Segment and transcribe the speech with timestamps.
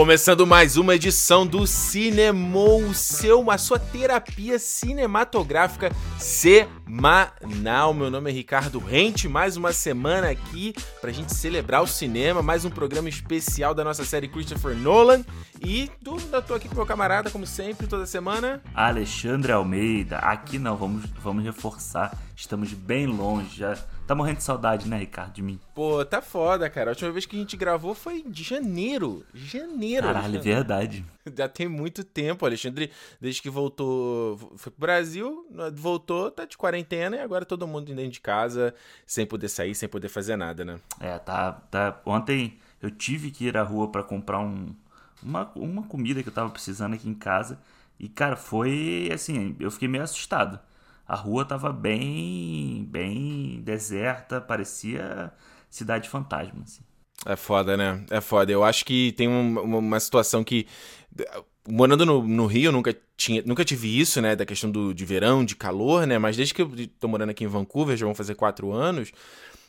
[0.00, 7.92] Começando mais uma edição do Cinemou, seu, a sua terapia cinematográfica semanal.
[7.92, 12.64] Meu nome é Ricardo Rente, mais uma semana aqui pra gente celebrar o cinema, mais
[12.64, 15.22] um programa especial da nossa série Christopher Nolan.
[15.60, 18.62] E do, eu tô aqui com meu camarada, como sempre, toda semana.
[18.74, 23.76] Alexandre Almeida, aqui não, vamos, vamos reforçar, estamos bem longe já
[24.10, 25.60] Tá morrendo de saudade, né, Ricardo, de mim?
[25.72, 26.90] Pô, tá foda, cara.
[26.90, 29.24] A última vez que a gente gravou foi de janeiro.
[29.32, 30.04] Janeiro.
[30.04, 31.04] Caralho, é verdade.
[31.38, 37.18] Já tem muito tempo, Alexandre, desde que voltou, foi pro Brasil, voltou, tá de quarentena
[37.18, 38.74] e agora todo mundo dentro de casa,
[39.06, 40.80] sem poder sair, sem poder fazer nada, né?
[40.98, 42.00] É, tá, tá.
[42.04, 44.74] Ontem eu tive que ir à rua para comprar um,
[45.22, 47.60] uma, uma comida que eu tava precisando aqui em casa.
[47.96, 50.58] E, cara, foi assim, eu fiquei meio assustado
[51.10, 55.32] a rua tava bem, bem deserta, parecia
[55.68, 56.82] cidade fantasma, assim.
[57.26, 58.04] É foda, né?
[58.10, 58.52] É foda.
[58.52, 60.68] Eu acho que tem uma, uma situação que.
[61.68, 64.36] Morando no, no, Rio, nunca, tinha, nunca tive isso, né?
[64.36, 66.16] Da questão do, de verão, de calor, né?
[66.16, 69.10] Mas desde que eu tô morando aqui em Vancouver, já vão fazer quatro anos.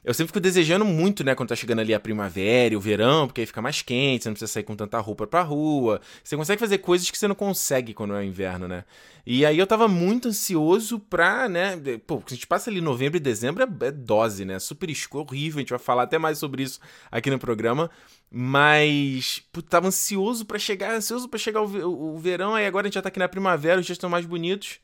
[0.04, 3.28] Eu sempre fico desejando muito, né, quando tá chegando ali a primavera e o verão,
[3.28, 6.02] porque aí fica mais quente, você não precisa sair com tanta roupa pra rua.
[6.24, 8.84] Você consegue fazer coisas que você não consegue quando é inverno, né?
[9.24, 13.20] E aí eu tava muito ansioso pra, né, pô, a gente passa ali novembro e
[13.20, 14.58] dezembro é, é dose, né?
[14.58, 16.80] Super escuro, horrível, a gente vai falar até mais sobre isso
[17.12, 17.90] aqui no programa.
[18.32, 22.86] Mas, pô, tava ansioso para chegar, ansioso para chegar o, o, o verão, aí agora
[22.86, 24.80] a gente já tá aqui na primavera, os dias estão mais bonitos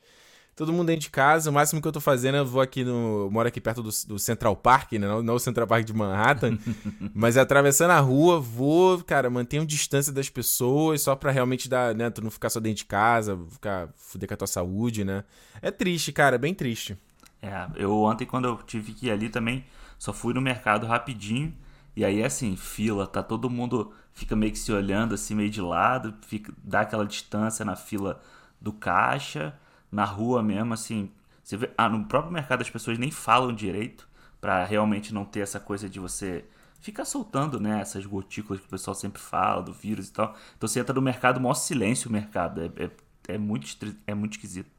[0.58, 1.52] todo mundo dentro de casa.
[1.52, 3.30] O máximo que eu tô fazendo, eu vou aqui no.
[3.32, 5.08] Moro aqui perto do, do Central Park, né?
[5.08, 6.58] Não, não o Central Park de Manhattan.
[7.14, 12.10] mas atravessando a rua, vou, cara, mantenho distância das pessoas só pra realmente dar, né?
[12.10, 15.24] Tu não ficar só dentro de casa, ficar fuder com a tua saúde, né?
[15.62, 16.98] É triste, cara, é bem triste.
[17.40, 19.64] É, eu ontem, quando eu tive que ir ali também,
[20.00, 21.54] só fui no mercado rapidinho.
[21.96, 25.62] E aí, assim, fila, tá todo mundo fica meio que se olhando assim, meio de
[25.62, 28.20] lado, fica, dá aquela distância na fila
[28.60, 29.54] do caixa
[29.92, 31.12] na rua mesmo, assim.
[31.50, 34.08] Vê, ah, no próprio mercado as pessoas nem falam direito
[34.42, 36.46] para realmente não ter essa coisa de você
[36.80, 40.36] ficar soltando, né, essas gotículas que o pessoal sempre fala do vírus e tal.
[40.56, 42.62] Então você entra no mercado, maior silêncio o mercado.
[42.62, 42.90] É, é,
[43.30, 43.68] é, muito,
[44.06, 44.70] é muito esquisito.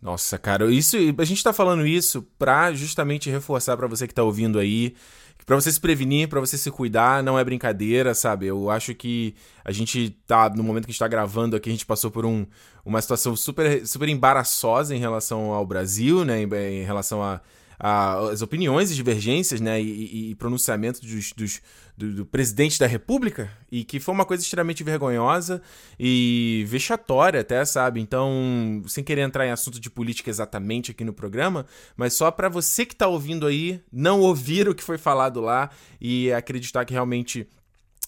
[0.00, 4.22] Nossa, cara, isso a gente tá falando isso pra justamente reforçar para você que tá
[4.22, 4.94] ouvindo aí
[5.46, 8.46] para você se prevenir, para você se cuidar, não é brincadeira, sabe?
[8.46, 9.34] Eu acho que
[9.64, 12.24] a gente tá, no momento que a gente tá gravando aqui, a gente passou por
[12.24, 12.46] um,
[12.84, 16.42] uma situação super, super embaraçosa em relação ao Brasil, né?
[16.42, 17.40] Em, em relação a
[17.78, 21.60] as opiniões e divergências né, e, e pronunciamento dos, dos
[21.96, 25.62] do, do, presidente da República, e que foi uma coisa extremamente vergonhosa
[25.98, 28.00] e vexatória até, sabe?
[28.00, 32.48] Então, sem querer entrar em assunto de política exatamente aqui no programa, mas só para
[32.48, 35.70] você que está ouvindo aí, não ouvir o que foi falado lá
[36.00, 37.48] e acreditar que realmente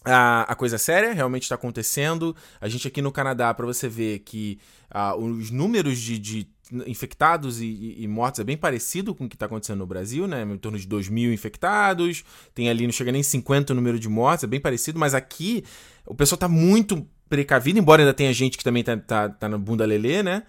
[0.05, 2.35] a, a coisa é séria realmente está acontecendo.
[2.61, 4.59] A gente aqui no Canadá, para você ver que
[4.95, 6.49] uh, os números de, de
[6.87, 10.43] infectados e, e, mortos é bem parecido com o que está acontecendo no Brasil, né?
[10.43, 14.09] Em torno de 2 mil infectados, tem ali, não chega nem 50 o número de
[14.09, 15.65] mortes, é bem parecido, mas aqui
[16.05, 19.59] o pessoal está muito precavido, embora ainda tenha gente que também tá, tá, tá na
[19.59, 20.43] bunda lelê, né?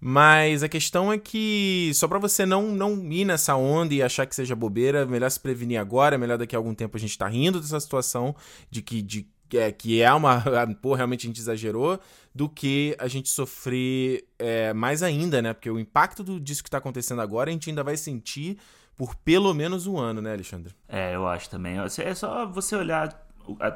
[0.00, 4.26] Mas a questão é que só para você não, não ir nessa onda e achar
[4.26, 7.26] que seja bobeira, melhor se prevenir agora, melhor daqui a algum tempo a gente tá
[7.26, 8.36] rindo dessa situação
[8.70, 9.26] de que, de,
[9.58, 10.42] é, que é uma.
[10.80, 12.00] Pô, realmente a gente exagerou,
[12.34, 15.52] do que a gente sofrer é, mais ainda, né?
[15.52, 18.58] Porque o impacto do, disso que está acontecendo agora a gente ainda vai sentir
[18.96, 20.74] por pelo menos um ano, né, Alexandre?
[20.88, 21.76] É, eu acho também.
[21.78, 23.08] É só você olhar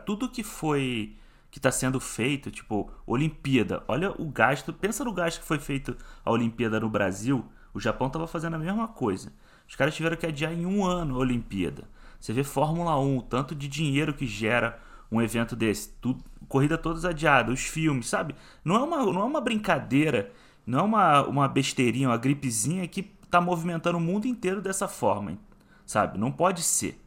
[0.05, 1.17] tudo que foi.
[1.50, 3.83] que está sendo feito, tipo, Olimpíada.
[3.88, 4.72] Olha o gasto.
[4.72, 7.44] Pensa no gasto que foi feito a Olimpíada no Brasil.
[7.75, 9.33] O Japão estava fazendo a mesma coisa.
[9.69, 11.84] Os caras tiveram que adiar em um ano a Olimpíada.
[12.19, 15.90] Você vê Fórmula 1, o tanto de dinheiro que gera um evento desse.
[16.00, 18.34] Tudo, corrida todas adiada, os filmes, sabe?
[18.64, 20.32] Não é uma, não é uma brincadeira,
[20.66, 25.38] não é uma, uma besteirinha, uma gripezinha que tá movimentando o mundo inteiro dessa forma,
[25.84, 26.19] sabe?
[26.19, 26.99] Não pode ser.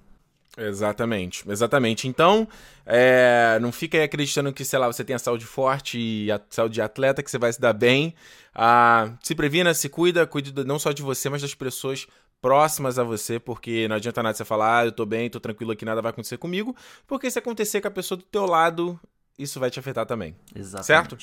[0.58, 2.08] Exatamente, exatamente.
[2.08, 2.46] Então,
[2.86, 6.42] é, não fica aí acreditando que, sei lá, você tem a saúde forte e a
[6.50, 8.14] saúde de atleta, que você vai se dar bem.
[8.54, 12.06] Ah, se previna, se cuida, cuide não só de você, mas das pessoas
[12.42, 15.72] próximas a você, porque não adianta nada você falar, ah, eu tô bem, tô tranquilo
[15.72, 19.00] aqui, nada vai acontecer comigo, porque se acontecer com a pessoa do teu lado,
[19.38, 20.36] isso vai te afetar também.
[20.56, 20.86] Exatamente.
[20.86, 21.18] Certo?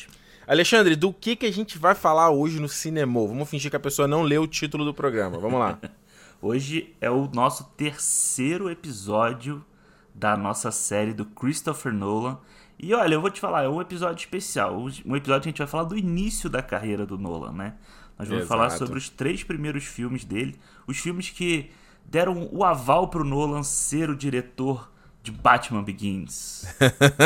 [0.47, 3.27] Alexandre, do que, que a gente vai falar hoje no cinema?
[3.27, 5.39] Vamos fingir que a pessoa não leu o título do programa.
[5.39, 5.79] Vamos lá.
[6.41, 9.63] hoje é o nosso terceiro episódio
[10.15, 12.39] da nossa série do Christopher Nolan.
[12.79, 14.75] E olha, eu vou te falar, é um episódio especial.
[15.05, 17.75] Um episódio que a gente vai falar do início da carreira do Nolan, né?
[18.19, 18.49] Nós vamos Exato.
[18.49, 20.57] falar sobre os três primeiros filmes dele,
[20.87, 21.71] os filmes que
[22.05, 24.91] deram o aval para o Nolan ser o diretor
[25.23, 26.65] de Batman Begins.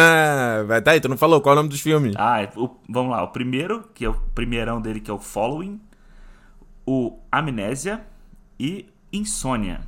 [0.66, 2.14] Vai, tá aí, tu não falou qual é o nome dos filmes?
[2.18, 3.22] Ah, é, o, vamos lá.
[3.22, 5.80] O primeiro, que é o primeirão dele, que é o Following.
[6.84, 8.04] O Amnésia
[8.58, 9.80] e Insônia.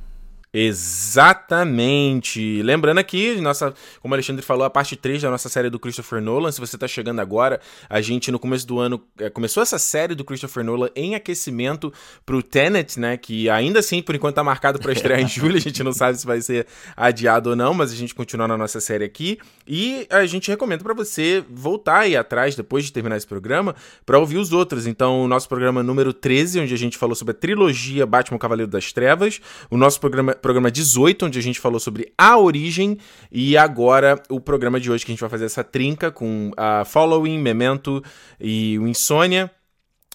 [0.57, 2.39] Exatamente.
[2.61, 6.21] Lembrando aqui, nossa, como o Alexandre falou, a parte 3 da nossa série do Christopher
[6.21, 6.49] Nolan.
[6.49, 7.59] Se você está chegando agora,
[7.89, 11.91] a gente no começo do ano é, começou essa série do Christopher Nolan em aquecimento
[12.25, 13.17] pro Tenet, né?
[13.17, 15.57] Que ainda assim, por enquanto, tá marcado para estrear em julho.
[15.57, 16.65] A gente não sabe se vai ser
[16.95, 19.37] adiado ou não, mas a gente continua na nossa série aqui.
[19.67, 23.75] E a gente recomenda para você voltar aí atrás, depois de terminar esse programa,
[24.05, 24.87] para ouvir os outros.
[24.87, 28.71] Então, o nosso programa número 13, onde a gente falou sobre a trilogia Batman Cavaleiro
[28.71, 29.41] das Trevas.
[29.69, 32.99] O nosso programa programa 18, onde a gente falou sobre a origem,
[33.31, 36.85] e agora o programa de hoje que a gente vai fazer essa trinca com a
[36.85, 38.03] Following, Memento
[38.39, 39.49] e o Insônia.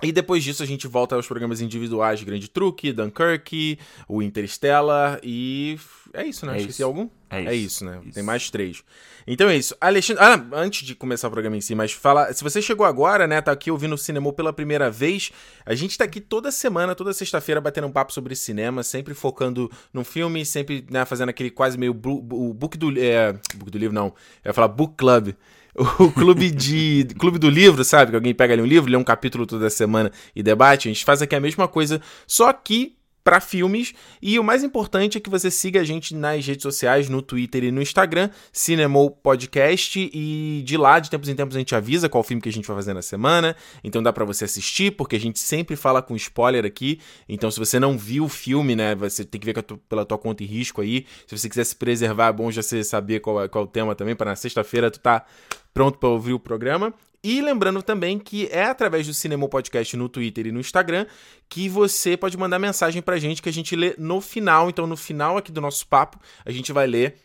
[0.03, 5.79] E depois disso a gente volta aos programas individuais, Grande Truque, Dunkirk, o Interstellar e
[6.13, 6.55] é isso, né?
[6.55, 6.85] É Esqueci isso.
[6.85, 7.09] algum?
[7.29, 7.85] É, é isso.
[7.85, 8.01] né?
[8.05, 8.15] Isso.
[8.15, 8.83] Tem mais três.
[9.27, 9.77] Então é isso.
[9.81, 13.27] Alexandre, ah, antes de começar o programa em si, mas fala, se você chegou agora,
[13.27, 15.31] né, tá aqui ouvindo o cinema pela primeira vez,
[15.65, 19.71] a gente tá aqui toda semana, toda sexta-feira batendo um papo sobre cinema, sempre focando
[19.93, 23.95] num filme, sempre, né, fazendo aquele quase meio o book do é, book do livro
[23.95, 24.07] não,
[24.45, 25.35] eu ia falar book club
[25.99, 28.11] o clube de clube do livro, sabe?
[28.11, 30.89] Que alguém pega ali um livro, lê um capítulo toda semana e debate.
[30.89, 32.97] A gente faz aqui a mesma coisa, só que
[33.31, 33.95] para filmes.
[34.21, 37.63] E o mais importante é que você siga a gente nas redes sociais, no Twitter
[37.63, 40.11] e no Instagram, Cinemou Podcast.
[40.13, 42.67] E de lá, de tempos em tempos, a gente avisa qual filme que a gente
[42.67, 43.55] vai fazer na semana.
[43.85, 46.99] Então dá para você assistir, porque a gente sempre fala com spoiler aqui.
[47.29, 50.43] Então, se você não viu o filme, né, você tem que ver pela tua conta
[50.43, 51.07] e risco aí.
[51.25, 53.71] Se você quiser se preservar, é bom já você saber qual é, qual é o
[53.71, 55.25] tema também, para na sexta-feira tu tá
[55.73, 56.93] pronto para ouvir o programa.
[57.23, 61.07] E lembrando também que é através do Cinema Podcast no Twitter e no Instagram
[61.51, 64.71] que você pode mandar mensagem pra gente que a gente lê no final.
[64.71, 67.17] Então, no final aqui do nosso papo, a gente vai ler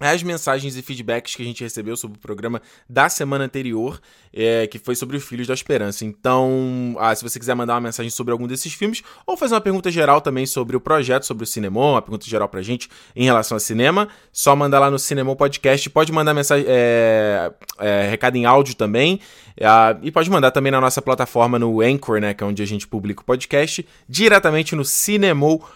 [0.00, 4.00] as mensagens e feedbacks que a gente recebeu sobre o programa da semana anterior,
[4.32, 6.06] é, que foi sobre os Filhos da Esperança.
[6.06, 9.60] Então, ah, se você quiser mandar uma mensagem sobre algum desses filmes, ou fazer uma
[9.60, 13.24] pergunta geral também sobre o projeto, sobre o cinema, uma pergunta geral pra gente em
[13.24, 15.90] relação ao cinema, só mandar lá no Cinema Podcast.
[15.90, 19.20] Pode mandar mensagem, é, é, recado em áudio também,
[19.54, 19.66] é,
[20.02, 22.88] e pode mandar também na nossa plataforma no Anchor, né, que é onde a gente
[22.88, 25.68] publica o podcast, diretamente no cinemou.com.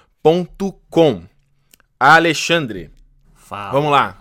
[2.01, 2.94] Alexandre.
[3.45, 3.73] Fala.
[3.73, 4.19] Vamos lá.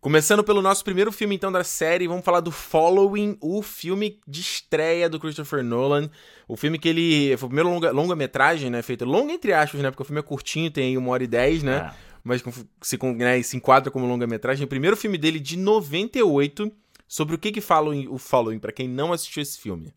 [0.00, 4.40] Começando pelo nosso primeiro filme, então, da série, vamos falar do Following, o filme de
[4.40, 6.10] estreia do Christopher Nolan.
[6.48, 7.36] O filme que ele.
[7.36, 8.82] Foi o primeiro longa, longa-metragem, né?
[8.82, 9.90] Feito longa entre aspas, né?
[9.90, 11.92] Porque o filme é curtinho, tem uma hora e dez, né?
[11.94, 12.10] É.
[12.22, 12.42] Mas
[12.82, 14.64] se, né, se enquadra como longa-metragem.
[14.64, 16.70] O primeiro filme dele de 98.
[17.08, 19.92] Sobre o que que fala o Following, para quem não assistiu esse filme.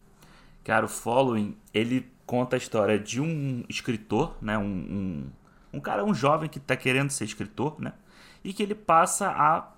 [0.63, 4.57] Cara, o Following, ele conta a história de um escritor, né?
[4.57, 5.31] Um, um,
[5.73, 7.93] um cara, um jovem que tá querendo ser escritor, né?
[8.43, 9.71] E que ele passa a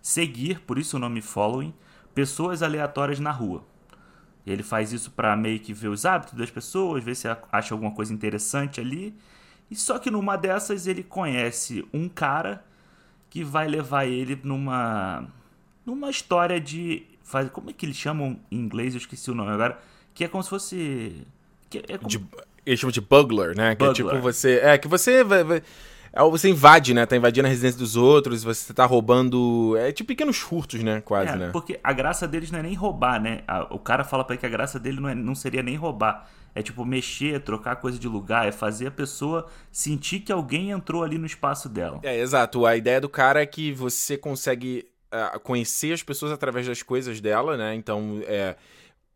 [0.00, 1.74] seguir, por isso o nome Following,
[2.14, 3.64] pessoas aleatórias na rua.
[4.46, 7.92] Ele faz isso para meio que ver os hábitos das pessoas, ver se acha alguma
[7.92, 9.14] coisa interessante ali.
[9.70, 12.64] E só que numa dessas ele conhece um cara
[13.28, 15.28] que vai levar ele numa
[15.84, 19.50] numa história de faz como é que eles chamam em inglês, eu esqueci o nome
[19.50, 19.78] agora,
[20.14, 21.26] que é como se fosse
[21.74, 22.08] é como...
[22.08, 22.24] de,
[22.64, 23.74] eles chamam de bugler, né?
[23.74, 23.94] Bugler.
[23.94, 25.62] Que é tipo você, é que você vai, vai
[26.24, 27.06] você invade, né?
[27.06, 29.76] Tá invadindo a residência dos outros, você tá roubando.
[29.76, 31.00] É tipo pequenos furtos, né?
[31.00, 31.50] Quase, é, né?
[31.52, 33.42] Porque a graça deles não é nem roubar, né?
[33.70, 36.28] O cara fala pra ele que a graça dele não, é, não seria nem roubar.
[36.54, 41.04] É tipo mexer, trocar coisa de lugar, é fazer a pessoa sentir que alguém entrou
[41.04, 42.00] ali no espaço dela.
[42.02, 42.66] É, exato.
[42.66, 47.20] A ideia do cara é que você consegue uh, conhecer as pessoas através das coisas
[47.20, 47.74] dela, né?
[47.74, 48.56] Então, é,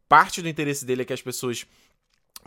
[0.09, 1.67] parte do interesse dele é que as pessoas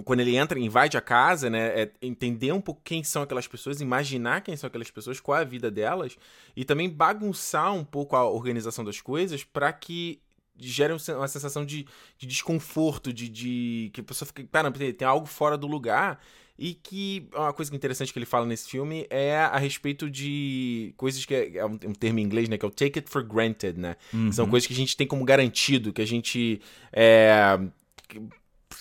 [0.03, 3.79] quando ele entra, invade a casa, né, é entender um pouco quem são aquelas pessoas,
[3.79, 6.17] imaginar quem são aquelas pessoas, qual é a vida delas
[6.55, 10.19] e também bagunçar um pouco a organização das coisas para que
[10.57, 11.85] gere uma sensação de,
[12.17, 16.19] de desconforto, de, de, que a pessoa fica, cara, tem algo fora do lugar
[16.57, 21.25] e que uma coisa interessante que ele fala nesse filme é a respeito de coisas
[21.25, 23.77] que é, é um, termo em inglês, né, que é o take it for granted,
[23.77, 23.97] né?
[24.13, 24.31] Uhum.
[24.31, 26.61] São coisas que a gente tem como garantido, que a gente
[26.93, 27.59] é,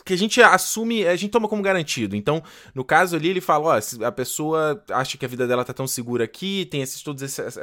[0.05, 2.15] que a gente assume, a gente toma como garantido.
[2.15, 2.43] Então,
[2.75, 5.87] no caso ali, ele fala: ó, a pessoa acha que a vida dela tá tão
[5.87, 7.57] segura aqui, tem esses, todos esses,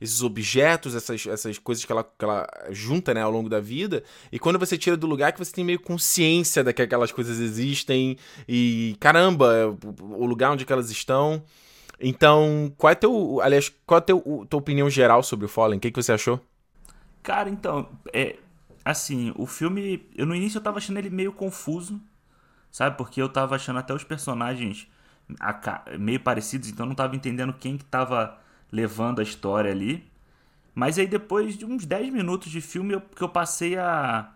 [0.00, 4.04] esses, objetos, essas, essas coisas que ela, que ela junta né, ao longo da vida,
[4.30, 7.40] e quando você tira do lugar, que você tem meio consciência de que aquelas coisas
[7.40, 8.16] existem,
[8.48, 11.42] e caramba, o lugar onde elas estão.
[12.00, 13.40] Então, qual é teu.
[13.40, 15.78] Aliás, qual é a teu, tua opinião geral sobre o Fallen?
[15.78, 16.40] O que, que você achou?
[17.22, 18.36] Cara, então, é,
[18.84, 22.00] assim, o filme, eu no início eu tava achando ele meio confuso,
[22.70, 22.96] sabe?
[22.96, 24.88] Porque eu tava achando até os personagens
[25.98, 28.38] meio parecidos, então eu não tava entendendo quem que tava
[28.70, 30.10] levando a história ali.
[30.74, 34.32] Mas aí depois de uns 10 minutos de filme eu, que eu passei a,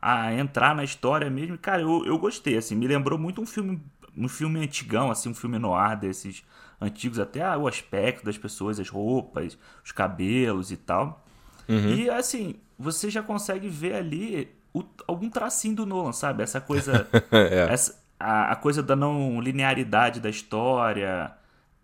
[0.00, 3.82] a entrar na história mesmo, cara, eu, eu gostei, assim, me lembrou muito um filme,
[4.16, 6.44] um filme antigão, assim, um filme noir desses
[6.80, 11.24] antigos, até o aspecto das pessoas, as roupas, os cabelos e tal.
[11.70, 11.94] Uhum.
[11.94, 16.42] E assim, você já consegue ver ali o, algum tracinho do Nolan, sabe?
[16.42, 17.06] Essa coisa.
[17.30, 17.72] é.
[17.72, 21.32] essa, a, a, coisa da não linearidade da história.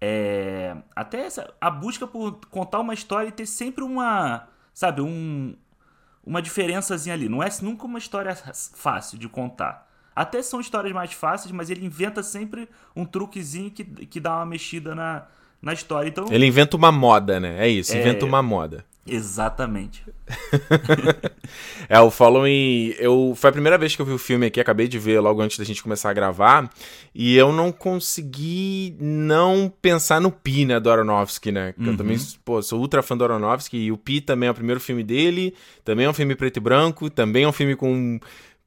[0.00, 4.48] É, até essa, a busca por contar uma história e ter sempre uma.
[4.74, 5.54] Sabe, um,
[6.24, 7.28] uma diferençazinha ali.
[7.28, 8.34] Não é nunca uma história
[8.74, 9.86] fácil de contar.
[10.14, 14.46] Até são histórias mais fáceis, mas ele inventa sempre um truquezinho que, que dá uma
[14.46, 15.26] mexida na,
[15.60, 16.08] na história.
[16.08, 17.66] Então, ele inventa uma moda, né?
[17.66, 18.84] É isso, é, inventa uma moda.
[19.06, 20.02] Exatamente.
[21.88, 22.94] é, o Following.
[22.98, 25.40] Eu, foi a primeira vez que eu vi o filme aqui, acabei de ver logo
[25.40, 26.68] antes da gente começar a gravar.
[27.14, 31.72] E eu não consegui não pensar no Pi, né, do Aronofsky, né?
[31.78, 31.86] Uhum.
[31.86, 33.76] Eu também pô, sou ultra fã do Aronofsky.
[33.76, 35.54] E o Pi também é o primeiro filme dele.
[35.84, 37.08] Também é um filme preto e branco.
[37.08, 38.18] Também é um filme com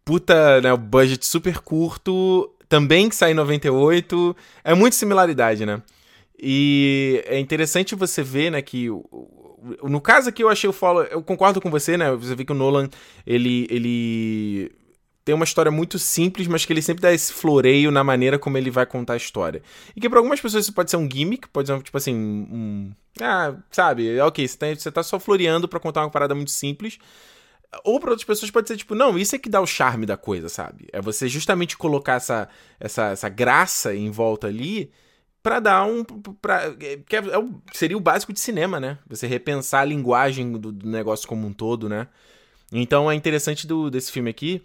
[0.06, 2.50] puta, né, budget super curto.
[2.70, 4.36] Também que sai em 98.
[4.64, 5.82] É muita similaridade, né?
[6.42, 8.88] E é interessante você ver, né, que
[9.84, 12.12] no caso aqui eu achei o Follow, eu concordo com você, né?
[12.16, 12.90] Você vê que o Nolan
[13.26, 14.72] ele ele
[15.30, 18.58] tem uma história muito simples, mas que ele sempre dá esse floreio na maneira como
[18.58, 19.62] ele vai contar a história.
[19.96, 22.92] E que para algumas pessoas isso pode ser um gimmick, pode ser tipo assim, um,
[23.22, 26.52] ah, sabe, é OK, você tá, você tá só floreando para contar uma parada muito
[26.52, 26.98] simples.
[27.84, 30.18] Ou para outras pessoas pode ser tipo, não, isso é que dá o charme da
[30.18, 30.88] coisa, sabe?
[30.92, 32.50] É você justamente colocar essa,
[32.80, 34.92] essa, essa graça em volta ali
[35.42, 36.04] para dar um.
[36.04, 38.98] Pra, que é, é, seria o básico de cinema, né?
[39.08, 42.08] Você repensar a linguagem do, do, negócio como um todo, né?
[42.72, 44.62] Então é interessante do, desse filme aqui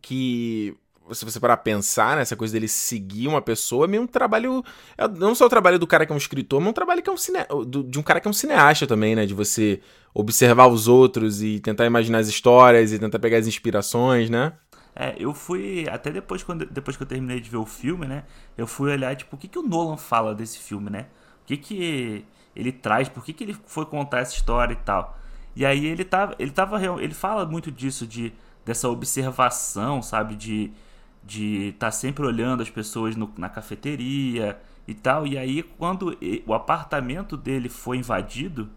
[0.00, 0.74] que.
[1.12, 4.64] Se você parar pensar nessa coisa dele seguir uma pessoa, é meio um trabalho.
[4.98, 7.08] É, não só o trabalho do cara que é um escritor, mas um trabalho que
[7.08, 7.38] é um cine,
[7.86, 9.24] de um cara que é um cineasta também, né?
[9.24, 9.80] De você
[10.12, 14.52] observar os outros e tentar imaginar as histórias e tentar pegar as inspirações, né?
[14.96, 18.24] É, eu fui, até depois, quando, depois que eu terminei de ver o filme, né?
[18.56, 21.06] Eu fui olhar, tipo, o que, que o Nolan fala desse filme, né?
[21.42, 22.24] O que, que
[22.54, 25.18] ele traz, por que, que ele foi contar essa história e tal.
[25.54, 28.32] E aí ele tava, ele tava, ele fala muito disso, de
[28.64, 30.34] dessa observação, sabe?
[30.34, 30.72] De
[31.26, 35.26] de estar tá sempre olhando as pessoas no, na cafeteria e tal.
[35.26, 38.70] E aí, quando o apartamento dele foi invadido,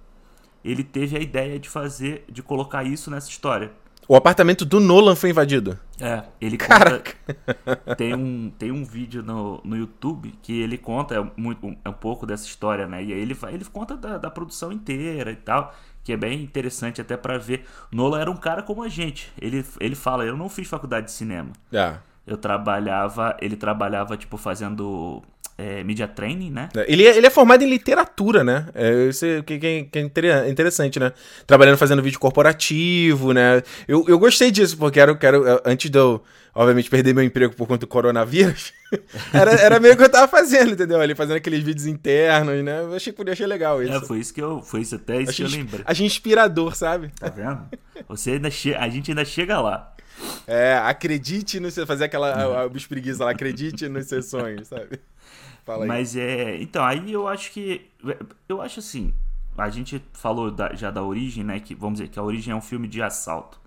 [0.63, 3.71] ele teve a ideia de fazer, de colocar isso nessa história.
[4.09, 5.77] O apartamento do Nolan foi invadido.
[6.01, 7.03] É, ele conta.
[7.95, 12.25] tem um, tem um vídeo no, no YouTube que ele conta muito, um, um pouco
[12.25, 13.03] dessa história, né?
[13.03, 16.99] E aí ele, ele conta da, da produção inteira e tal, que é bem interessante
[16.99, 17.67] até para ver.
[17.91, 19.31] Nolan era um cara como a gente.
[19.39, 21.51] Ele, ele fala: Eu não fiz faculdade de cinema.
[21.71, 21.97] É.
[22.25, 23.37] Eu trabalhava.
[23.39, 25.21] Ele trabalhava, tipo, fazendo
[25.59, 26.69] é, media training, né?
[26.73, 28.67] É, ele é, ele é formado em literatura, né?
[28.73, 31.11] É, isso é, que, que é interessante, né?
[31.45, 33.61] Trabalhando fazendo vídeo corporativo, né?
[33.85, 36.23] Eu, eu gostei disso, porque era, quero, antes de eu,
[36.55, 38.71] obviamente, perder meu emprego por conta do coronavírus,
[39.33, 41.01] era, era meio que eu tava fazendo, entendeu?
[41.01, 42.79] Ali fazendo aqueles vídeos internos, né?
[42.79, 43.93] Eu achei, achei legal isso.
[43.93, 44.61] É, foi isso que eu.
[44.61, 45.81] Foi isso até isso achei, que eu lembrei.
[45.85, 47.11] Achei inspirador, sabe?
[47.19, 47.67] Tá vendo?
[48.07, 48.73] Você ainda che...
[48.73, 49.93] A gente ainda chega lá.
[50.47, 51.85] É, acredite no seu.
[51.85, 54.99] Fazer aquela a, a, preguiça lá, acredite nos seus sonhos, sabe?
[55.69, 55.87] Fala aí.
[55.87, 56.59] Mas é.
[56.59, 57.91] Então, aí eu acho que.
[58.47, 59.13] Eu acho assim.
[59.55, 61.59] A gente falou da, já da origem, né?
[61.59, 63.59] Que vamos dizer que a origem é um filme de assalto.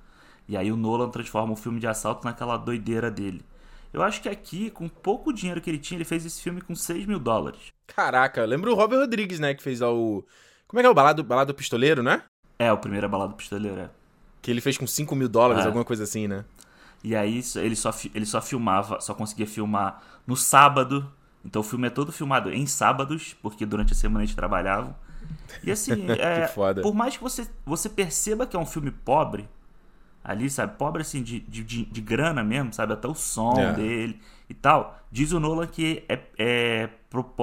[0.48, 3.44] E aí o Nolan transforma o filme de assalto naquela doideira dele.
[3.92, 6.74] Eu acho que aqui, com pouco dinheiro que ele tinha, ele fez esse filme com
[6.74, 7.60] 6 mil dólares.
[7.86, 9.54] Caraca, lembra o Robert Rodrigues, né?
[9.54, 10.24] Que fez o.
[10.66, 12.22] Como é que é o Balado, Balado Pistoleiro, né?
[12.58, 13.90] É, o primeiro é Balado Pistoleiro, é.
[14.40, 15.66] Que ele fez com 5 mil dólares, é.
[15.66, 16.44] alguma coisa assim, né?
[17.04, 21.12] E aí ele só, ele só filmava, só conseguia filmar no sábado
[21.44, 24.94] então o filme é todo filmado em sábados, porque durante a semana eles trabalhavam.
[25.62, 26.46] E assim, é,
[26.80, 29.48] por mais que você, você perceba que é um filme pobre,
[30.22, 30.76] ali, sabe?
[30.76, 32.92] Pobre assim, de, de, de grana mesmo, sabe?
[32.92, 33.72] Até o som é.
[33.72, 34.98] dele e tal.
[35.10, 36.88] Diz o Nolan que é, é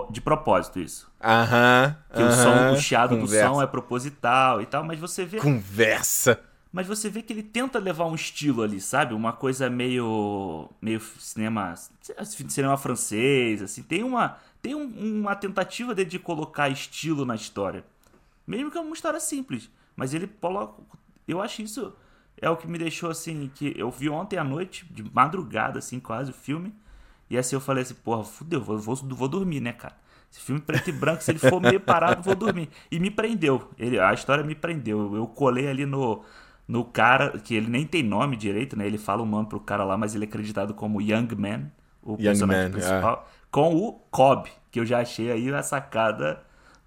[0.10, 1.12] de propósito isso.
[1.22, 1.96] Aham.
[2.14, 3.48] Que o som, o chiado Conversa.
[3.50, 5.38] do som é proposital e tal, mas você vê.
[5.38, 6.40] Conversa!
[6.72, 9.14] Mas você vê que ele tenta levar um estilo ali, sabe?
[9.14, 11.74] Uma coisa meio meio cinema
[12.26, 17.84] cinema francês, assim, tem uma tem um, uma tentativa dele de colocar estilo na história.
[18.46, 20.82] Mesmo que é uma história simples, mas ele coloca
[21.28, 21.94] eu acho isso
[22.42, 26.00] é o que me deixou assim que eu vi ontem à noite, de madrugada assim,
[26.00, 26.74] quase o filme.
[27.30, 29.96] E assim eu falei assim, porra, fudeu, vou, vou, vou dormir, né, cara?
[30.32, 32.70] Esse filme preto e branco, se ele for meio parado, vou dormir.
[32.92, 33.70] E me prendeu.
[33.78, 35.16] Ele, a história me prendeu.
[35.16, 36.24] Eu colei ali no,
[36.70, 38.86] no cara, que ele nem tem nome direito, né?
[38.86, 41.72] Ele fala um nome pro cara lá, mas ele é acreditado como Young Man,
[42.04, 43.40] o Young personagem Man, principal, é.
[43.50, 46.44] com o Cobb, que eu já achei aí a sacada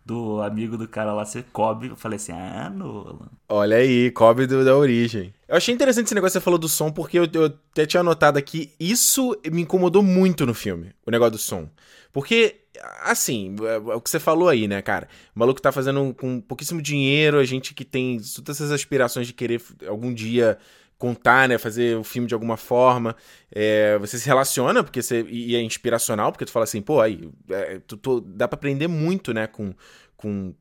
[0.06, 1.88] do amigo do cara lá ser Kobe.
[1.88, 3.28] Eu falei assim, ah, Nolan.
[3.48, 5.34] Olha aí, Kobe do, da origem.
[5.48, 8.02] Eu achei interessante esse negócio que você falou do som, porque eu, eu até tinha
[8.02, 11.68] anotado aqui, isso me incomodou muito no filme, o negócio do som.
[12.12, 12.60] Porque,
[13.02, 15.08] assim, é, é o que você falou aí, né, cara?
[15.34, 19.32] O maluco tá fazendo com pouquíssimo dinheiro, a gente que tem todas essas aspirações de
[19.32, 20.58] querer algum dia
[20.98, 23.16] contar, né, fazer o filme de alguma forma,
[23.50, 27.28] é, você se relaciona porque você e é inspiracional porque tu fala assim, pô, aí
[27.50, 29.74] é, tu, tu, dá para aprender muito, né, com,
[30.16, 30.54] com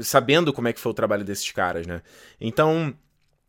[0.00, 2.00] sabendo como é que foi o trabalho desses caras, né?
[2.40, 2.94] Então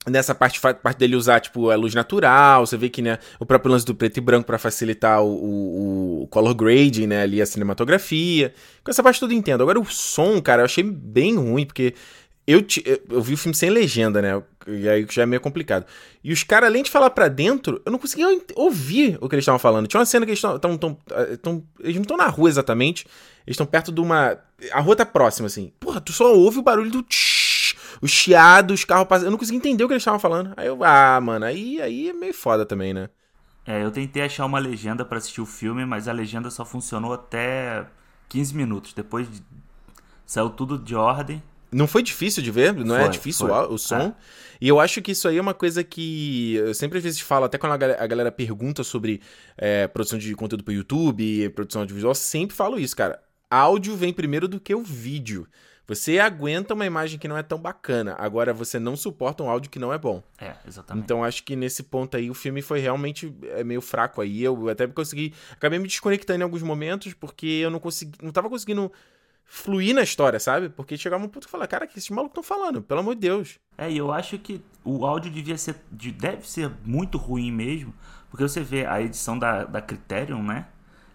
[0.10, 3.72] nessa parte, parte dele usar, tipo, a luz natural, você vê que, né, o próprio
[3.72, 7.46] lance do preto e branco para facilitar o, o, o, color grading, né, ali a
[7.46, 8.54] cinematografia.
[8.84, 9.62] Com essa parte tudo entendo.
[9.62, 11.94] Agora o som, cara, eu achei bem ruim, porque
[12.48, 12.66] eu,
[13.10, 14.42] eu vi o filme sem legenda, né?
[14.66, 15.86] E aí já é meio complicado.
[16.24, 19.44] E os caras, além de falar para dentro, eu não conseguia ouvir o que eles
[19.44, 19.86] estavam falando.
[19.86, 21.68] Tinha uma cena que eles estão.
[21.80, 23.06] Eles não estão na rua exatamente.
[23.46, 24.38] Eles estão perto de uma.
[24.72, 25.74] A rua tá próxima, assim.
[25.78, 27.37] Porra, tu só ouve o barulho do tsh,
[28.02, 29.28] o chiado, os carros passando.
[29.28, 30.54] Eu não conseguia entender o que eles estavam falando.
[30.58, 33.10] Aí eu, ah, mano, aí, aí é meio foda também, né?
[33.66, 37.12] É, eu tentei achar uma legenda para assistir o filme, mas a legenda só funcionou
[37.14, 37.86] até
[38.30, 38.94] 15 minutos.
[38.94, 39.28] Depois
[40.26, 41.44] saiu tudo de ordem.
[41.70, 43.68] Não foi difícil de ver, não é foi, é difícil foi.
[43.68, 43.98] o som.
[43.98, 44.16] É.
[44.62, 47.44] E eu acho que isso aí é uma coisa que eu sempre às vezes falo,
[47.46, 49.22] até quando a galera, a galera pergunta sobre
[49.58, 53.22] é, produção de conteúdo para YouTube, produção audiovisual, sempre falo isso, cara.
[53.50, 55.46] Áudio vem primeiro do que o vídeo.
[55.88, 59.72] Você aguenta uma imagem que não é tão bacana, agora você não suporta um áudio
[59.72, 60.22] que não é bom.
[60.38, 61.06] É, exatamente.
[61.06, 64.44] Então acho que nesse ponto aí o filme foi realmente é, meio fraco aí.
[64.44, 65.34] Eu até consegui.
[65.54, 68.18] Acabei me desconectando em alguns momentos porque eu não consegui.
[68.22, 68.92] Não tava conseguindo
[69.46, 70.68] fluir na história, sabe?
[70.68, 72.82] Porque chegava um ponto que falava, cara, o que esses malucos estão falando?
[72.82, 73.58] Pelo amor de Deus.
[73.78, 75.78] É, e eu acho que o áudio devia ser.
[75.90, 77.94] deve ser muito ruim mesmo.
[78.30, 80.68] Porque você vê a edição da, da Criterion, né?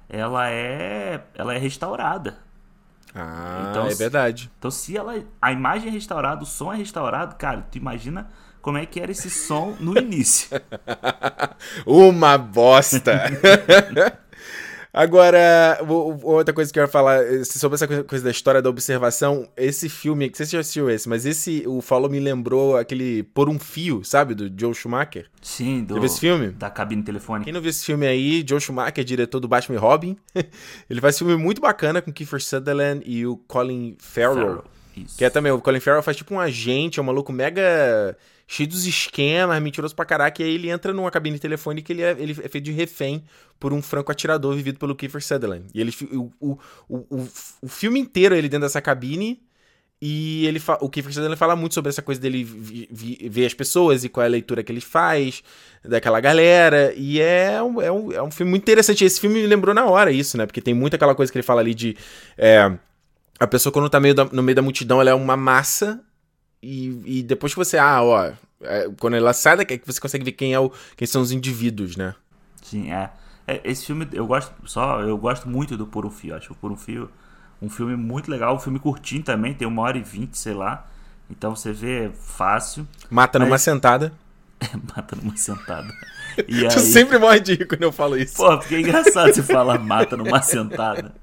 [0.08, 1.22] Ela é.
[1.34, 2.38] Ela é restaurada.
[3.14, 4.50] Ah, então, é verdade.
[4.58, 5.22] Então, se ela.
[5.40, 8.28] A imagem é restaurada, o som é restaurado, cara, tu imagina
[8.62, 10.48] como é que era esse som no início.
[11.84, 13.20] Uma bosta!
[14.94, 15.78] Agora,
[16.22, 20.28] outra coisa que eu ia falar sobre essa coisa da história da observação, esse filme,
[20.28, 24.04] que você já assistiu esse, mas esse, o Follow me lembrou aquele Por um Fio,
[24.04, 25.30] sabe, do Joe Schumacher.
[25.40, 25.94] Sim, do.
[25.94, 26.48] Já viu esse filme?
[26.50, 27.44] Da cabine telefônica.
[27.44, 30.16] Quem não viu esse filme aí, Joe Schumacher, diretor do Batman e Robin.
[30.90, 34.34] Ele faz um filme muito bacana com Kiefer Sutherland e o Colin Farrell.
[34.34, 34.64] Farrell.
[34.94, 35.16] Isso.
[35.16, 38.14] Que é também, o Colin Farrell faz tipo um agente, é um maluco mega
[38.46, 42.02] cheio dos esquemas, mentiroso pra caraca, e aí ele entra numa cabine telefônica e ele
[42.02, 43.24] é, ele é feito de refém
[43.58, 45.66] por um franco atirador vivido pelo Kiefer Sutherland.
[45.74, 47.28] E ele, o, o, o,
[47.62, 49.40] o, filme inteiro ele dentro dessa cabine
[50.00, 54.08] e ele o Kiefer Sutherland fala muito sobre essa coisa dele ver as pessoas e
[54.08, 55.44] qual é a leitura que ele faz
[55.84, 56.92] daquela galera.
[56.96, 59.04] E é um, é um, é um filme muito interessante.
[59.04, 60.44] Esse filme me lembrou na hora isso, né?
[60.44, 61.96] Porque tem muita aquela coisa que ele fala ali de...
[62.36, 62.72] É,
[63.38, 66.00] a pessoa quando tá meio da, no meio da multidão, ela é uma massa
[66.62, 70.00] e, e depois que você, ah, ó, é, quando ela sai daqui, é que você
[70.00, 72.14] consegue ver quem, é o, quem são os indivíduos, né?
[72.62, 73.10] Sim, é.
[73.46, 73.60] é.
[73.64, 76.36] Esse filme, eu gosto só, eu gosto muito do Por um Fio.
[76.36, 77.10] Acho o Por um Fio
[77.62, 80.88] um filme muito legal, um filme curtinho também, tem uma hora e vinte, sei lá.
[81.30, 82.86] Então você vê fácil.
[83.08, 84.12] Mata numa sentada.
[84.96, 85.92] mata numa sentada.
[86.48, 86.80] E tu aí...
[86.80, 88.36] sempre morre de rir quando eu falo isso.
[88.38, 91.14] Pô, porque é engraçado você falar mata numa sentada.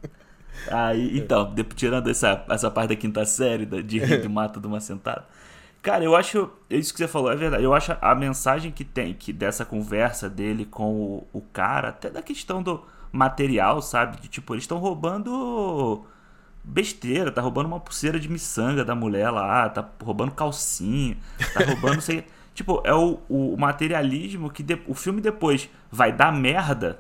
[0.67, 4.79] Aí, então, tirando essa, essa parte da quinta série, de rir de mata de uma
[4.79, 5.25] sentada.
[5.81, 6.49] Cara, eu acho.
[6.69, 7.63] Isso que você falou é verdade.
[7.63, 12.09] Eu acho a mensagem que tem que dessa conversa dele com o, o cara, até
[12.09, 14.19] da questão do material, sabe?
[14.19, 16.05] De tipo, eles estão roubando
[16.63, 21.17] besteira, tá roubando uma pulseira de miçanga da mulher lá, tá roubando calcinha,
[21.53, 22.01] tá roubando.
[22.01, 26.99] sei, tipo, é o, o materialismo que de, o filme depois vai dar merda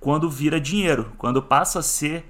[0.00, 2.28] quando vira dinheiro, quando passa a ser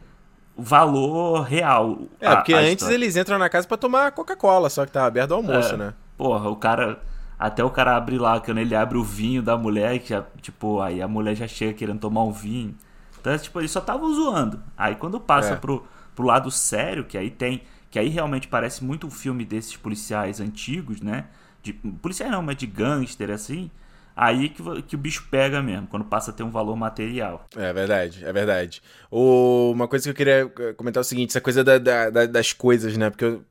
[0.58, 1.98] valor real.
[2.20, 2.94] É, porque a antes história.
[2.94, 5.94] eles entram na casa para tomar Coca-Cola, só que tá aberto o almoço, é, né?
[6.16, 7.00] Porra, o cara.
[7.38, 10.80] Até o cara abre lá, quando ele abre o vinho da mulher, que já, tipo,
[10.80, 12.74] aí a mulher já chega querendo tomar um vinho.
[13.20, 14.60] Então, tipo, eles só estavam zoando.
[14.76, 15.56] Aí quando passa é.
[15.56, 17.62] pro, pro lado sério, que aí tem.
[17.92, 21.26] Que aí realmente parece muito um filme desses policiais antigos, né?
[21.62, 23.70] De, policiais não, mas de gangster, assim
[24.18, 27.46] aí que, que o bicho pega mesmo, quando passa a ter um valor material.
[27.56, 28.82] É verdade, é verdade.
[29.08, 32.26] O, uma coisa que eu queria eh, comentar é o seguinte, essa coisa da, da,
[32.26, 33.10] das coisas, né?
[33.10, 33.44] Porque eu,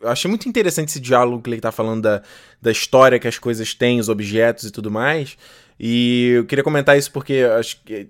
[0.00, 2.22] eu achei muito interessante esse diálogo que ele tá falando da,
[2.60, 5.36] da história que as coisas têm, os objetos e tudo mais.
[5.78, 8.08] E eu queria comentar isso porque acho que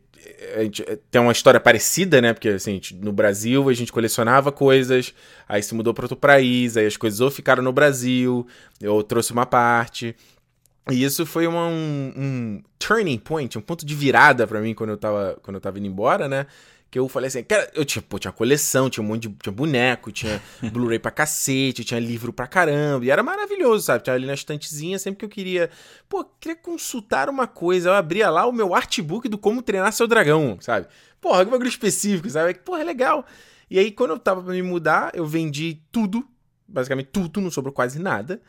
[0.56, 2.32] a gente tem uma história parecida, né?
[2.32, 5.12] Porque assim, no Brasil a gente colecionava coisas,
[5.48, 8.46] aí se mudou para outro país, aí as coisas ou ficaram no Brasil,
[8.84, 10.14] ou trouxe uma parte.
[10.90, 14.90] E isso foi uma, um, um, turning point, um ponto de virada para mim quando
[14.90, 16.46] eu, tava, quando eu tava indo embora, né?
[16.90, 19.52] que eu falei assim, cara, eu tinha, pô, tinha coleção, tinha um monte de tinha
[19.52, 24.04] boneco, tinha Blu-ray pra cacete, tinha livro pra caramba, e era maravilhoso, sabe?
[24.04, 25.70] Tinha ali na estantezinha, sempre que eu queria,
[26.08, 30.06] pô, queria consultar uma coisa, eu abria lá o meu artbook do Como Treinar Seu
[30.06, 30.86] Dragão, sabe?
[31.20, 32.54] Porra, que bagulho específico, sabe?
[32.54, 33.26] Porra, é legal.
[33.70, 36.26] E aí, quando eu tava pra me mudar, eu vendi tudo,
[36.66, 38.40] basicamente tudo, não sobrou quase nada.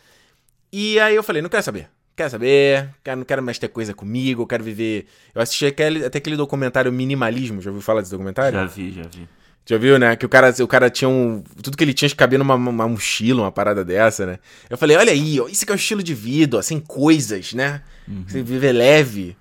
[0.71, 1.89] E aí eu falei, não quero saber,
[2.20, 5.06] quer saber, não quero mais ter coisa comigo, eu quero viver.
[5.34, 8.60] Eu assisti aquele, até aquele documentário Minimalismo, já ouviu falar desse documentário?
[8.60, 9.30] Já vi, já vi.
[9.66, 10.16] Já viu, né?
[10.18, 11.42] Que o cara, o cara tinha um.
[11.64, 14.40] Tudo que ele tinha que cabia numa uma mochila, uma parada dessa, né?
[14.70, 17.54] Eu falei, olha aí, ó, isso que é o estilo de vida, ó, sem coisas,
[17.54, 17.82] né?
[18.06, 18.26] Uhum.
[18.28, 19.38] Você viver leve.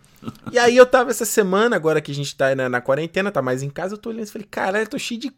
[0.52, 3.42] e aí eu tava essa semana, agora que a gente tá na, na quarentena, tá
[3.42, 5.32] mais em casa, eu tô olhando e falei, caralho, eu tô cheio de,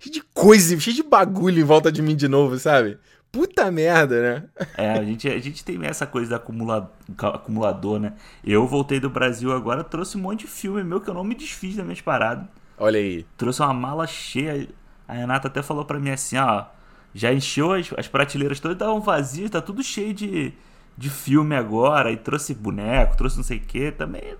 [0.00, 2.98] cheio de coisa, cheio de bagulho em volta de mim de novo, sabe?
[3.34, 4.66] Puta merda, né?
[4.76, 8.12] É, a gente, a gente tem essa coisa do acumulador, acumulador, né?
[8.44, 11.34] Eu voltei do Brasil agora, trouxe um monte de filme meu que eu não me
[11.34, 12.46] desfiz das minhas paradas.
[12.78, 13.26] Olha aí.
[13.36, 14.68] Trouxe uma mala cheia.
[15.08, 16.66] A Renata até falou para mim assim, ó.
[17.12, 20.52] Já encheu as, as prateleiras todas, estavam vazias, tá tudo cheio de,
[20.96, 22.12] de filme agora.
[22.12, 23.90] E trouxe boneco, trouxe não sei o que.
[23.90, 24.36] Também.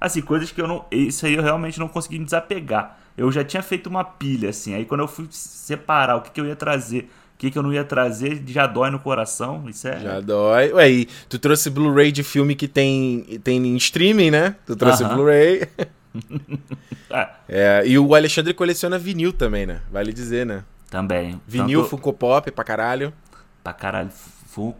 [0.00, 0.86] Assim, coisas que eu não.
[0.90, 2.98] Isso aí eu realmente não consegui me desapegar.
[3.18, 4.74] Eu já tinha feito uma pilha, assim.
[4.74, 7.72] Aí quando eu fui separar o que, que eu ia trazer que, que eu não
[7.72, 9.64] ia trazer já dói no coração.
[9.66, 9.98] Isso é.
[9.98, 10.72] Já dói.
[10.74, 14.56] Ué, e tu trouxe Blu-ray de filme que tem, tem em streaming, né?
[14.66, 15.14] Tu trouxe uh -huh.
[15.14, 15.66] Blu-ray.
[17.10, 17.30] ah.
[17.48, 19.80] é, e o Alexandre coleciona vinil também, né?
[19.90, 20.64] Vale dizer, né?
[20.90, 21.40] Também.
[21.48, 21.90] Vinil, Tanto...
[21.90, 23.10] Funko Pop pra caralho.
[23.64, 24.10] Pra caralho.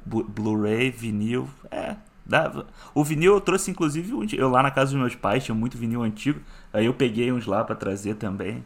[0.05, 1.49] Blu-ray, vinil.
[1.71, 1.97] É.
[2.27, 2.65] Dá.
[2.95, 6.03] O vinil eu trouxe, inclusive, eu lá na casa dos meus pais, tinha muito vinil
[6.03, 6.41] antigo.
[6.75, 8.63] Aí eu peguei uns lá para trazer também.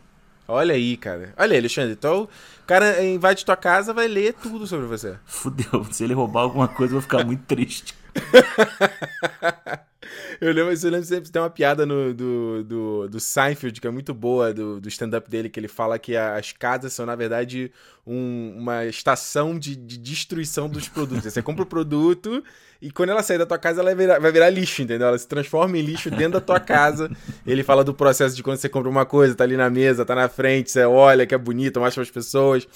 [0.47, 1.33] Olha aí, cara.
[1.37, 1.93] Olha aí, Alexandre.
[1.93, 5.17] Então, o cara invade tua casa, vai ler tudo sobre você.
[5.25, 5.87] Fudeu.
[5.91, 7.95] Se ele roubar alguma coisa, eu vou ficar muito triste.
[10.41, 13.91] eu, lembro, eu lembro sempre tem uma piada no, do, do, do Seinfeld que é
[13.91, 17.73] muito boa, do, do stand-up dele, que ele fala que as casas são, na verdade,
[18.07, 21.33] um, uma estação de, de destruição dos produtos.
[21.33, 22.43] Você compra o produto
[22.81, 25.09] e quando ela sair da tua casa, ela vai virar, vai virar lixo, entendeu?
[25.09, 27.11] Ela se transforma em lixo dentro da tua casa.
[27.47, 30.15] Ele fala do processo de quando você compra uma coisa, tá ali na mesa, tá
[30.15, 32.69] na frente, você olha que é bonito, mostra as pessoas.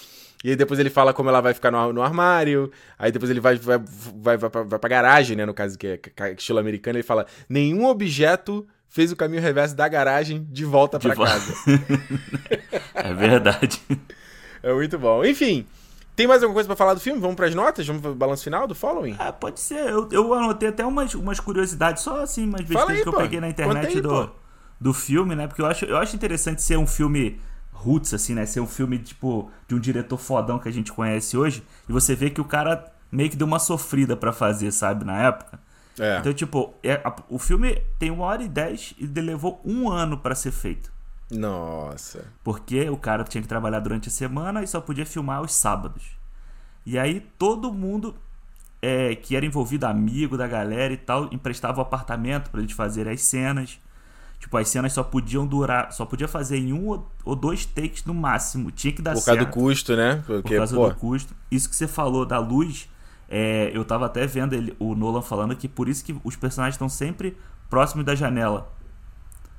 [0.44, 2.70] E aí depois ele fala como ela vai ficar no, no armário.
[2.98, 5.44] Aí depois ele vai, vai, vai, vai, pra, vai pra garagem, né?
[5.44, 9.42] No caso que é, que é estilo americano, ele fala: nenhum objeto fez o caminho
[9.42, 11.55] reverso da garagem de volta para casa.
[12.94, 13.81] é verdade.
[14.61, 15.24] É muito bom.
[15.24, 15.64] Enfim,
[16.16, 17.20] tem mais alguma coisa para falar do filme?
[17.20, 17.87] Vamos para as notas?
[17.87, 19.14] Vamos para o balanço final do Following?
[19.20, 19.88] Ah, pode ser.
[19.88, 23.18] Eu, eu anotei até umas, umas curiosidades, só assim, umas besteiras aí, que eu pô.
[23.20, 24.33] peguei na internet aí, do,
[24.81, 25.46] do filme, né?
[25.46, 27.40] Porque eu acho, eu acho interessante ser um filme
[27.79, 28.45] roots, assim, né?
[28.47, 31.62] Ser um filme, tipo, de um diretor fodão que a gente conhece hoje.
[31.88, 35.19] E você vê que o cara meio que deu uma sofrida para fazer, sabe, na
[35.23, 35.61] época.
[35.99, 36.19] É.
[36.19, 40.19] Então, tipo, é, a, o filme tem uma hora e dez e levou um ano
[40.19, 40.93] para ser feito.
[41.31, 42.25] Nossa.
[42.43, 46.17] Porque o cara tinha que trabalhar durante a semana e só podia filmar aos sábados.
[46.87, 48.14] E aí todo mundo
[48.81, 53.12] é, que era envolvido, amigo da galera e tal, emprestava o apartamento para eles fazerem
[53.12, 53.79] as cenas.
[54.38, 58.14] Tipo, as cenas só podiam durar, só podia fazer em um ou dois takes no
[58.14, 58.70] máximo.
[58.70, 59.46] Tinha que dar Por causa certo.
[59.46, 60.22] do custo, né?
[60.27, 60.88] Porque, Por causa pô...
[60.88, 61.35] do custo.
[61.51, 62.88] Isso que você falou da luz,
[63.29, 66.74] é, eu tava até vendo ele, o Nolan falando que por isso que os personagens
[66.74, 67.37] estão sempre
[67.68, 68.72] próximos da janela.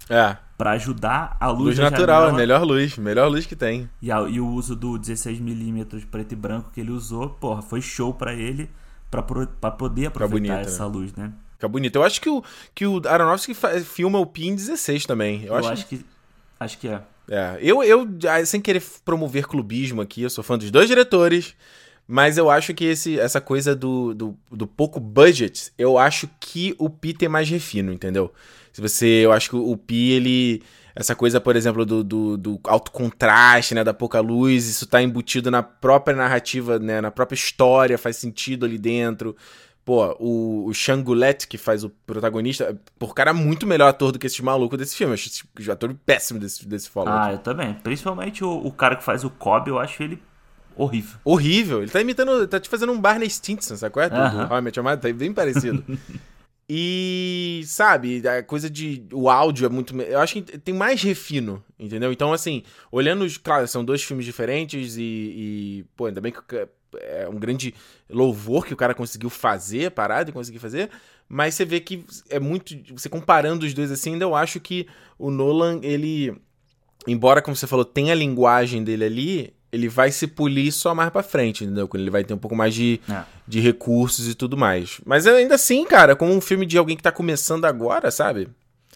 [0.10, 0.38] É.
[0.58, 2.38] Pra ajudar a luz, luz natural, janela.
[2.38, 3.90] melhor luz, melhor luz que tem.
[4.02, 7.82] E, a, e o uso do 16mm preto e branco que ele usou, porra, foi
[7.82, 8.70] show para ele
[9.12, 10.92] pra, pra poder aproveitar bonito, essa né?
[10.92, 11.34] luz, né?
[11.60, 11.98] Fica bonito.
[11.98, 12.42] Eu acho que o,
[12.74, 15.42] que o Aronofsky filma o PIN 16 também.
[15.42, 16.06] Eu, eu acho, acho que...
[16.58, 17.02] Acho que é.
[17.30, 18.08] É, eu, eu,
[18.46, 21.54] sem querer promover clubismo aqui, eu sou fã dos dois diretores,
[22.08, 26.74] mas eu acho que esse, essa coisa do, do, do pouco budget, eu acho que
[26.80, 28.34] o Pi tem mais refino, entendeu?
[28.74, 29.06] Se você.
[29.06, 30.64] Eu acho que o Pi, ele.
[30.96, 33.84] Essa coisa, por exemplo, do, do, do, alto contraste, né?
[33.84, 37.00] Da pouca luz, isso tá embutido na própria narrativa, né?
[37.00, 39.36] Na própria história, faz sentido ali dentro.
[39.90, 44.28] Pô, o, o Shangulet, que faz o protagonista, por cara muito melhor ator do que
[44.28, 45.10] esse maluco desse filme.
[45.10, 47.18] Eu acho esse ator péssimo desse, desse Fallout.
[47.20, 47.74] Ah, eu também.
[47.74, 50.22] Principalmente o, o cara que faz o Cobb, eu acho ele
[50.76, 51.18] horrível.
[51.26, 51.82] Horrível.
[51.82, 54.10] Ele tá imitando, tá te fazendo um Barney Stinson, sabe qual é?
[54.10, 54.72] Uh -huh.
[54.72, 55.84] Do How tá bem parecido.
[56.72, 59.04] E, sabe, a coisa de.
[59.12, 60.00] O áudio é muito.
[60.00, 62.12] Eu acho que tem mais refino, entendeu?
[62.12, 63.26] Então, assim, olhando.
[63.42, 65.02] Claro, são dois filmes diferentes e.
[65.02, 67.74] e pô, ainda bem que é um grande
[68.10, 70.90] louvor que o cara conseguiu fazer, parar de conseguir fazer.
[71.28, 72.76] Mas você vê que é muito.
[72.94, 76.36] Você comparando os dois assim, ainda eu acho que o Nolan, ele.
[77.08, 81.10] Embora, como você falou, tenha a linguagem dele ali, ele vai se polir só mais
[81.10, 81.88] pra frente, entendeu?
[81.88, 83.24] Quando ele vai ter um pouco mais de, é.
[83.48, 85.00] de recursos e tudo mais.
[85.06, 88.50] Mas ainda assim, cara, como um filme de alguém que tá começando agora, sabe?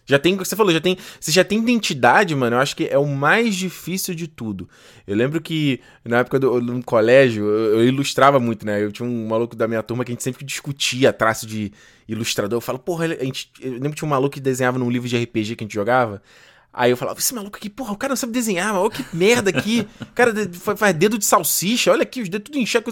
[0.06, 2.56] Já tem, você falou, já tem, você já tem identidade, mano.
[2.56, 4.68] Eu acho que é o mais difícil de tudo.
[5.06, 8.82] Eu lembro que na época do no colégio, eu, eu, ilustrava muito, né?
[8.82, 11.72] Eu tinha um maluco da minha turma que a gente sempre discutia traço de
[12.06, 12.58] ilustrador.
[12.58, 15.08] Eu falo, porra, a gente, eu lembro que tinha um maluco que desenhava num livro
[15.08, 16.22] de RPG que a gente jogava.
[16.70, 19.48] Aí eu falava, esse maluco aqui, porra, o cara não sabe desenhar, olha que merda
[19.48, 19.86] aqui.
[20.00, 20.34] O cara
[20.76, 22.90] faz dedo de salsicha, olha aqui, os dedos tudo enxerga.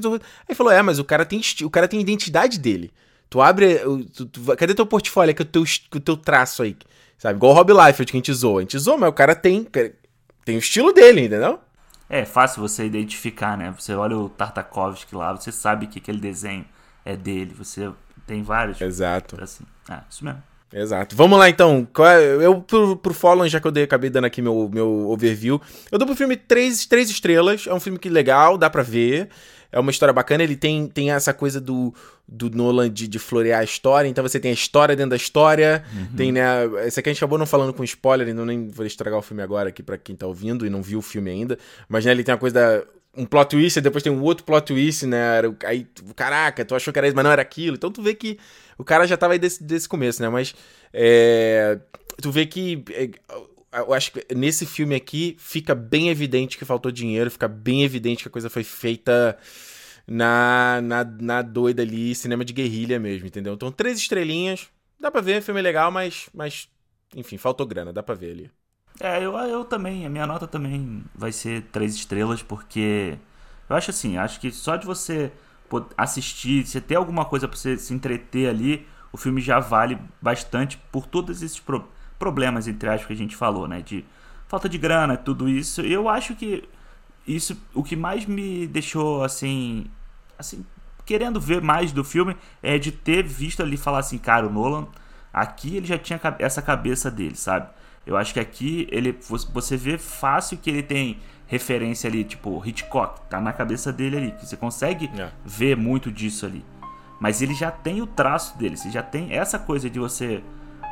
[0.48, 2.92] Aí falou, é, mas o cara tem o cara tem identidade dele.
[3.28, 3.80] Tu abre.
[4.14, 5.34] Tu, tu, cadê teu portfólio?
[5.34, 6.76] Que é o teu, o teu traço aí.
[7.22, 7.36] Sabe?
[7.36, 8.58] Igual o Rob Liefeld que a gente zoa.
[8.58, 9.64] A gente zoa, mas o cara tem.
[10.44, 11.60] Tem o estilo dele, entendeu?
[12.10, 13.72] É fácil você identificar, né?
[13.78, 16.64] Você olha o Tartakovsky lá, você sabe que aquele desenho
[17.04, 17.54] é dele.
[17.56, 17.88] Você
[18.26, 18.80] tem vários.
[18.80, 19.40] Exato.
[19.40, 19.62] Assim.
[19.88, 20.42] Ah, isso mesmo.
[20.72, 21.14] Exato.
[21.14, 21.86] Vamos lá então.
[22.00, 25.62] É, eu, pro, pro Fallen, já que eu dei, acabei dando aqui meu, meu overview,
[25.92, 27.68] eu dou pro filme três, três estrelas.
[27.68, 29.28] É um filme que legal, dá pra ver.
[29.72, 30.44] É uma história bacana.
[30.44, 31.94] Ele tem, tem essa coisa do,
[32.28, 34.06] do Nolan de, de florear a história.
[34.08, 35.82] Então você tem a história dentro da história.
[35.92, 36.16] Uhum.
[36.16, 36.44] Tem, né?
[36.86, 39.42] Esse aqui a gente acabou não falando com spoiler, então nem vou estragar o filme
[39.42, 41.58] agora aqui para quem tá ouvindo e não viu o filme ainda.
[41.88, 42.84] Mas né, ele tem a coisa da
[43.16, 45.42] um plot twist, e depois tem um outro plot twist, né?
[45.64, 47.76] Aí, caraca, tu achou que era isso, mas não era aquilo.
[47.76, 48.38] Então tu vê que
[48.78, 50.28] o cara já tava aí desse, desse começo, né?
[50.28, 50.54] Mas
[50.92, 51.78] é,
[52.20, 52.82] tu vê que.
[52.90, 53.10] É,
[53.72, 58.22] eu acho que nesse filme aqui fica bem evidente que faltou dinheiro, fica bem evidente
[58.22, 59.38] que a coisa foi feita
[60.06, 63.54] na, na, na doida ali, cinema de guerrilha mesmo, entendeu?
[63.54, 64.68] Então, três estrelinhas,
[65.00, 66.68] dá pra ver, filme legal, mas, mas
[67.16, 68.50] enfim, faltou grana, dá pra ver ali.
[69.00, 73.16] É, eu, eu também, a minha nota também vai ser três estrelas, porque
[73.68, 75.32] eu acho assim, acho que só de você
[75.96, 80.76] assistir, se ter alguma coisa pra você se entreter ali, o filme já vale bastante
[80.90, 81.88] por todos esses pro
[82.22, 83.82] problemas, entre aspas, que a gente falou, né?
[83.82, 84.04] De
[84.46, 85.80] falta de grana, tudo isso.
[85.80, 86.62] Eu acho que
[87.26, 89.86] isso, o que mais me deixou assim,
[90.38, 90.64] assim,
[91.04, 94.86] querendo ver mais do filme é de ter visto ali falar assim, cara, o Nolan,
[95.32, 97.66] aqui ele já tinha essa cabeça dele, sabe?
[98.06, 99.18] Eu acho que aqui ele
[99.52, 104.30] você vê fácil que ele tem referência ali, tipo Hitchcock, tá na cabeça dele ali,
[104.30, 105.28] que você consegue é.
[105.44, 106.64] ver muito disso ali.
[107.18, 110.40] Mas ele já tem o traço dele, você já tem essa coisa de você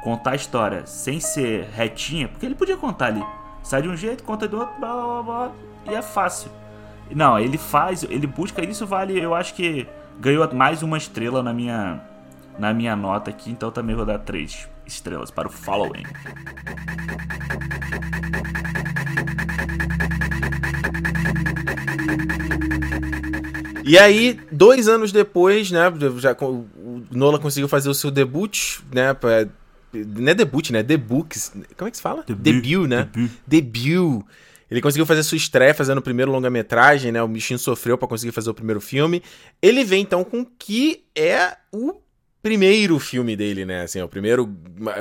[0.03, 3.25] contar a história sem ser retinha, porque ele podia contar ali.
[3.63, 5.53] Sai de um jeito, conta do outro, blá, blá, blá,
[5.89, 6.51] e é fácil.
[7.11, 9.87] Não, ele faz, ele busca, isso vale, eu acho que
[10.19, 12.01] ganhou mais uma estrela na minha
[12.59, 16.03] na minha nota aqui, então também vou dar três estrelas para o Following.
[23.83, 25.81] E aí, dois anos depois, né,
[26.19, 26.67] já, o
[27.11, 29.13] Nola conseguiu fazer o seu debut, né,
[29.93, 31.35] não é debut, né, debut,
[31.77, 32.25] como é que se fala?
[32.27, 33.09] Debut, debut né?
[33.13, 33.31] Debut.
[33.47, 34.25] debut.
[34.71, 37.21] Ele conseguiu fazer sua estreia fazendo o primeiro longa-metragem, né?
[37.21, 39.21] O bichinho sofreu para conseguir fazer o primeiro filme.
[39.61, 41.95] Ele vem então com o que é o
[42.41, 43.83] primeiro filme dele, né?
[43.83, 44.49] Assim, é o primeiro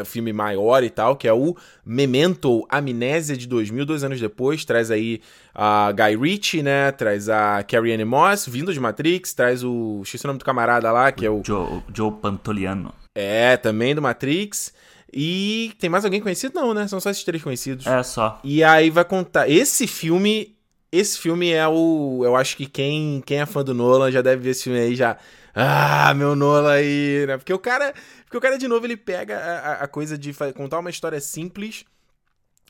[0.05, 4.65] filme maior e tal, que é o Memento Amnésia de 2000, dois anos depois.
[4.65, 5.21] Traz aí
[5.53, 6.91] a Guy Ritchie, né?
[6.91, 9.33] Traz a Carrie Anne Moss, vindo de Matrix.
[9.33, 10.01] Traz o...
[10.03, 11.43] Esqueci o nome do camarada lá, que o é o...
[11.45, 12.91] Joe, Joe Pantoliano.
[13.15, 14.73] É, também do Matrix.
[15.13, 16.53] E tem mais alguém conhecido?
[16.55, 16.87] Não, né?
[16.87, 17.85] São só esses três conhecidos.
[17.87, 18.39] É, só.
[18.43, 19.49] E aí vai contar...
[19.49, 20.55] Esse filme...
[20.91, 22.21] Esse filme é o...
[22.23, 24.95] Eu acho que quem, quem é fã do Nolan já deve ver esse filme aí
[24.95, 25.17] já
[25.53, 27.37] ah, meu Nola aí, né?
[27.37, 27.93] Porque o cara,
[28.23, 31.85] porque o cara de novo ele pega a, a coisa de contar uma história simples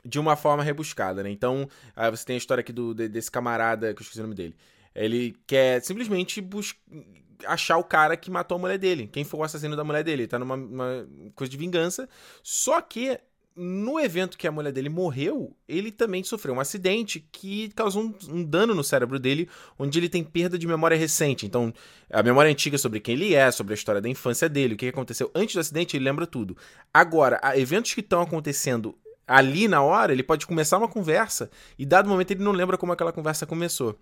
[0.04, 1.30] de uma forma rebuscada, né?
[1.30, 4.36] Então, ah, você tem a história aqui do, desse camarada, que eu esqueci o nome
[4.36, 4.56] dele.
[4.96, 6.42] Ele quer simplesmente
[7.46, 9.08] achar o cara que matou a mulher dele.
[9.12, 10.24] Quem foi o assassino da mulher dele.
[10.24, 10.58] Ele tá numa
[11.36, 12.08] coisa de vingança.
[12.44, 13.20] Só que
[13.56, 18.16] no evento que a mulher dele morreu, ele também sofreu um acidente que causou um,
[18.30, 21.46] um, dano no cérebro dele, onde ele tem perda de memória recente.
[21.46, 21.74] Então,
[22.10, 24.88] a memória antiga sobre quem ele é, sobre a história da infância dele, o que
[24.88, 26.56] aconteceu antes do acidente, ele lembra tudo.
[26.94, 28.98] Agora, eventos que estão acontecendo
[29.28, 32.94] ali na hora, ele pode começar uma conversa e, dado momento, ele não lembra como
[32.94, 34.00] aquela conversa começou.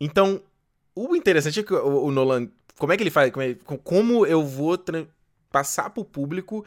[0.00, 0.40] Então,
[0.94, 2.48] o interessante é que o Nolan.
[2.78, 3.30] Como é que ele faz?
[3.30, 4.78] Como, é, como eu vou
[5.50, 6.64] passar para o público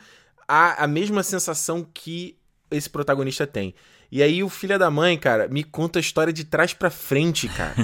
[0.47, 2.37] a, a mesma sensação que
[2.69, 3.73] esse protagonista tem.
[4.11, 7.49] E aí o filho da mãe, cara, me conta a história de trás para frente,
[7.49, 7.75] cara.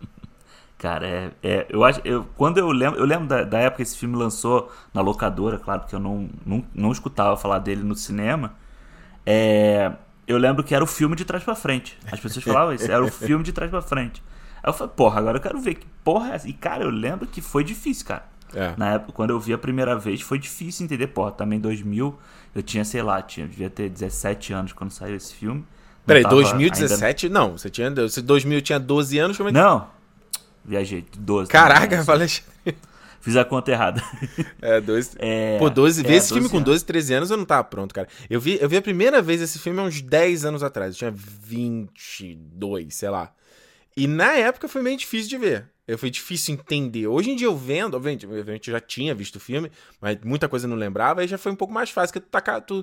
[0.78, 3.82] cara, é, é, eu acho, eu, quando eu lembro, eu lembro da, da, época que
[3.82, 7.94] esse filme lançou na locadora, claro que eu não, não, não escutava falar dele no
[7.94, 8.54] cinema.
[9.26, 9.92] É,
[10.26, 11.98] eu lembro que era o filme de trás para frente.
[12.10, 14.22] As pessoas falavam isso, era o filme de trás para frente.
[14.62, 16.48] Aí eu falei, porra, agora eu quero ver que porra é essa.
[16.48, 18.24] E cara, eu lembro que foi difícil, cara.
[18.54, 18.74] É.
[18.76, 21.06] Na época, quando eu vi a primeira vez, foi difícil entender.
[21.08, 22.18] Pô, também em 2000,
[22.54, 25.64] eu tinha, sei lá, tinha, devia ter 17 anos quando saiu esse filme.
[26.06, 27.26] Peraí, 2017?
[27.26, 27.38] Ainda...
[27.38, 27.90] Não, você tinha.
[27.90, 29.36] Você 2000 tinha 12 anos?
[29.36, 29.58] Como é que...
[29.58, 29.86] Não.
[30.64, 31.50] Viajei, 12.
[31.50, 32.28] Caraca, falei.
[33.20, 34.02] Fiz a conta errada.
[34.62, 35.14] É, dois.
[35.20, 36.00] É, Pô, 12.
[36.00, 36.52] É, ver esse filme anos.
[36.52, 38.08] com 12, 13 anos eu não tava pronto, cara.
[38.28, 40.94] Eu vi, eu vi a primeira vez esse filme há uns 10 anos atrás.
[40.94, 43.32] Eu tinha 22, sei lá.
[44.00, 45.68] E na época foi meio difícil de ver.
[45.98, 47.06] Foi difícil entender.
[47.06, 50.64] Hoje em dia eu vendo, obviamente, eu já tinha visto o filme, mas muita coisa
[50.64, 52.82] eu não lembrava, aí já foi um pouco mais fácil, porque tu, tá, tu,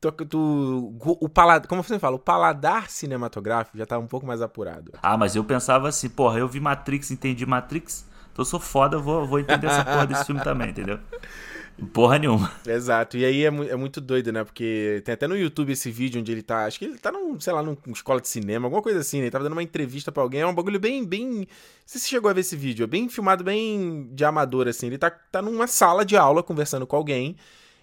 [0.00, 4.42] tu, tu, o paladar, como você fala, o paladar cinematográfico já tá um pouco mais
[4.42, 4.90] apurado.
[5.00, 8.98] Ah, mas eu pensava assim, porra, eu vi Matrix, entendi Matrix, então eu sou foda,
[8.98, 10.98] vou, vou entender essa porra desse filme também, entendeu?
[11.92, 12.50] Porra nenhuma.
[12.66, 13.18] Exato.
[13.18, 14.42] E aí é, é, muito doido, né?
[14.44, 16.64] Porque tem até no YouTube esse vídeo onde ele tá.
[16.64, 19.24] Acho que ele tá num, sei lá, numa escola de cinema, alguma coisa assim, né?
[19.24, 20.40] Ele tava dando uma entrevista para alguém.
[20.40, 21.26] É um bagulho bem, bem.
[21.26, 21.46] Não
[21.84, 22.84] sei se você chegou a ver esse vídeo.
[22.84, 24.86] É bem filmado, bem de amador, assim.
[24.86, 27.36] Ele tá, tá numa sala de aula conversando com alguém.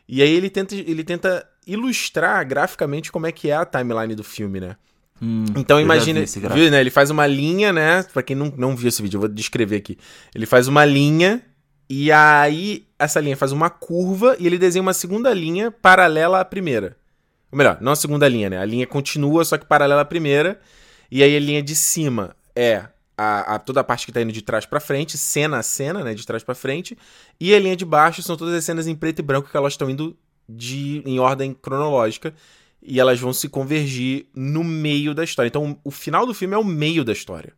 [0.08, 4.24] E aí ele tenta, ele tenta ilustrar graficamente como é que é a timeline do
[4.24, 4.76] filme, né?
[5.22, 6.20] Hum, então imagina,
[6.54, 6.82] viu, né?
[6.82, 8.04] Ele faz uma linha, né?
[8.12, 9.98] Para quem não, não viu esse vídeo, eu vou descrever aqui.
[10.34, 11.42] Ele faz uma linha
[11.90, 16.46] e aí essa linha faz uma curva e ele desenha uma segunda linha paralela à
[16.46, 16.98] primeira.
[17.52, 18.58] Ou melhor, não a segunda linha, né?
[18.58, 20.60] A linha continua, só que paralela à primeira.
[21.12, 22.86] E aí a linha de cima é
[23.18, 26.04] a, a toda a parte que tá indo de trás para frente, cena a cena,
[26.04, 26.16] né?
[26.16, 26.98] De trás para frente.
[27.40, 29.74] E a linha de baixo são todas as cenas em preto e branco que elas
[29.74, 30.18] estão indo
[30.50, 32.34] de, em ordem cronológica.
[32.82, 35.48] E elas vão se convergir no meio da história.
[35.48, 37.54] Então o final do filme é o meio da história.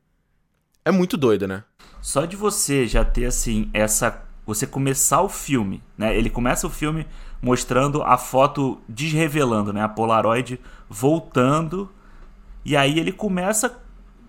[0.83, 1.63] É muito doido, né?
[2.01, 4.11] Só de você já ter assim essa
[4.45, 6.15] você começar o filme, né?
[6.15, 7.07] Ele começa o filme
[7.41, 9.81] mostrando a foto desrevelando, né?
[9.81, 11.89] A Polaroid voltando
[12.63, 13.81] e aí ele começa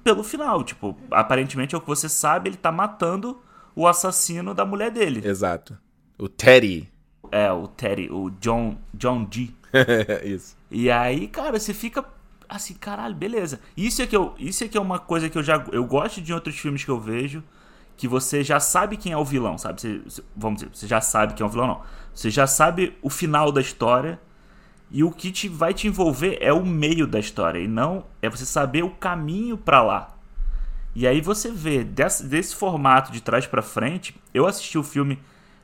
[0.05, 3.41] pelo final, tipo, aparentemente é o que você sabe, ele tá matando
[3.75, 5.27] o assassino da mulher dele.
[5.27, 5.77] Exato.
[6.19, 6.89] O Teddy.
[7.33, 9.51] É, o Teddy, o John John D.
[10.25, 10.57] Isso.
[10.71, 12.05] E aí, cara, você fica
[12.49, 13.61] assim, caralho, beleza.
[13.77, 16.21] Isso é que eu, isso é que é uma coisa que eu já eu gosto
[16.21, 17.43] de outros filmes que eu vejo,
[17.97, 19.81] que você já sabe quem é o vilão, sabe?
[19.81, 21.81] Você, vamos dizer, você já sabe quem é o vilão, não.
[22.15, 24.21] Você já sabe o final da história
[24.91, 28.29] e o que te vai te envolver é o meio da história e não é
[28.29, 30.15] você saber o caminho para lá.
[30.95, 34.17] E aí você vê desse, desse formato de trás para frente.
[34.33, 35.19] Eu assisti o filme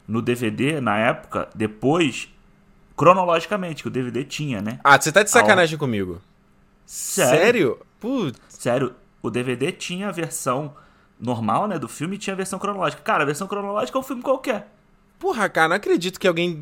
[0.07, 2.29] no DVD na época, depois
[2.95, 4.79] cronologicamente que o DVD tinha, né?
[4.85, 6.21] Ah, você tá de sacanagem comigo?
[6.85, 7.39] Sério?
[7.39, 7.79] Sério?
[7.99, 8.39] Putz.
[8.49, 10.75] Sério, o DVD tinha a versão
[11.23, 13.01] normal, né, do filme tinha a versão cronológica.
[13.03, 14.69] Cara, a versão cronológica é um filme qualquer.
[15.19, 16.61] Porra, cara, não acredito que alguém.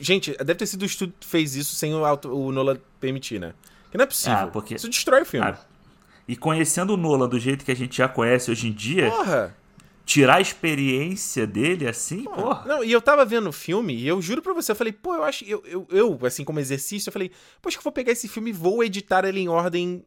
[0.00, 3.38] Gente, deve ter sido o estúdio que fez isso sem o, auto, o Nolan permitir,
[3.38, 3.54] né?
[3.92, 4.38] Que não é possível.
[4.38, 4.74] Ah, porque...
[4.74, 5.46] Isso destrói o filme.
[5.46, 5.58] Ah,
[6.26, 9.08] e conhecendo o Nolan do jeito que a gente já conhece hoje em dia.
[9.08, 9.56] Porra!
[10.04, 12.36] Tirar a experiência dele assim, porra.
[12.36, 12.64] porra.
[12.66, 15.14] Não, e eu tava vendo o filme e eu juro pra você, eu falei, pô,
[15.14, 15.44] eu acho.
[15.44, 17.30] Eu, eu, eu assim, como exercício, eu falei,
[17.62, 20.04] poxa, que eu vou pegar esse filme e vou editar ele em ordem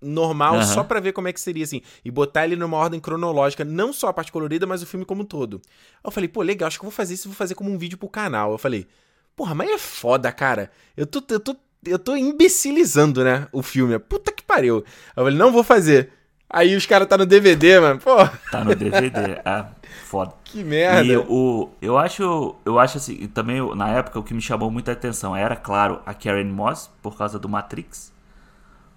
[0.00, 0.62] normal uhum.
[0.62, 3.92] só para ver como é que seria assim e botar ele numa ordem cronológica, não
[3.92, 5.60] só a parte colorida, mas o filme como um todo.
[6.02, 7.98] Eu falei, pô, legal, acho que eu vou fazer isso, vou fazer como um vídeo
[7.98, 8.52] pro canal.
[8.52, 8.86] Eu falei,
[9.36, 10.70] porra, mas é foda, cara.
[10.96, 13.98] Eu tô eu tô eu tô imbecilizando, né, o filme.
[13.98, 14.84] Puta que pariu.
[15.16, 16.12] Eu falei, não vou fazer.
[16.52, 18.00] Aí os caras tá no DVD, mano.
[18.00, 18.16] Pô.
[18.50, 19.40] Tá no DVD.
[19.44, 19.68] ah,
[20.04, 20.34] foda.
[20.50, 21.04] Que merda.
[21.04, 24.90] E o, eu acho, eu acho assim, também na época o que me chamou muita
[24.90, 28.12] atenção era, claro, a Karen Moss, por causa do Matrix.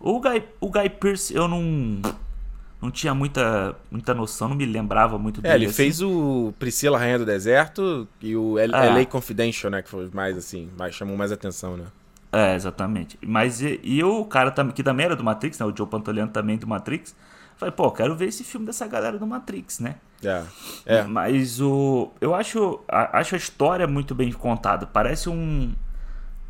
[0.04, 2.02] O Guy, o Guy Pearce, eu não.
[2.82, 5.54] Não tinha muita, muita noção, não me lembrava muito dele.
[5.54, 5.76] É, ele assim.
[5.76, 8.90] fez o Priscila Rainha do Deserto e o L é.
[8.90, 9.82] LA Confidential, né?
[9.82, 11.86] Que foi mais assim, mais, chamou mais atenção, né?
[12.30, 13.18] É, exatamente.
[13.26, 15.66] Mas e, e o cara que também era do Matrix, né?
[15.66, 17.16] O Joe Pantoliano também do Matrix.
[17.56, 19.96] Falei, pô, quero ver esse filme dessa galera do Matrix, né?
[20.22, 20.44] É.
[20.86, 21.04] é.
[21.04, 22.12] Mas o.
[22.20, 24.86] Eu acho, acho a história muito bem contada.
[24.86, 25.74] Parece um.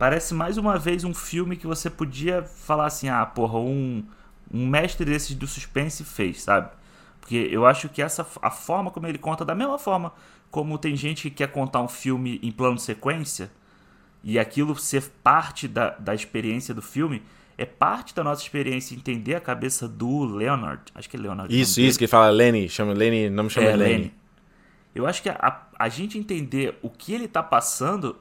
[0.04, 4.04] Parece mais uma vez um filme que você podia falar assim, ah, porra, um,
[4.54, 6.72] um mestre desses do suspense fez, sabe?
[7.22, 10.12] Porque eu acho que essa a forma como ele conta, da mesma forma
[10.52, 13.50] como tem gente que quer contar um filme em plano sequência,
[14.22, 17.24] e aquilo ser parte da, da experiência do filme,
[17.58, 20.84] é parte da nossa experiência entender a cabeça do Leonard.
[20.94, 21.58] Acho que é Leonard.
[21.58, 24.14] Isso, isso, que fala Lenny, chama Lenny, não me chama é, Lenny.
[24.94, 28.18] Eu acho que a, a, gente entender o que ele tá passando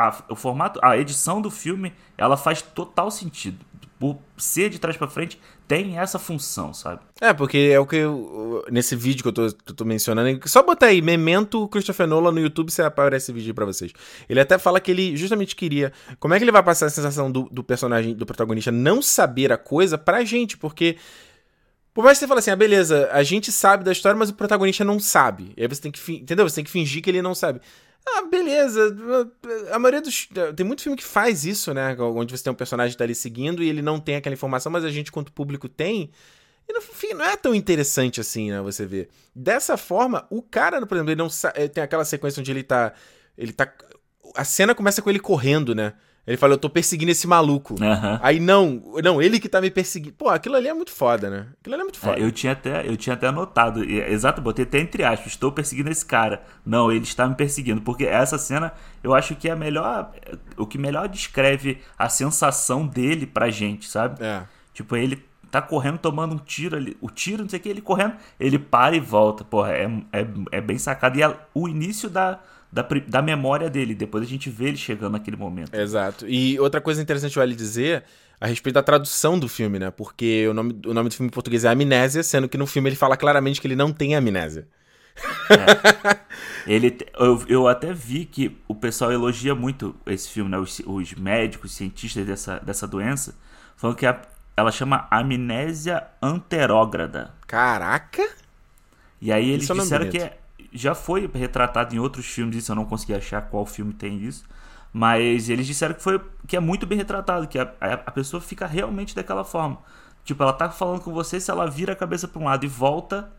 [0.00, 3.64] a, o formato, a edição do filme, ela faz total sentido.
[3.98, 5.38] Por ser de trás para frente,
[5.68, 7.02] tem essa função, sabe?
[7.20, 10.86] É, porque é o que eu, nesse vídeo que eu tô, tô mencionando, só botar
[10.86, 13.92] aí Memento Christopher Nolan no YouTube, você aparece esse vídeo para vocês.
[14.26, 17.30] Ele até fala que ele justamente queria, como é que ele vai passar a sensação
[17.30, 20.96] do, do personagem, do protagonista não saber a coisa pra gente, porque
[21.92, 24.34] por mais que você fale assim, ah, beleza, a gente sabe da história, mas o
[24.34, 25.52] protagonista não sabe.
[25.56, 26.48] E aí você tem que, entendeu?
[26.48, 27.60] Você tem que fingir que ele não sabe.
[28.06, 28.96] Ah, beleza.
[29.72, 30.28] A maioria dos.
[30.56, 31.96] Tem muito filme que faz isso, né?
[31.98, 34.72] Onde você tem um personagem que tá ali seguindo e ele não tem aquela informação,
[34.72, 36.10] mas a gente, quanto público, tem.
[36.68, 38.60] E no fim não é tão interessante assim, né?
[38.62, 39.08] Você vê.
[39.34, 41.28] Dessa forma, o cara, por exemplo, ele não
[41.72, 42.92] tem aquela sequência onde ele tá.
[43.36, 43.72] Ele tá.
[44.34, 45.94] A cena começa com ele correndo, né?
[46.30, 47.74] Ele fala, eu tô perseguindo esse maluco.
[47.74, 48.18] Uhum.
[48.22, 50.14] Aí não, não, ele que tá me perseguindo.
[50.14, 51.48] Pô, aquilo ali é muito foda, né?
[51.60, 52.20] Aquilo ali é muito foda.
[52.20, 55.90] É, eu, tinha até, eu tinha até anotado, exato, botei até entre aspas, estou perseguindo
[55.90, 56.44] esse cara.
[56.64, 58.72] Não, ele está me perseguindo, porque essa cena
[59.02, 60.12] eu acho que é a melhor,
[60.56, 64.24] o que melhor descreve a sensação dele pra gente, sabe?
[64.24, 64.44] É.
[64.72, 65.20] Tipo, ele
[65.50, 68.56] tá correndo, tomando um tiro ali, o tiro, não sei o que, ele correndo, ele
[68.56, 69.42] para e volta.
[69.42, 71.18] Porra, é, é, é bem sacado.
[71.18, 72.38] E é o início da
[72.72, 73.94] da, da memória dele.
[73.94, 75.74] Depois a gente vê ele chegando naquele momento.
[75.74, 76.26] Exato.
[76.28, 78.04] E outra coisa interessante vale dizer
[78.40, 79.90] a respeito da tradução do filme, né?
[79.90, 82.88] Porque o nome, o nome do filme em português é Amnésia, sendo que no filme
[82.88, 84.66] ele fala claramente que ele não tem amnésia.
[85.50, 86.20] É.
[86.66, 90.58] Ele, eu, eu até vi que o pessoal elogia muito esse filme, né?
[90.58, 93.34] Os, os médicos, os cientistas dessa, dessa doença,
[93.76, 94.20] falando que a,
[94.56, 97.34] ela chama amnésia anterógrada.
[97.46, 98.28] Caraca!
[99.20, 100.38] E aí eles disseram que é,
[100.72, 104.44] já foi retratado em outros filmes, isso eu não consegui achar qual filme tem isso.
[104.92, 108.66] Mas eles disseram que, foi, que é muito bem retratado, que a, a pessoa fica
[108.66, 109.78] realmente daquela forma.
[110.24, 112.68] Tipo, ela tá falando com você, se ela vira a cabeça para um lado e
[112.68, 113.30] volta,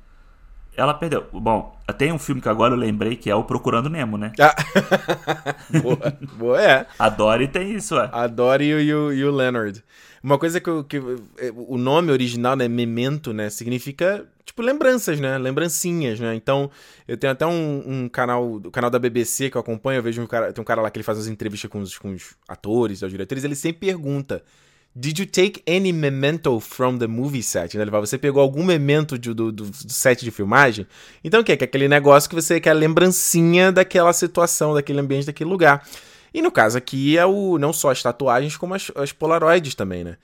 [0.75, 1.27] ela perdeu.
[1.33, 4.31] Bom, tem um filme que agora eu lembrei que é o Procurando Nemo, né?
[4.39, 4.55] Ah.
[5.81, 6.85] boa, boa, é.
[6.97, 8.09] A Dory tem isso, é.
[8.11, 9.83] A Dory e o, e o Leonard.
[10.23, 10.99] Uma coisa que, eu, que
[11.55, 16.35] o nome original, né, Memento, né, significa tipo lembranças, né, lembrancinhas, né.
[16.35, 16.69] Então
[17.07, 20.21] eu tenho até um, um canal, o canal da BBC que eu acompanho, eu vejo
[20.21, 22.35] um cara, tem um cara lá que ele faz as entrevistas com os, com os
[22.47, 24.43] atores, os diretores, ele sempre pergunta
[24.93, 27.77] Did you take any memento from the movie set?
[27.77, 27.85] Né?
[27.85, 30.85] Você pegou algum memento de, do, do, set de filmagem?
[31.23, 31.55] Então o que?
[31.55, 35.87] Que é aquele negócio que você quer a lembrancinha daquela situação, daquele ambiente, daquele lugar.
[36.33, 40.03] E no caso aqui é o não só as tatuagens, como as, as polaroids também,
[40.03, 40.17] né?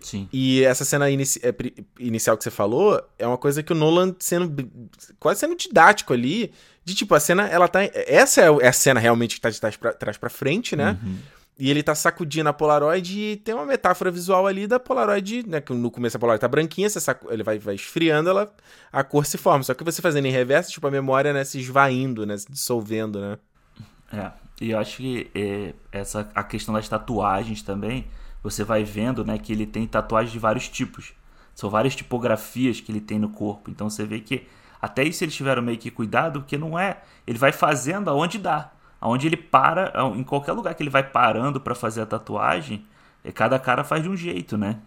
[0.00, 0.28] Sim.
[0.32, 1.52] E essa cena inici é,
[1.98, 4.70] inicial que você falou é uma coisa que o Nolan sendo
[5.18, 6.52] quase sendo didático ali,
[6.84, 7.80] de tipo, a cena, ela tá.
[8.06, 10.98] Essa é a cena realmente que tá de trás pra, trás pra frente, né?
[11.02, 11.16] Uhum.
[11.56, 15.60] E ele tá sacudindo a Polaroid e tem uma metáfora visual ali da Polaroid, né?
[15.60, 17.24] Que no começo a Polaroid tá branquinha, você sac...
[17.30, 18.52] ele vai, vai esfriando, ela,
[18.92, 19.62] a cor se forma.
[19.62, 22.36] Só que você fazendo em reverso, tipo, a memória, né, se esvaindo, né?
[22.36, 23.38] Se dissolvendo, né?
[24.12, 24.32] É.
[24.60, 28.06] E eu acho que é, essa a questão das tatuagens também,
[28.42, 31.12] você vai vendo, né, que ele tem tatuagens de vários tipos.
[31.54, 33.70] São várias tipografias que ele tem no corpo.
[33.70, 34.46] Então você vê que
[34.82, 38.70] até isso eles tiveram meio que cuidado, porque não é, ele vai fazendo aonde dá.
[39.04, 42.86] Aonde ele para, em qualquer lugar que ele vai parando para fazer a tatuagem,
[43.22, 44.78] é, cada cara faz de um jeito, né?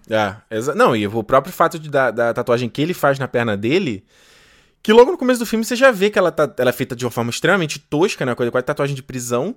[0.49, 3.55] É, não, e o próprio fato de, da, da tatuagem que ele faz na perna
[3.55, 4.03] dele,
[4.81, 6.95] que logo no começo do filme você já vê que ela, tá, ela é feita
[6.95, 8.33] de uma forma extremamente tosca, né?
[8.33, 9.55] Coisa quase tatuagem de prisão.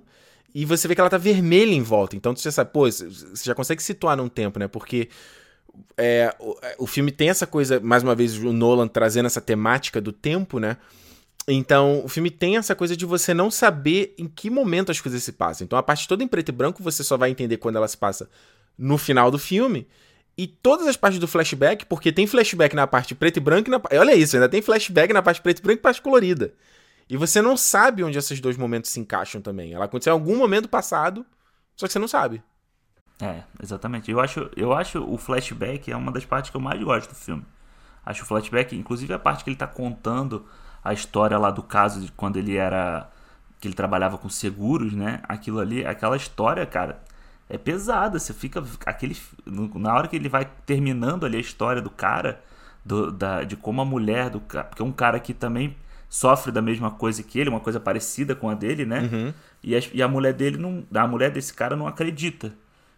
[0.53, 2.15] E você vê que ela tá vermelha em volta.
[2.15, 3.07] Então você já sabe, pô, você
[3.43, 4.67] já consegue situar num tempo, né?
[4.67, 5.09] Porque
[5.97, 9.99] é, o, o filme tem essa coisa, mais uma vez, o Nolan trazendo essa temática
[9.99, 10.77] do tempo, né?
[11.47, 15.23] Então, o filme tem essa coisa de você não saber em que momento as coisas
[15.23, 15.65] se passam.
[15.65, 17.97] Então, a parte toda em preto e branco você só vai entender quando ela se
[17.97, 18.29] passa
[18.77, 19.87] no final do filme.
[20.37, 23.71] E todas as partes do flashback, porque tem flashback na parte preto e branco e
[23.71, 23.81] na...
[23.99, 26.53] Olha isso, ainda tem flashback na parte preto e branco e parte colorida.
[27.09, 29.73] E você não sabe onde esses dois momentos se encaixam também.
[29.73, 31.25] Ela aconteceu em algum momento passado,
[31.75, 32.41] só que você não sabe.
[33.21, 34.09] É, exatamente.
[34.09, 37.15] Eu acho, eu acho o flashback é uma das partes que eu mais gosto do
[37.15, 37.45] filme.
[38.05, 40.45] Acho o flashback, inclusive a parte que ele tá contando
[40.83, 43.09] a história lá do caso de quando ele era
[43.59, 45.21] que ele trabalhava com seguros, né?
[45.23, 46.99] Aquilo ali, aquela história, cara,
[47.47, 48.17] é pesada.
[48.17, 48.63] Você fica.
[48.85, 49.15] aquele
[49.75, 52.41] Na hora que ele vai terminando ali a história do cara,
[52.83, 54.65] do, da, de como a mulher do cara.
[54.65, 55.77] Porque é um cara que também
[56.09, 59.01] sofre da mesma coisa que ele, uma coisa parecida com a dele, né?
[59.01, 59.33] Uhum.
[59.63, 60.83] E, a, e a mulher dele não.
[60.93, 62.51] A mulher desse cara não acredita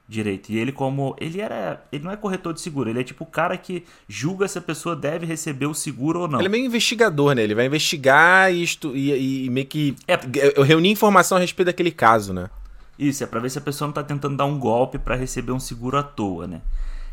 [0.07, 0.51] direito.
[0.51, 1.15] E ele, como.
[1.19, 1.83] Ele era.
[1.91, 4.61] Ele não é corretor de seguro, ele é tipo o cara que julga se a
[4.61, 6.39] pessoa deve receber o seguro ou não.
[6.39, 7.43] Ele é meio investigador, né?
[7.43, 9.95] Ele vai investigar isto e, e meio que.
[10.07, 10.19] É,
[10.55, 12.49] eu reuni informação a respeito daquele caso, né?
[12.97, 15.51] Isso, é pra ver se a pessoa não tá tentando dar um golpe para receber
[15.51, 16.61] um seguro à toa, né?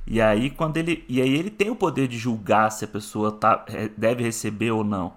[0.07, 1.05] E aí quando ele.
[1.09, 3.65] E aí ele tem o poder de julgar se a pessoa tá,
[3.97, 5.15] deve receber ou não.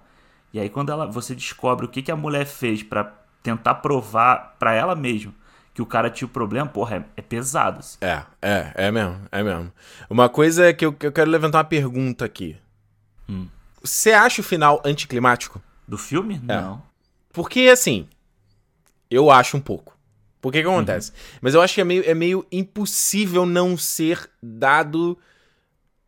[0.52, 3.12] E aí quando ela, você descobre o que, que a mulher fez para
[3.42, 5.34] tentar provar para ela mesma
[5.74, 7.80] que o cara tinha o problema, porra, é, é pesado.
[7.80, 7.98] Assim.
[8.00, 9.72] É, é, é mesmo, é mesmo.
[10.08, 12.56] Uma coisa é que eu, que eu quero levantar uma pergunta aqui.
[13.28, 13.48] Hum.
[13.82, 15.60] Você acha o final anticlimático?
[15.86, 16.36] Do filme?
[16.48, 16.60] É.
[16.60, 16.80] Não.
[17.32, 18.08] Porque, assim,
[19.10, 19.98] eu acho um pouco.
[20.40, 21.10] Por que que acontece?
[21.10, 21.16] Uhum.
[21.40, 25.18] Mas eu acho que é meio, é meio impossível não ser dado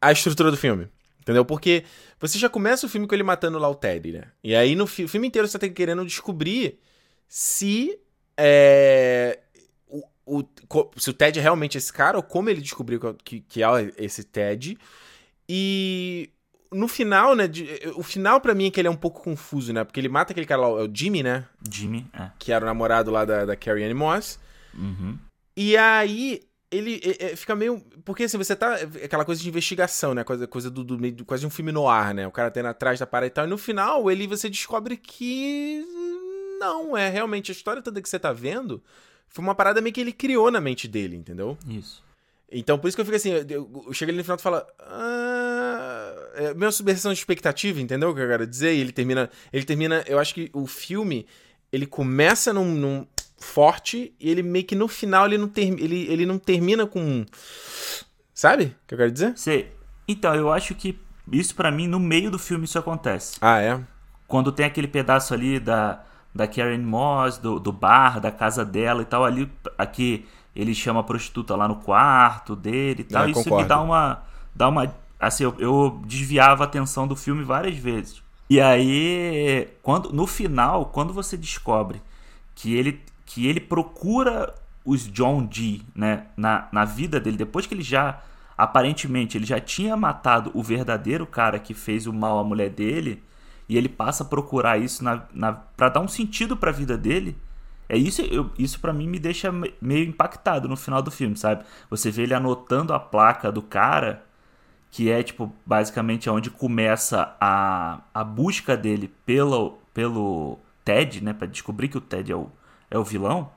[0.00, 0.88] a estrutura do filme.
[1.20, 1.44] Entendeu?
[1.44, 1.84] Porque
[2.20, 4.24] você já começa o filme com ele matando lá o Ted, né?
[4.44, 6.78] E aí no fi filme inteiro você tá querendo descobrir
[7.26, 7.98] se.
[8.36, 9.40] É,
[10.26, 10.44] o,
[10.96, 13.66] se o Ted é realmente esse cara ou como ele descobriu que, que é
[13.96, 14.76] esse Ted.
[15.48, 16.30] E
[16.72, 17.46] no final, né?
[17.46, 19.84] De, o final para mim é que ele é um pouco confuso, né?
[19.84, 21.46] Porque ele mata aquele cara lá, é o Jimmy, né?
[21.70, 22.30] Jimmy, é.
[22.38, 24.38] Que era o namorado lá da, da Carrie Anne Moss.
[24.74, 25.16] Uhum.
[25.56, 27.80] E aí ele é, é, fica meio.
[28.04, 28.74] Porque assim, você tá.
[29.02, 30.24] Aquela coisa de investigação, né?
[30.24, 32.26] Coisa, coisa do, do, do quase um filme no ar, né?
[32.26, 33.46] O cara tendo atrás da parada e tal.
[33.46, 35.84] E no final, ele você descobre que.
[36.58, 38.82] Não, é realmente a história toda que você tá vendo.
[39.28, 41.58] Foi uma parada meio que ele criou na mente dele, entendeu?
[41.68, 42.04] Isso.
[42.50, 44.62] Então, por isso que eu fico assim, eu, eu chego ali no final e falo.
[44.80, 48.74] Ah, é minha subversão de expectativa, entendeu o que eu quero dizer?
[48.74, 49.30] E ele termina.
[49.52, 50.04] Ele termina.
[50.06, 51.26] Eu acho que o filme.
[51.72, 53.06] Ele começa num, num
[53.36, 57.26] forte e ele meio que no final ele não, ter, ele, ele não termina com.
[58.32, 59.36] Sabe o que eu quero dizer?
[59.36, 59.72] Sei.
[60.06, 60.98] Então, eu acho que
[61.32, 63.36] isso para mim, no meio do filme, isso acontece.
[63.40, 63.80] Ah, é?
[64.28, 66.04] Quando tem aquele pedaço ali da,
[66.36, 71.00] da Karen Moss, do, do bar, da casa dela e tal, ali, aqui ele chama
[71.00, 73.24] a prostituta lá no quarto dele e tal.
[73.24, 73.62] É, isso concordo.
[73.62, 74.22] me dá uma.
[74.54, 78.22] Dá uma assim, eu, eu desviava a atenção do filme várias vezes.
[78.48, 82.00] E aí, quando no final, quando você descobre
[82.54, 87.74] que ele que ele procura os John Dee, né, na, na vida dele, depois que
[87.74, 88.22] ele já,
[88.56, 93.20] aparentemente, ele já tinha matado o verdadeiro cara que fez o mal à mulher dele,
[93.68, 96.96] e ele passa a procurar isso na, na, para dar um sentido para a vida
[96.96, 97.36] dele.
[97.88, 101.64] É isso, eu, isso para mim me deixa meio impactado no final do filme, sabe?
[101.88, 104.24] Você vê ele anotando a placa do cara,
[104.90, 111.46] que é tipo basicamente onde começa a, a busca dele pelo pelo Ted, né, para
[111.46, 112.50] descobrir que o Ted é o
[112.90, 113.50] é o vilão,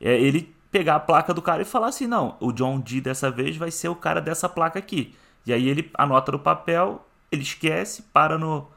[0.00, 3.30] é ele pegar a placa do cara e falar assim: não, o John Dee dessa
[3.30, 5.14] vez vai ser o cara dessa placa aqui.
[5.46, 8.68] E aí ele anota no papel, ele esquece, para no,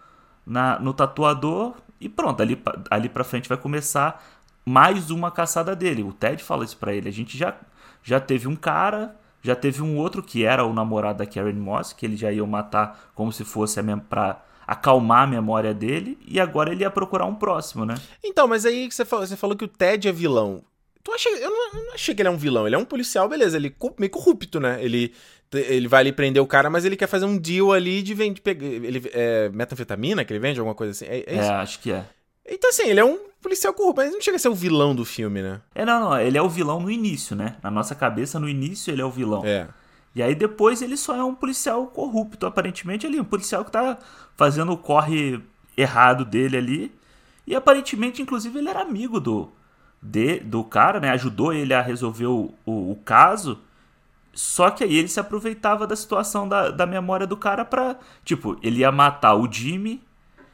[0.45, 2.41] na, no tatuador e pronto.
[2.41, 4.23] Ali, ali pra frente vai começar
[4.65, 6.03] mais uma caçada dele.
[6.03, 7.09] O Ted fala isso pra ele.
[7.09, 7.55] A gente já,
[8.03, 11.93] já teve um cara, já teve um outro que era o namorado da Karen Moss,
[11.93, 16.19] que ele já ia matar como se fosse a mesma pra acalmar a memória dele
[16.27, 17.95] e agora ele ia procurar um próximo, né?
[18.23, 20.63] Então, mas aí você falou, você falou que o Ted é vilão.
[21.03, 22.67] Tu acha, eu, não, eu não achei que ele é um vilão.
[22.67, 23.57] Ele é um policial, beleza.
[23.57, 24.83] Ele é meio corrupto, né?
[24.83, 25.13] Ele,
[25.53, 28.41] ele vai ali prender o cara, mas ele quer fazer um deal ali de vender.
[28.45, 31.05] Ele, é metanfetamina que ele vende, alguma coisa assim?
[31.05, 32.05] É, é, é acho que é.
[32.47, 35.05] Então, assim, ele é um policial corrupto, mas não chega a ser o vilão do
[35.05, 35.61] filme, né?
[35.73, 36.19] É, não, não.
[36.19, 37.57] Ele é o vilão no início, né?
[37.61, 39.43] Na nossa cabeça, no início, ele é o vilão.
[39.45, 39.67] É.
[40.15, 43.99] E aí depois ele só é um policial corrupto, aparentemente ali, um policial que tá
[44.35, 45.39] fazendo o corre
[45.77, 46.91] errado dele ali.
[47.45, 49.49] E aparentemente, inclusive, ele era amigo do,
[50.01, 51.09] de, do cara, né?
[51.11, 53.59] Ajudou ele a resolver o, o, o caso.
[54.33, 57.97] Só que aí ele se aproveitava da situação da, da memória do cara pra.
[58.23, 60.01] Tipo, ele ia matar o Jimmy,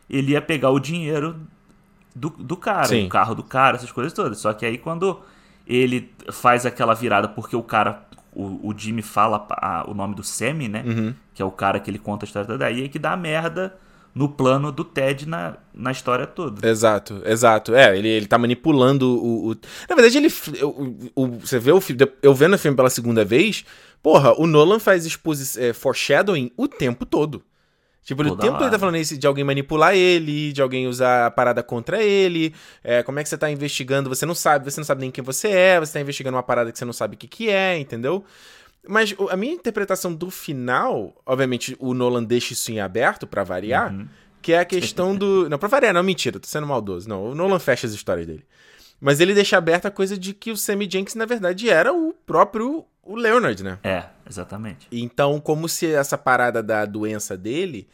[0.10, 1.40] ele ia pegar o dinheiro
[2.16, 3.06] do, do cara, Sim.
[3.06, 4.40] o carro do cara, essas coisas todas.
[4.40, 5.22] Só que aí quando
[5.68, 10.24] ele faz aquela virada porque o cara o, o Jimmy fala a, o nome do
[10.24, 10.84] Sammy, né?
[10.86, 11.16] Uhum.
[11.34, 12.66] Que é o cara que ele conta a história toda.
[12.66, 13.76] Aí é que dá merda
[14.16, 16.66] no plano do Ted na, na história toda.
[16.68, 17.76] Exato, exato.
[17.76, 19.52] É, ele, ele tá manipulando o.
[19.52, 19.56] o...
[19.90, 20.34] Na verdade, ele.
[20.64, 22.02] O, o, você vê o filme.
[22.24, 23.66] Eu vendo o filme pela segunda vez,
[24.02, 27.44] porra, o Nolan faz exposição, é, foreshadowing o tempo todo.
[28.06, 31.32] Tipo, o tempo ele tá falando isso de alguém manipular ele, de alguém usar a
[31.32, 32.54] parada contra ele.
[32.84, 34.08] É, como é que você tá investigando?
[34.10, 36.72] Você não sabe, você não sabe nem quem você é, você tá investigando uma parada
[36.72, 38.24] que você não sabe o que, que é, entendeu?
[38.88, 43.94] Mas a minha interpretação do final, obviamente, o Nolan deixa isso em aberto para variar,
[43.94, 44.08] uhum.
[44.42, 45.48] que é a questão do.
[45.50, 47.08] Não, pra variar, não, mentira, tô sendo maldoso.
[47.10, 48.46] Não, o Nolan fecha as histórias dele.
[49.00, 52.14] Mas ele deixa aberta a coisa de que o Sammy Jenkins, na verdade, era o
[52.26, 53.78] próprio o Leonard, né?
[53.84, 54.88] É, exatamente.
[54.92, 57.88] Então, como se essa parada da doença dele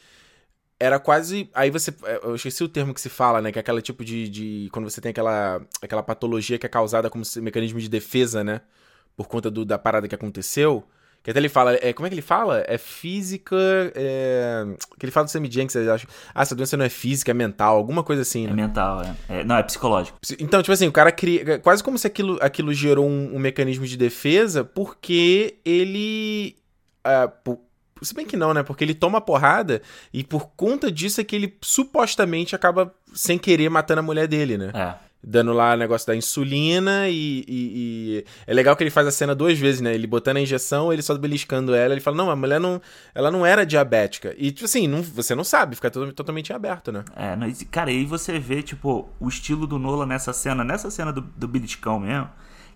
[0.80, 1.50] era quase.
[1.54, 1.94] Aí você.
[2.24, 3.52] Eu esqueci o termo que se fala, né?
[3.52, 4.28] Que é aquela tipo de.
[4.30, 8.62] de quando você tem aquela, aquela patologia que é causada como mecanismo de defesa, né?
[9.16, 10.86] Por conta do, da parada que aconteceu.
[11.24, 12.64] Que até ele fala, é, como é que ele fala?
[12.68, 13.56] É física.
[13.94, 14.66] É,
[15.00, 16.08] que ele fala do Sammy eu acho.
[16.34, 18.48] Ah, essa doença não é física, é mental, alguma coisa assim.
[18.48, 18.52] Né?
[18.52, 19.16] É mental, é.
[19.30, 19.44] é.
[19.44, 20.18] Não, é psicológico.
[20.40, 21.60] Então, tipo assim, o cara cria.
[21.60, 26.56] Quase como se aquilo, aquilo gerou um, um mecanismo de defesa, porque ele.
[27.06, 27.60] Uh, por,
[28.02, 28.64] se bem que não, né?
[28.64, 29.80] Porque ele toma porrada
[30.12, 34.58] e por conta disso é que ele supostamente acaba sem querer matando a mulher dele,
[34.58, 34.72] né?
[34.74, 39.08] É dando lá o negócio da insulina e, e, e, é legal que ele faz
[39.08, 39.94] a cena duas vezes, né?
[39.94, 42.82] Ele botando a injeção, ele só beliscando ela, ele fala, não, a mulher não,
[43.14, 44.34] ela não era diabética.
[44.38, 47.04] E, tipo assim, não, você não sabe, fica todo, totalmente aberto, né?
[47.16, 47.38] É,
[47.70, 51.22] cara, e aí você vê, tipo, o estilo do Nola nessa cena, nessa cena do,
[51.22, 52.30] do beliscão mesmo,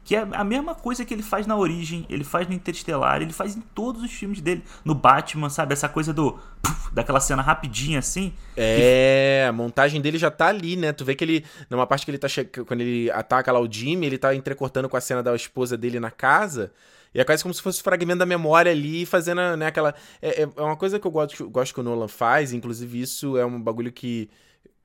[0.05, 3.33] Que é a mesma coisa que ele faz na Origem, ele faz no Interestelar, ele
[3.33, 4.63] faz em todos os filmes dele.
[4.85, 5.73] No Batman, sabe?
[5.73, 6.39] Essa coisa do.
[6.61, 8.31] Puf, daquela cena rapidinha assim.
[8.55, 10.93] É, a montagem dele já tá ali, né?
[10.93, 11.45] Tu vê que ele.
[11.69, 12.65] Numa parte que ele tá chegando.
[12.65, 15.99] Quando ele ataca lá o Jimmy, ele tá entrecortando com a cena da esposa dele
[15.99, 16.71] na casa.
[17.11, 19.95] E é quase como se fosse um fragmento da memória ali, fazendo né, aquela.
[20.21, 23.45] É, é uma coisa que eu gosto, gosto que o Nolan faz, inclusive isso é
[23.45, 24.29] um bagulho que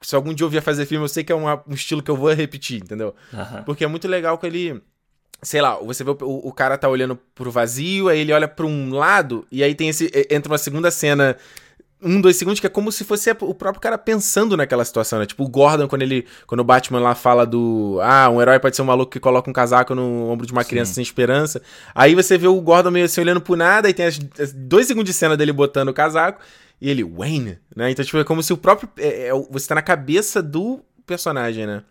[0.01, 2.11] se algum dia eu vier fazer filme, eu sei que é uma, um estilo que
[2.11, 3.15] eu vou repetir, entendeu?
[3.35, 3.63] Aham.
[3.65, 4.83] Porque é muito legal que ele.
[5.43, 8.67] Sei lá, você vê o, o cara tá olhando pro vazio, aí ele olha pra
[8.67, 10.11] um lado, e aí tem esse.
[10.31, 11.37] Entra uma segunda cena.
[12.03, 15.27] Um, dois segundos, que é como se fosse o próprio cara pensando naquela situação, né?
[15.27, 16.27] Tipo, o Gordon, quando ele.
[16.47, 17.99] Quando o Batman lá fala do.
[18.03, 20.65] Ah, um herói pode ser um maluco que coloca um casaco no ombro de uma
[20.65, 20.95] criança Sim.
[20.97, 21.61] sem esperança.
[21.95, 24.87] Aí você vê o Gordon meio assim olhando pro nada, e tem as, as dois
[24.87, 26.41] segundos de cena dele botando o casaco,
[26.81, 27.91] e ele, Wayne, né?
[27.91, 28.89] Então, tipo, é como se o próprio.
[28.97, 31.83] é- é você tá na cabeça do personagem, né?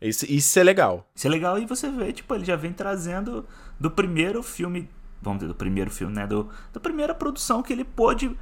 [0.00, 1.08] Isso, isso é legal.
[1.14, 3.46] Isso é legal e você vê, tipo, ele já vem trazendo
[3.78, 4.88] do primeiro filme,
[5.20, 6.26] vamos dizer, do primeiro filme, né?
[6.26, 8.34] Do, da primeira produção que ele pôde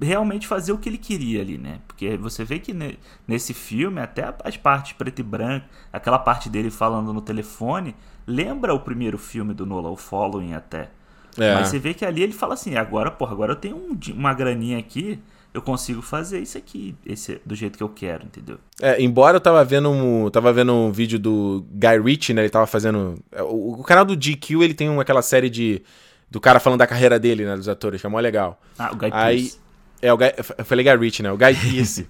[0.00, 1.80] realmente fazer o que ele queria ali, né?
[1.86, 6.48] Porque você vê que ne- nesse filme, até as partes preto e branco, aquela parte
[6.48, 7.94] dele falando no telefone,
[8.26, 10.90] lembra o primeiro filme do Nolan, o Following até.
[11.38, 11.54] É.
[11.54, 14.32] Mas você vê que ali ele fala assim, agora, porra, agora eu tenho um uma
[14.32, 15.20] graninha aqui,
[15.54, 18.58] eu consigo fazer isso aqui, esse, do jeito que eu quero, entendeu?
[18.82, 22.42] É, embora eu tava vendo um, tava vendo um vídeo do Guy Ritchie, né?
[22.42, 23.16] Ele tava fazendo.
[23.30, 25.80] é, O, o canal do GQ, ele tem uma, aquela série de.
[26.28, 27.56] Do cara falando da carreira dele, né?
[27.56, 28.60] Dos atores, que é mó legal.
[28.76, 29.36] Ah, o Guy Aí.
[29.42, 29.58] Pearce.
[30.02, 31.30] É, o Guy, eu falei Guy Ritchie, né?
[31.30, 32.08] O Guy Pearce.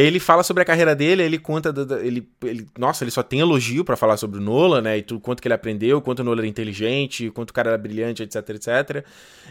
[0.00, 1.72] Ele fala sobre a carreira dele, ele conta.
[2.02, 4.96] ele, ele, nossa, ele só tem elogio pra falar sobre o Nolan, né?
[4.96, 7.78] E tudo, quanto que ele aprendeu, quanto o Nolan era inteligente, quanto o cara era
[7.78, 9.04] brilhante, etc, etc.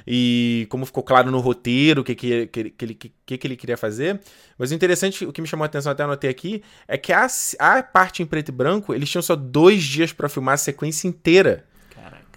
[0.08, 3.56] E como ficou claro no roteiro o que, que, que, que, ele, que, que ele
[3.56, 4.20] queria fazer.
[4.58, 7.28] Mas o interessante, o que me chamou a atenção, até anotei aqui, é que a,
[7.60, 11.08] a parte em preto e branco, eles tinham só dois dias pra filmar a sequência
[11.08, 11.66] inteira.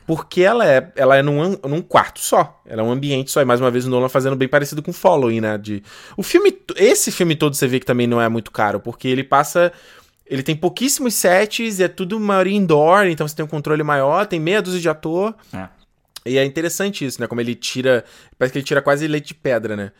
[0.07, 2.61] Porque ela é, ela é num, num quarto só.
[2.67, 3.41] Ela é um ambiente só.
[3.41, 5.57] E mais uma vez o Nolan fazendo bem parecido com Following, né?
[5.57, 5.83] De,
[6.17, 6.57] o filme.
[6.77, 9.73] Esse filme todo você vê que também não é muito caro, porque ele passa.
[10.27, 14.41] Ele tem pouquíssimos sets, é tudo maioria indoor, então você tem um controle maior, tem
[14.41, 15.35] meia dúzia de ator.
[15.53, 15.69] É.
[16.27, 17.27] E é interessante isso, né?
[17.27, 18.05] Como ele tira.
[18.39, 19.93] Parece que ele tira quase leite de pedra, né?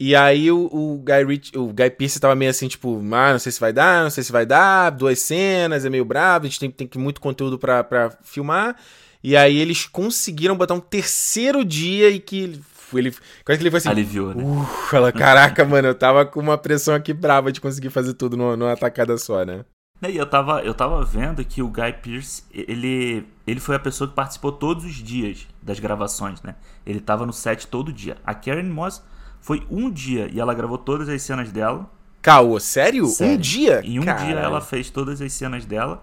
[0.00, 3.38] E aí o, o Guy Rich, o Guy Pearce tava meio assim, tipo, ah, não
[3.38, 6.48] sei se vai dar, não sei se vai dar, duas cenas, é meio bravo, a
[6.48, 8.76] gente tem, tem que muito conteúdo pra filmar.
[9.22, 12.62] E aí eles conseguiram botar um terceiro dia e que
[12.94, 13.14] ele,
[13.44, 14.42] quase que ele foi assim, Aliviou, né?
[14.42, 18.36] uh, fala, caraca, mano, eu tava com uma pressão aqui brava de conseguir fazer tudo
[18.36, 19.64] numa, numa tacada só, né?
[20.06, 24.06] E eu tava, eu tava vendo que o Guy Pearce, ele, ele foi a pessoa
[24.06, 26.54] que participou todos os dias das gravações, né?
[26.86, 28.16] Ele tava no set todo dia.
[28.24, 29.02] A Karen Moss
[29.40, 31.90] foi um dia e ela gravou todas as cenas dela.
[32.22, 33.06] Caô, sério?
[33.06, 33.34] Sério.
[33.34, 33.80] Um dia?
[33.84, 34.26] Em um Caralho.
[34.26, 36.00] dia ela fez todas as cenas dela.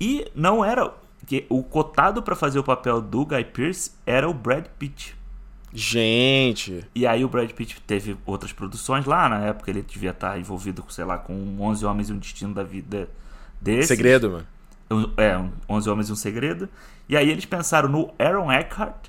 [0.00, 0.92] E não era.
[1.26, 5.16] Que O cotado pra fazer o papel do Guy Pearce era o Brad Pitt.
[5.72, 6.84] Gente.
[6.94, 10.84] E aí o Brad Pitt teve outras produções lá, na época ele devia estar envolvido
[10.88, 13.08] sei lá, com 11 Homens e um Destino da Vida
[13.60, 13.88] desse.
[13.88, 15.10] Segredo, mano.
[15.16, 16.68] É, um 11 Homens e um Segredo.
[17.08, 19.08] E aí eles pensaram no Aaron Eckhart,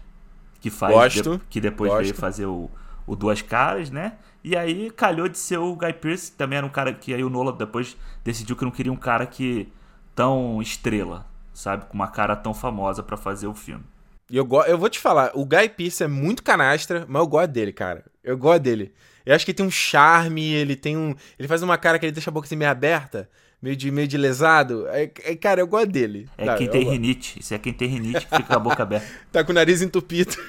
[0.61, 2.03] que faz Gosto, que depois gosto.
[2.03, 2.70] veio fazer o,
[3.05, 4.14] o Duas Caras, né?
[4.43, 7.24] E aí calhou de ser o Guy Pearce, que também era um cara que aí
[7.24, 9.68] o Nolan depois decidiu que não queria um cara que
[10.16, 13.84] tão estrela, sabe, com uma cara tão famosa pra fazer o filme.
[14.30, 17.51] E eu, eu vou te falar, o Guy Pearce é muito canastra, mas eu gosto
[17.51, 18.04] dele, cara.
[18.24, 18.93] Eu gosto dele.
[19.26, 21.16] Eu acho que ele tem um charme, ele tem um.
[21.38, 23.30] Ele faz uma cara que ele deixa a boca assim meio aberta,
[23.62, 24.88] meio de, meio de lesado.
[24.88, 26.28] É, é, cara, eu gosto dele.
[26.38, 26.93] É Tá, quem tem gosto.
[26.93, 29.06] rinite, isso é quem tem rinite que fica com a boca aberta.
[29.32, 30.36] Tá com o nariz entupido.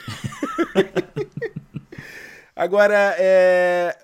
[2.56, 3.96] Agora, é...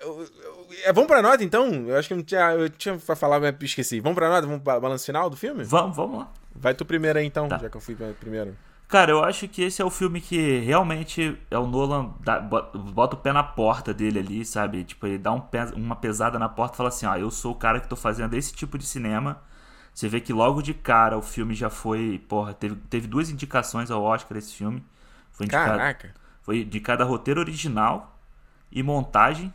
[0.83, 1.87] é, Vamos pra nota, então?
[1.87, 3.99] Eu acho que eu não tinha, eu tinha pra falar, mas esqueci.
[3.99, 4.45] Vamos pra nota?
[4.45, 5.63] Vamos pra balanço final do filme?
[5.63, 6.31] Vamos, vamos lá.
[6.61, 7.57] Vai tu primeiro aí, então, Tá.
[7.57, 8.55] já que eu fui primeiro.
[8.87, 13.15] Cara, eu acho que esse é o filme que realmente é o Nolan dá- bota,
[13.15, 14.83] o pé na porta dele ali, sabe?
[14.83, 15.41] Tipo, ele dá um
[15.75, 18.33] uma pesada na porta e fala assim: ó, eu sou o cara que tô fazendo
[18.35, 19.41] esse tipo de cinema.
[19.93, 22.21] Você vê que logo de cara o filme já foi.
[22.27, 24.83] Porra, teve, teve duas indicações ao Oscar esse filme.
[25.31, 26.13] Foi indicado, Caraca.
[26.41, 28.19] foi indicado a roteiro original
[28.71, 29.53] e montagem.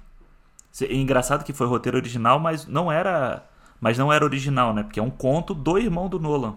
[0.81, 3.45] É engraçado que foi roteiro original, mas não era.
[3.81, 4.83] Mas não era original, né?
[4.83, 6.57] Porque é um conto do irmão do Nolan.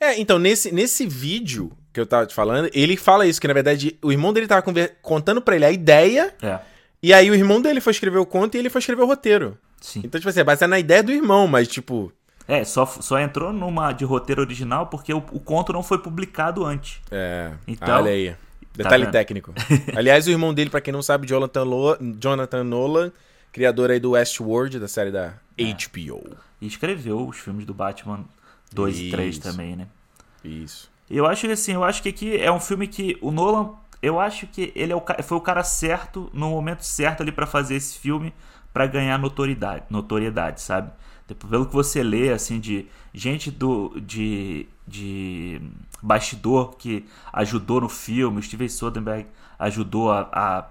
[0.00, 3.54] É, então, nesse, nesse vídeo que eu tava te falando, ele fala isso, que na
[3.54, 4.62] verdade o irmão dele tava
[5.00, 6.58] contando pra ele a ideia, É,
[7.02, 9.56] e aí o irmão dele foi escrever o conto e ele foi escrever o roteiro.
[9.80, 10.00] sim.
[10.04, 12.12] Então, tipo assim, é baseado na ideia do irmão, mas tipo.
[12.48, 16.64] É, só, só entrou numa de roteiro original porque o, o conto não foi publicado
[16.64, 17.00] antes.
[17.10, 17.52] É.
[17.66, 18.34] Então- olha aí.
[18.76, 19.12] Detalhe vendo?
[19.12, 19.54] técnico.
[19.94, 23.12] Aliás, o irmão dele, pra quem não sabe, Jonathan, Lo- Jonathan Nolan,
[23.52, 25.62] criador aí do Westworld, da série da É.
[25.72, 26.36] HBO.
[26.60, 28.24] E escreveu os filmes do Batman
[28.74, 29.42] 2 e 3 Isso.
[29.42, 29.86] também, né?
[30.44, 30.90] Isso.
[31.08, 33.70] Eu acho que assim, eu acho que aqui é um filme que o Nolan,
[34.02, 37.46] eu acho que ele é o, foi o cara certo no momento certo ali para
[37.46, 38.32] fazer esse filme
[38.72, 40.90] para ganhar notoriedade, notoriedade, sabe?
[41.28, 45.60] Tipo, pelo que você lê assim de gente do de, de
[46.02, 49.26] bastidor que ajudou no filme, o Steven Soderbergh
[49.58, 50.66] ajudou a, a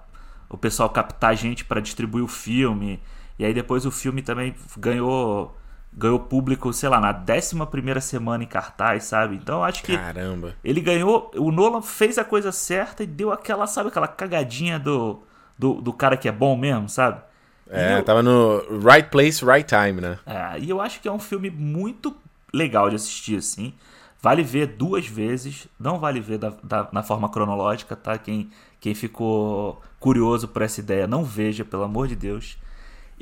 [0.49, 2.99] o pessoal captar gente para distribuir o filme.
[3.39, 5.57] E aí depois o filme também ganhou
[5.95, 9.35] ganhou público, sei lá, na 11 semana em cartaz, sabe?
[9.35, 9.97] Então acho que.
[9.97, 10.55] Caramba.
[10.63, 11.31] Ele ganhou.
[11.35, 15.23] O Nolan fez a coisa certa e deu aquela, sabe, aquela cagadinha do,
[15.57, 17.21] do, do cara que é bom mesmo, sabe?
[17.69, 20.19] É, eu, tava no right place, right time, né?
[20.25, 22.15] É, e eu acho que é um filme muito
[22.53, 23.73] legal de assistir, assim.
[24.21, 28.17] Vale ver duas vezes, não vale ver da, da, na forma cronológica, tá?
[28.17, 32.57] Quem, quem ficou curioso por essa ideia, não veja, pelo amor de Deus.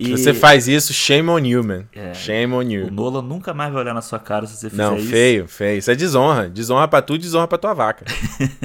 [0.02, 0.06] E...
[0.06, 1.84] Se você faz isso, shame on you, man.
[1.93, 2.88] É, shame on you.
[2.88, 5.06] O Nolan nunca mais vai olhar na sua cara se você fizer não, isso.
[5.06, 5.78] Não, feio, feio.
[5.78, 6.49] Isso é desonra.
[6.49, 8.04] Desonra pra tu, desonra pra tua vaca.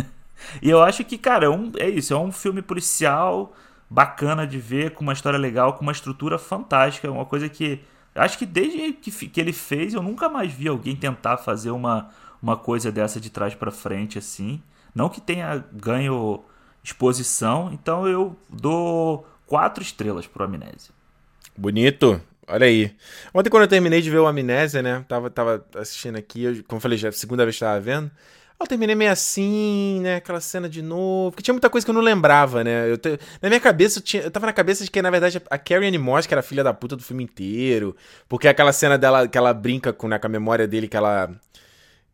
[0.62, 2.14] e eu acho que, cara, é, um, é isso.
[2.14, 3.54] É um filme policial
[3.90, 7.10] bacana de ver, com uma história legal, com uma estrutura fantástica.
[7.10, 7.80] Uma coisa que.
[8.14, 12.08] Acho que desde que, que ele fez, eu nunca mais vi alguém tentar fazer uma,
[12.42, 14.62] uma coisa dessa de trás para frente, assim.
[14.94, 16.42] Não que tenha ganho
[16.82, 20.95] exposição, então eu dou quatro estrelas pro Amnésia.
[21.56, 22.20] Bonito.
[22.48, 22.94] Olha aí.
[23.34, 25.04] Ontem, quando eu terminei de ver o Amnésia, né?
[25.08, 27.80] Tava, tava assistindo aqui, eu, como eu falei, já é a segunda vez que tava
[27.80, 28.10] vendo.
[28.58, 30.16] Eu terminei meio assim, né?
[30.16, 31.32] Aquela cena de novo.
[31.32, 32.90] Porque tinha muita coisa que eu não lembrava, né?
[32.90, 33.18] Eu te...
[33.42, 34.22] Na minha cabeça, eu, tinha...
[34.22, 36.64] eu tava na cabeça de que, na verdade, a Carrie Anne Moss, que era filha
[36.64, 37.94] da puta do filme inteiro.
[38.28, 41.30] Porque aquela cena dela, que ela brinca com, né, com a memória dele, que ela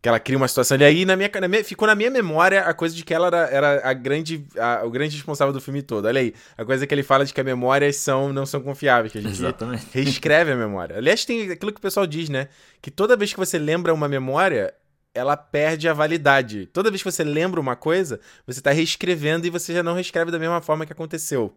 [0.02, 0.84] que ela cria uma situação ali.
[0.84, 3.38] Aí na minha, na minha, ficou na minha memória a coisa de que ela era,
[3.48, 6.06] era a grande, a, o grande responsável do filme todo.
[6.06, 9.12] Olha aí, a coisa que ele fala de que as memórias são, não são confiáveis,
[9.12, 9.86] que a gente Exatamente.
[9.92, 10.96] reescreve a memória.
[10.96, 12.48] Aliás, tem aquilo que o pessoal diz, né?
[12.82, 14.74] Que toda vez que você lembra uma memória,
[15.14, 16.66] ela perde a validade.
[16.66, 20.32] Toda vez que você lembra uma coisa, você está reescrevendo e você já não reescreve
[20.32, 21.54] da mesma forma que aconteceu.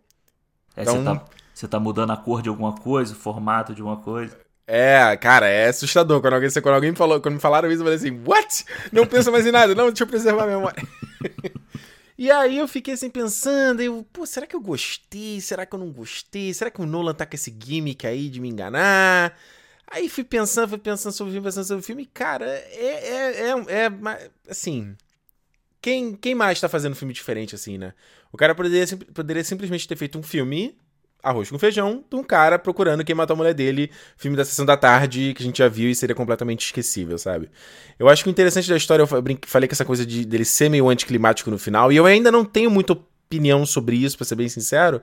[0.78, 3.82] É, então, você, tá, você tá mudando a cor de alguma coisa, o formato de
[3.82, 4.45] alguma coisa.
[4.68, 6.22] É, cara, é assustador.
[6.22, 8.66] Quando alguém, quando alguém me falou, quando me falaram isso, eu falei assim, what?
[8.92, 10.84] Não penso mais em nada, não, deixa eu preservar a memória.
[12.18, 15.40] e aí eu fiquei assim pensando, eu, pô, será que eu gostei?
[15.40, 16.54] Será que eu não gostei?
[16.54, 19.38] Será que o Nolan tá com esse gimmick aí de me enganar?
[19.88, 23.08] Aí fui pensando, fui pensando sobre o filme, pensando sobre o filme, e, cara, é,
[23.08, 24.96] é, é, é assim,
[25.80, 27.94] quem, quem mais tá fazendo filme diferente assim, né?
[28.32, 30.76] O cara poderia, poderia simplesmente ter feito um filme
[31.26, 34.64] Arroz com Feijão, de um cara procurando quem matou a mulher dele, filme da sessão
[34.64, 37.50] da tarde, que a gente já viu e seria completamente esquecível, sabe?
[37.98, 40.70] Eu acho que o interessante da história, eu falei que essa coisa de, dele ser
[40.70, 44.36] meio anticlimático no final, e eu ainda não tenho muita opinião sobre isso, pra ser
[44.36, 45.02] bem sincero.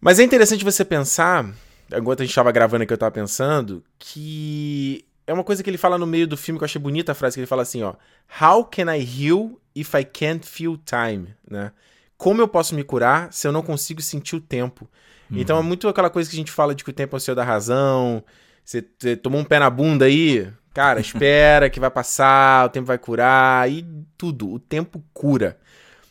[0.00, 1.54] Mas é interessante você pensar,
[1.96, 5.78] enquanto a gente tava gravando aqui, eu tava pensando, que é uma coisa que ele
[5.78, 7.82] fala no meio do filme que eu achei bonita a frase, que ele fala assim,
[7.84, 7.94] ó.
[8.42, 11.70] How can I heal if I can't feel time, né?
[12.16, 14.88] Como eu posso me curar se eu não consigo sentir o tempo?
[15.30, 15.38] Uhum.
[15.38, 17.20] Então é muito aquela coisa que a gente fala de que o tempo é o
[17.20, 18.24] senhor da razão.
[18.64, 22.86] Você, você tomou um pé na bunda aí, cara, espera que vai passar, o tempo
[22.86, 23.86] vai curar e
[24.16, 24.50] tudo.
[24.50, 25.58] O tempo cura.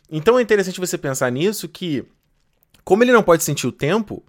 [0.10, 2.06] Então é interessante você pensar nisso que,
[2.84, 4.24] como ele não pode sentir o tempo,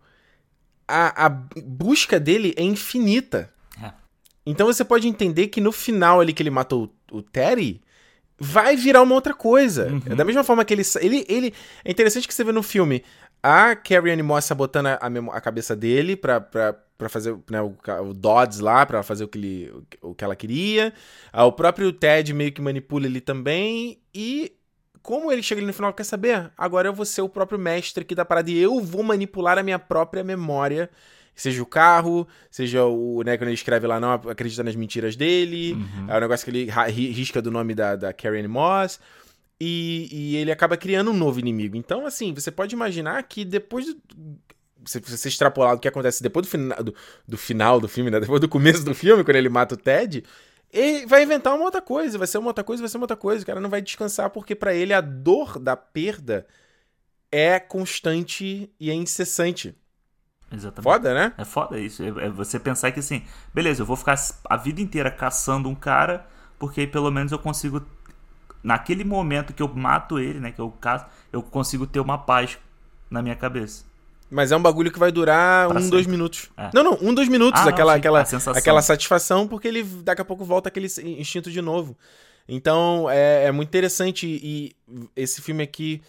[0.89, 3.53] a, a busca dele é infinita.
[3.83, 3.93] É.
[4.45, 7.83] Então você pode entender que no final ali que ele matou o, o Terry,
[8.39, 9.89] vai virar uma outra coisa.
[9.89, 10.17] Uhum.
[10.17, 11.27] Da mesma forma que ele, ele.
[11.29, 13.03] ele É interessante que você vê no filme
[13.43, 14.99] a Carrie Anne Moss sabotando a,
[15.33, 17.77] a, cabeça dele pra, pra, pra fazer né, o,
[18.09, 19.71] o Dodds lá, pra fazer o que, ele,
[20.03, 20.93] o, o que ela queria.
[21.33, 24.01] Ah, o próprio Ted meio que manipula ele também.
[24.13, 24.53] E
[25.03, 26.51] como ele chega ali no final, quer saber?
[26.59, 29.63] Agora eu vou ser o próprio mestre aqui da parada e eu vou manipular a
[29.63, 30.91] minha própria memória
[31.37, 35.75] Seja o carro, seja o, né, quando ele escreve lá, não acredita nas mentiras dele.
[35.75, 36.11] Uhum.
[36.11, 38.99] É o negócio que ele risca do nome da, da Karen Moss.
[39.61, 41.77] E, e, ele acaba criando um novo inimigo.
[41.77, 43.97] Então, assim, você pode imaginar que depois do.
[44.85, 46.95] Se você extrapolar o que acontece depois do, fina, do,
[47.27, 48.21] do final do filme, né?
[48.21, 50.23] Depois do começo do filme, quando ele mata o Ted,
[50.73, 53.17] ele vai inventar uma outra coisa, vai ser uma outra coisa, vai ser uma outra
[53.17, 53.43] coisa.
[53.43, 56.47] O cara não vai descansar, porque para ele a dor da perda
[57.33, 59.75] é constante e é incessante.
[60.51, 60.83] Exatamente.
[60.83, 61.33] Foda, né?
[61.37, 62.03] É foda isso.
[62.03, 63.23] É, é, você pensar que assim,
[63.53, 64.17] beleza, eu vou ficar
[64.49, 66.27] a vida inteira caçando um cara,
[66.59, 67.83] porque aí pelo menos eu consigo.
[68.63, 70.51] Naquele momento que eu mato ele, né?
[70.51, 72.59] Que eu caço, eu consigo ter uma paz
[73.11, 73.85] na minha cabeça.
[74.31, 75.91] Mas é um bagulho que vai durar pra um, sempre.
[75.93, 76.51] dois minutos.
[76.57, 76.71] É.
[76.75, 77.61] Não, não, um, dois minutos.
[77.61, 78.25] Ah, aquela, não, aquela,
[78.57, 80.89] aquela satisfação, porque ele daqui a pouco volta aquele
[81.19, 81.97] instinto de novo.
[82.49, 84.27] Então é, é muito interessante.
[84.27, 84.75] E
[85.15, 86.03] esse filme aqui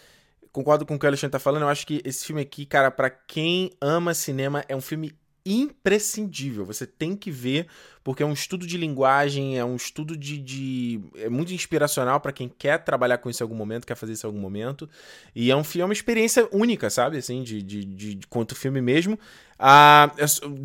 [0.52, 1.64] concordo com o que o Alexandre tá falando.
[1.64, 5.14] Eu acho que esse filme aqui, cara, para quem ama cinema, é um filme
[5.46, 6.66] imprescindível.
[6.66, 7.68] Você tem que ver,
[8.08, 10.38] porque é um estudo de linguagem, é um estudo de.
[10.38, 14.14] de é muito inspiracional para quem quer trabalhar com isso em algum momento, quer fazer
[14.14, 14.90] isso em algum momento.
[15.36, 17.18] E é, um, é uma experiência única, sabe?
[17.18, 19.20] Assim, de, de, de, de quanto filme mesmo.
[19.60, 20.10] Ah,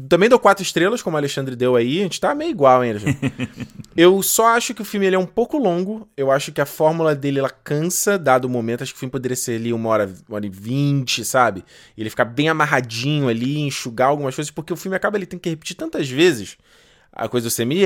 [0.08, 1.98] também dou quatro estrelas, como o Alexandre deu aí.
[1.98, 3.32] A gente tá meio igual, hein, Alexandre?
[3.96, 6.08] eu só acho que o filme ele é um pouco longo.
[6.16, 8.84] Eu acho que a fórmula dele ela cansa, dado o momento.
[8.84, 11.64] Acho que o filme poderia ser ali uma hora, uma hora e vinte, sabe?
[11.98, 15.50] Ele ficar bem amarradinho ali, enxugar algumas coisas, porque o filme acaba ele tem que
[15.50, 16.56] repetir tantas vezes
[17.12, 17.82] a coisa do Semi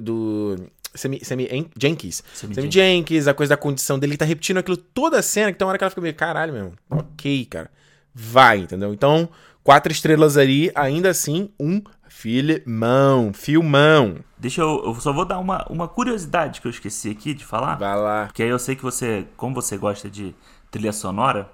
[0.00, 0.56] do
[0.94, 2.22] Semi, Semi Jenkins.
[2.32, 5.52] Semi, Semi Jenkins, a coisa da condição dele, ele tá repetindo aquilo toda a cena,
[5.52, 6.72] que tem uma hora que ela fica meio, caralho, meu.
[6.90, 7.70] Ok, cara.
[8.14, 8.94] Vai, entendeu?
[8.94, 9.28] Então,
[9.64, 14.16] Quatro estrelas ali, ainda assim, um filmão, filmão.
[14.36, 17.76] Deixa eu, eu só vou dar uma, uma curiosidade que eu esqueci aqui de falar.
[17.76, 18.28] Vai lá.
[18.34, 20.34] Que aí eu sei que você, como você gosta de
[20.70, 21.50] trilha sonora,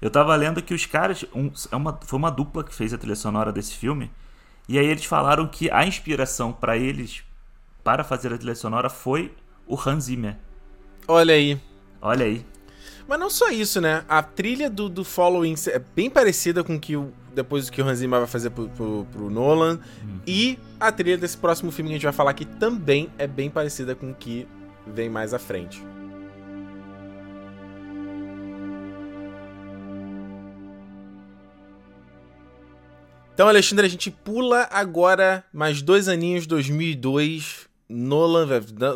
[0.00, 2.98] eu tava lendo que os caras, um, é uma, foi uma dupla que fez a
[2.98, 4.08] trilha sonora desse filme,
[4.68, 7.22] e aí eles falaram que a inspiração para eles,
[7.82, 9.32] para fazer a trilha sonora, foi
[9.66, 10.36] o Hans Zimmer.
[11.06, 11.60] Olha aí.
[12.00, 12.46] Olha aí.
[13.08, 14.04] Mas não só isso, né?
[14.08, 17.86] A trilha do, do Following é bem parecida com que o, depois do que o
[17.86, 19.80] Hans Zimmer vai fazer pro, pro, pro Nolan.
[20.02, 20.20] Uhum.
[20.26, 23.50] E a trilha desse próximo filme que a gente vai falar aqui também é bem
[23.50, 24.46] parecida com o que
[24.86, 25.84] vem mais à frente.
[33.42, 37.68] Então, Alexandre, a gente pula agora mais dois aninhos, 2002.
[37.88, 38.46] Nolan,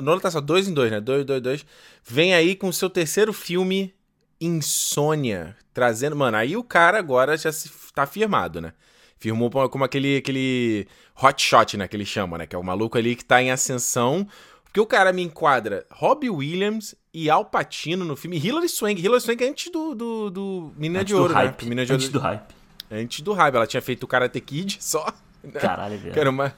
[0.00, 1.00] Nolan tá só dois em dois, né?
[1.00, 1.66] Dois, dois, dois.
[2.04, 3.92] Vem aí com o seu terceiro filme,
[4.40, 6.14] Insônia, trazendo.
[6.14, 8.72] Mano, aí o cara agora já se tá firmado, né?
[9.18, 10.86] Firmou como aquele, aquele
[11.20, 11.88] hotshot, né?
[11.88, 12.46] Que ele chama, né?
[12.46, 14.28] Que é o maluco ali que tá em ascensão.
[14.62, 19.02] Porque o cara me enquadra Robbie Williams e Al Pacino no filme Hilary Swank.
[19.04, 21.46] Hilary Swank é antes do, do, do Menina antes de Ouro, do né?
[21.46, 21.64] Hype.
[21.64, 22.20] Menina de antes Ouro.
[22.20, 22.55] do Hype.
[22.90, 23.54] Antes do Hype.
[23.54, 25.06] Ela tinha feito o Karate Kid só.
[25.42, 25.60] Né?
[25.60, 26.14] Caralho, velho.
[26.14, 26.52] Quero mais,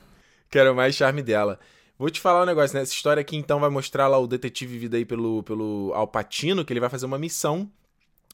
[0.50, 1.58] quero mais charme dela.
[1.98, 2.82] Vou te falar um negócio, né?
[2.82, 6.72] Essa história aqui então vai mostrar lá o detetive vivido aí pelo, pelo Alpatino, que
[6.72, 7.68] ele vai fazer uma missão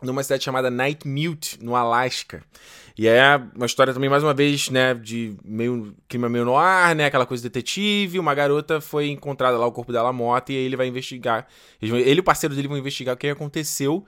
[0.03, 2.43] numa cidade chamada Night Mute, no Alasca.
[2.97, 6.95] E é uma história também, mais uma vez, né, de meio clima meio no ar,
[6.95, 8.19] né, aquela coisa detetive.
[8.19, 11.47] Uma garota foi encontrada lá, o corpo dela morta, e aí ele vai investigar.
[11.81, 14.05] Ele e o parceiro dele vão investigar o que aconteceu.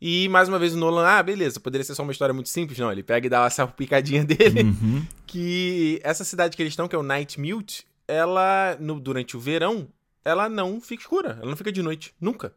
[0.00, 2.78] E mais uma vez o Nolan, ah, beleza, poderia ser só uma história muito simples.
[2.78, 4.62] Não, ele pega e dá essa picadinha dele.
[4.62, 5.06] Uhum.
[5.26, 9.40] Que essa cidade que eles estão, que é o Night Mute, ela, no, durante o
[9.40, 9.88] verão,
[10.24, 11.38] ela não fica escura.
[11.40, 12.14] Ela não fica de noite.
[12.20, 12.54] Nunca.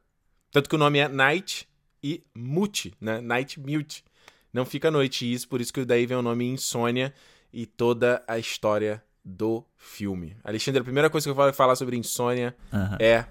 [0.51, 1.67] Tanto que o nome é Night
[2.01, 3.19] e Mute, né?
[3.19, 4.05] Night Mute.
[4.53, 5.25] Não fica à noite.
[5.25, 7.13] E isso, por isso que daí vem o nome Insônia
[7.51, 10.35] e toda a história do filme.
[10.43, 12.97] Alexandre, a primeira coisa que eu vou falar sobre Insônia uhum.
[12.99, 13.25] é.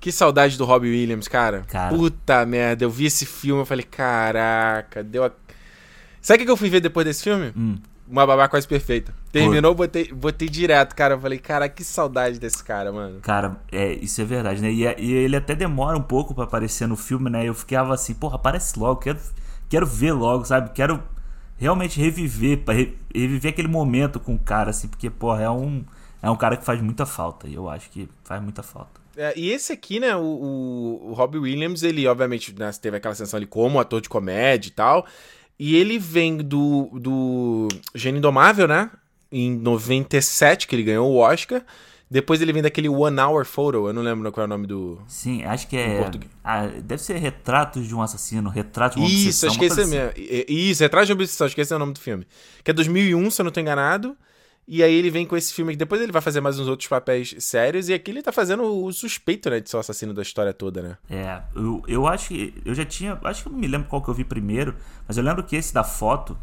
[0.00, 1.62] Que saudade do Robbie Williams, cara.
[1.68, 1.94] cara.
[1.94, 5.30] Puta merda, eu vi esse filme, eu falei, caraca, deu a.
[6.22, 7.52] Sabe o que eu fui ver depois desse filme?
[7.56, 7.76] Hum
[8.10, 9.14] uma babá quase perfeita.
[9.30, 11.14] Terminou, botei, botei direto, cara.
[11.14, 13.20] Eu falei, cara, que saudade desse cara, mano.
[13.20, 14.72] Cara, é, isso é verdade, né?
[14.72, 17.48] E, é, e ele até demora um pouco para aparecer no filme, né?
[17.48, 19.20] Eu ficava assim, porra, aparece logo, quero,
[19.68, 20.70] quero ver logo, sabe?
[20.70, 21.00] Quero
[21.56, 25.84] realmente reviver, re, reviver aquele momento com o cara, assim, porque, porra, é um,
[26.20, 27.46] é um cara que faz muita falta.
[27.46, 28.99] E eu acho que faz muita falta.
[29.16, 33.14] É, e esse aqui, né, o, o, o Robbie Williams, ele obviamente né, teve aquela
[33.14, 35.06] sensação ali como ator de comédia e tal.
[35.58, 38.90] E ele vem do, do Gênio Indomável, né?
[39.30, 41.62] Em 97, que ele ganhou o Oscar.
[42.10, 45.00] Depois ele vem daquele One Hour Photo, eu não lembro qual é o nome do.
[45.06, 46.10] Sim, acho que é.
[46.42, 49.82] Ah, deve ser Retratos de um Assassino, Retrato de uma Isso, acho que esse é
[49.84, 49.90] assim.
[49.92, 50.12] mesmo.
[50.48, 52.26] Isso, Retrato de uma Obsessão, acho que esse é o nome do filme.
[52.64, 54.16] Que é 2001, se eu não tô enganado.
[54.66, 56.88] E aí ele vem com esse filme que depois ele vai fazer mais uns outros
[56.88, 57.88] papéis sérios.
[57.88, 59.60] E aqui ele tá fazendo o suspeito, né?
[59.60, 60.98] De ser o assassino da história toda, né?
[61.08, 62.54] É, eu, eu acho que.
[62.64, 63.18] Eu já tinha.
[63.24, 64.76] Acho que eu não me lembro qual que eu vi primeiro.
[65.08, 66.38] Mas eu lembro que esse da foto,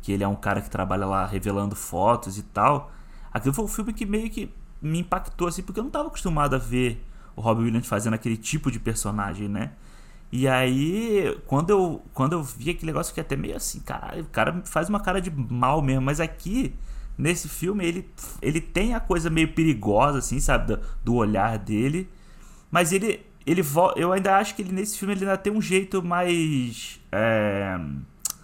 [0.00, 2.92] que ele é um cara que trabalha lá revelando fotos e tal.
[3.32, 6.54] Aquilo foi um filme que meio que me impactou, assim, porque eu não tava acostumado
[6.54, 7.04] a ver
[7.34, 9.72] o Robin Williams fazendo aquele tipo de personagem, né?
[10.30, 14.28] E aí, quando eu, quando eu vi aquele negócio, fiquei até meio assim, caralho, o
[14.28, 16.02] cara faz uma cara de mal mesmo.
[16.02, 16.74] Mas aqui
[17.16, 18.08] nesse filme ele,
[18.40, 20.74] ele tem a coisa meio perigosa, assim, sabe?
[20.74, 22.08] Do, do olhar dele.
[22.70, 23.24] Mas ele.
[23.46, 23.62] ele
[23.96, 27.00] Eu ainda acho que ele nesse filme ele ainda tem um jeito mais.
[27.10, 27.78] É...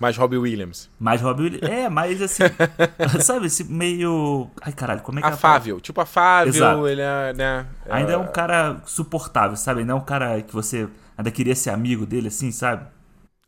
[0.00, 0.88] Mais Robbie Williams.
[0.98, 1.68] Mais Robbie Williams.
[1.68, 2.44] É, mais assim.
[3.20, 4.48] sabe, esse meio.
[4.60, 5.32] Ai, caralho, como é que é?
[5.32, 5.80] Afável.
[5.80, 6.86] Tipo, afável, Exato.
[6.86, 7.32] ele é.
[7.32, 8.14] Né, ainda é...
[8.14, 9.80] é um cara suportável, sabe?
[9.80, 12.86] Ainda é um cara que você ainda queria ser amigo dele, assim, sabe?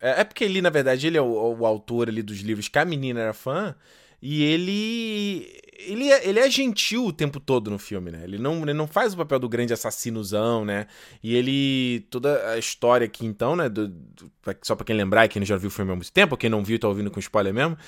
[0.01, 2.79] É, é porque ele, na verdade, ele é o, o, autor ali dos livros que
[2.79, 3.75] a menina era fã.
[4.23, 5.61] E ele.
[5.83, 8.21] Ele é, ele é gentil o tempo todo no filme, né?
[8.23, 10.87] Ele não, ele não faz o papel do grande assassinozão, né?
[11.23, 12.01] E ele.
[12.11, 13.69] Toda a história aqui, então, né?
[13.69, 14.31] Do, do,
[14.63, 16.79] só pra quem lembrar, quem já viu o filme há muito tempo, quem não viu
[16.79, 17.79] tá ouvindo com spoiler mesmo.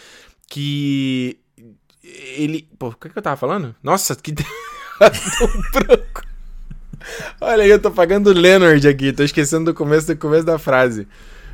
[0.48, 1.38] Que
[2.02, 2.68] ele.
[2.78, 3.74] Pô, o que, que eu tava falando?
[3.82, 4.34] Nossa, que.
[7.40, 11.06] Olha aí, eu tô pagando Leonard aqui, tô esquecendo do começo do começo da frase.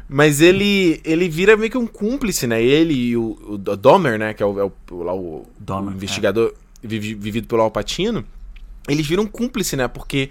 [0.09, 2.63] Mas ele ele vira meio que um cúmplice, né?
[2.63, 4.33] Ele e o, o Domer, né?
[4.33, 6.87] Que é o, é o, o, Domer, o investigador é.
[6.87, 8.25] vivido pelo Alpatino.
[8.89, 9.87] Eles viram um cúmplice, né?
[9.87, 10.31] Porque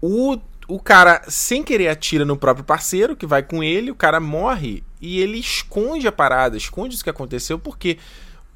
[0.00, 4.18] o, o cara, sem querer, atira no próprio parceiro, que vai com ele, o cara
[4.18, 7.98] morre e ele esconde a parada, esconde isso que aconteceu, porque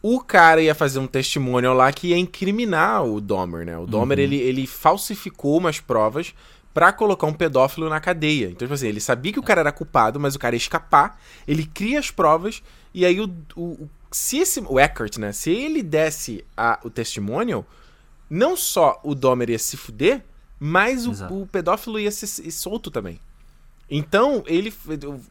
[0.00, 3.76] o cara ia fazer um testemunho lá que ia incriminar o Domer, né?
[3.76, 4.24] O Domer, uhum.
[4.24, 6.32] ele, ele falsificou umas provas
[6.76, 8.48] para colocar um pedófilo na cadeia.
[8.48, 11.18] Então, tipo assim, ele sabia que o cara era culpado, mas o cara ia escapar,
[11.48, 12.62] ele cria as provas,
[12.92, 15.32] e aí o, o, se esse, o Eckert, né?
[15.32, 17.64] Se ele desse a, o testemunho,
[18.28, 20.22] não só o Domer ia se fuder,
[20.60, 21.12] mas o,
[21.42, 23.18] o pedófilo ia ser solto também.
[23.90, 24.70] Então, ele.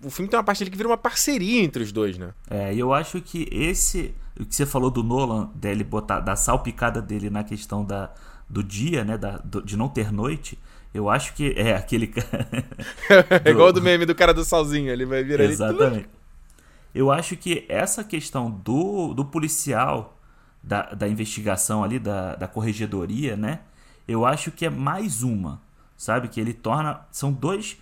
[0.04, 2.34] O filme tem uma parte ali que vira uma parceria entre os dois, né?
[2.50, 4.16] É, e eu acho que esse.
[4.40, 8.12] O que você falou do Nolan, dele botar, da salpicada dele na questão da,
[8.50, 9.16] do dia, né?
[9.16, 10.58] Da, do, de não ter noite.
[10.96, 12.48] Eu acho que é aquele cara.
[13.44, 16.08] é igual do meme do cara do salzinho, ele vai virar Exatamente.
[16.94, 20.18] Eu acho que essa questão do, do policial,
[20.64, 23.60] da, da investigação ali, da, da corregedoria, né?
[24.08, 25.62] Eu acho que é mais uma,
[25.98, 26.30] sabe?
[26.30, 27.02] Que ele torna.
[27.12, 27.78] São dois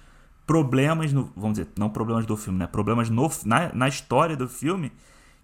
[0.47, 2.65] problemas, no, vamos dizer, não problemas do filme, né?
[2.65, 4.91] Problemas no, na, na história do filme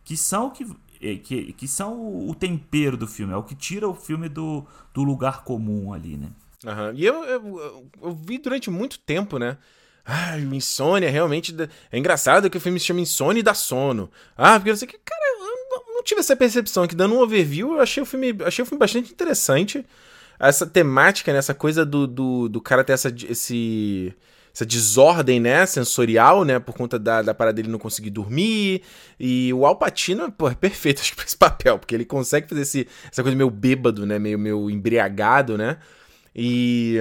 [0.04, 0.66] que são que,
[1.00, 4.66] é, que, que são o tempero do filme, é o que tira o filme do,
[4.92, 6.32] do lugar comum ali, né?
[6.66, 6.94] Uhum.
[6.94, 9.58] E eu, eu, eu, vi durante muito tempo, né?
[10.06, 11.56] Ah, insônia, realmente.
[11.92, 14.10] É engraçado que o filme se chama Insônia e dá sono.
[14.36, 14.98] Ah, porque eu sei que.
[14.98, 16.96] Cara, eu não, tive essa percepção aqui.
[16.96, 19.86] Dando um overview, eu achei o filme, achei o filme bastante interessante.
[20.40, 21.40] Essa temática, né?
[21.40, 24.14] Essa coisa do, do, do cara ter essa, esse,
[24.54, 25.66] essa desordem, né?
[25.66, 26.60] Sensorial, né?
[26.60, 28.82] Por conta da, da parada dele não conseguir dormir.
[29.20, 32.88] E o Alpatino, é perfeito, acho que pra esse papel, porque ele consegue fazer esse,
[33.12, 34.18] essa coisa meio bêbado, né?
[34.18, 35.78] Meio, meio embriagado, né?
[36.42, 36.98] E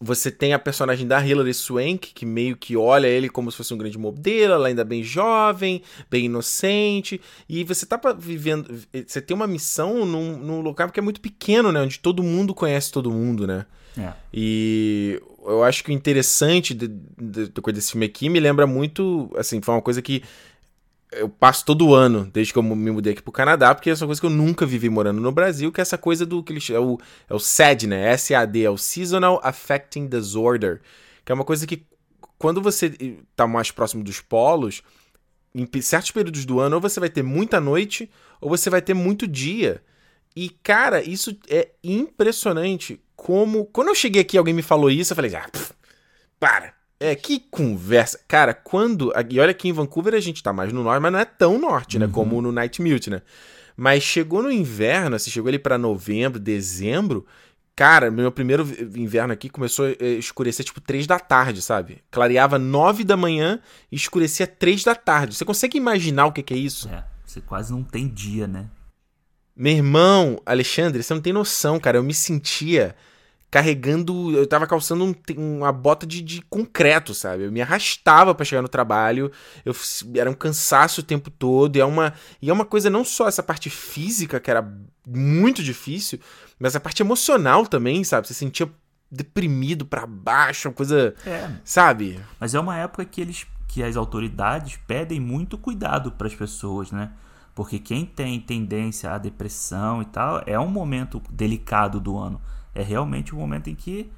[0.00, 3.74] você tem a personagem da Hilary Swank, que meio que olha ele como se fosse
[3.74, 8.66] um grande modelo, ela ainda bem jovem, bem inocente, e você tá vivendo,
[9.06, 12.54] você tem uma missão num, num local que é muito pequeno, né, onde todo mundo
[12.54, 13.66] conhece todo mundo, né?
[13.98, 14.12] É.
[14.32, 19.30] E eu acho que o interessante de, de, de, desse filme aqui me lembra muito,
[19.36, 20.22] assim, foi uma coisa que
[21.12, 24.06] eu passo todo ano, desde que eu me mudei aqui pro Canadá, porque é uma
[24.06, 26.70] coisa que eu nunca vivi morando no Brasil, que é essa coisa do que eles
[26.70, 26.98] é o,
[27.28, 28.16] é o SAD, né?
[28.16, 30.80] SAD, é o Seasonal Affecting Disorder,
[31.24, 31.84] que é uma coisa que
[32.38, 34.82] quando você tá mais próximo dos polos,
[35.54, 38.94] em certos períodos do ano, ou você vai ter muita noite, ou você vai ter
[38.94, 39.82] muito dia.
[40.34, 43.00] E, cara, isso é impressionante.
[43.16, 43.66] Como.
[43.66, 45.74] Quando eu cheguei aqui alguém me falou isso, eu falei, ah, pff,
[46.38, 48.20] para é, que conversa.
[48.28, 49.10] Cara, quando.
[49.30, 51.58] E olha que em Vancouver a gente tá mais no norte, mas não é tão
[51.58, 52.04] norte, né?
[52.04, 52.12] Uhum.
[52.12, 53.22] Como no Night Mute, né?
[53.74, 57.26] Mas chegou no inverno, assim, chegou ali para novembro, dezembro.
[57.74, 62.02] Cara, meu primeiro inverno aqui começou a escurecer tipo 3 da tarde, sabe?
[62.10, 63.58] Clareava 9 da manhã
[63.90, 65.34] e escurecia 3 da tarde.
[65.34, 66.90] Você consegue imaginar o que, que é isso?
[66.90, 68.68] É, você quase não tem dia, né?
[69.56, 71.96] Meu irmão, Alexandre, você não tem noção, cara.
[71.96, 72.94] Eu me sentia
[73.50, 74.36] carregando.
[74.36, 77.44] Eu tava calçando um, uma bota de, de, concreto, sabe?
[77.44, 79.32] Eu me arrastava para chegar no trabalho.
[79.64, 79.74] Eu
[80.14, 81.76] era um cansaço o tempo todo.
[81.76, 84.66] E é, uma, e é uma coisa não só essa parte física, que era
[85.06, 86.20] muito difícil,
[86.58, 88.28] mas a parte emocional também, sabe?
[88.28, 88.70] Você sentia
[89.10, 91.14] deprimido para baixo, uma coisa.
[91.26, 91.50] É.
[91.64, 92.20] Sabe?
[92.38, 93.46] Mas é uma época que eles.
[93.66, 97.10] que as autoridades pedem muito cuidado para as pessoas, né?
[97.52, 102.40] Porque quem tem tendência à depressão e tal, é um momento delicado do ano
[102.74, 104.10] é realmente o momento em que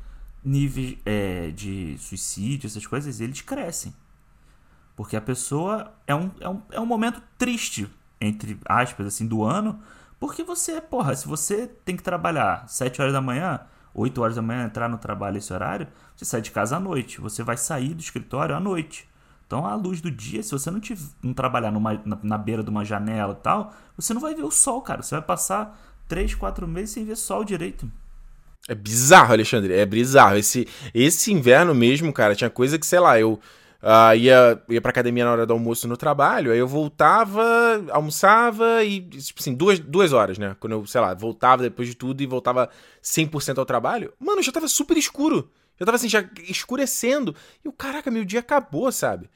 [0.44, 3.94] níveis é, de suicídio, essas coisas, eles crescem.
[4.96, 7.88] Porque a pessoa é um, é um, é um momento triste,
[8.20, 9.80] entre aspas, assim, do ano,
[10.20, 13.61] porque você, porra, se você tem que trabalhar 7 horas da manhã,
[13.94, 17.20] 8 horas da manhã, entrar no trabalho esse horário, você sai de casa à noite,
[17.20, 19.09] você vai sair do escritório à noite.
[19.46, 22.62] Então, à luz do dia, se você não, tiver, não trabalhar numa, na, na beira
[22.62, 25.03] de uma janela e tal, você não vai ver o sol, cara.
[25.03, 25.78] Você vai passar
[26.09, 27.90] 3, 4 meses sem ver sol direito.
[28.69, 29.75] É bizarro, Alexandre.
[29.75, 30.37] É bizarro.
[30.37, 33.41] Esse, esse inverno mesmo, cara, tinha coisa que, sei lá, eu
[33.83, 37.43] uh, ia, ia pra academia na hora do almoço no trabalho, aí eu voltava,
[37.91, 40.57] almoçava e, tipo assim, duas, duas horas, né?
[40.61, 42.71] Quando eu, sei lá, voltava depois de tudo e voltava
[43.03, 45.51] 100% ao trabalho, mano, já tava super escuro.
[45.79, 47.35] Já tava assim, já escurecendo.
[47.65, 49.29] E o caraca, meu dia acabou, sabe?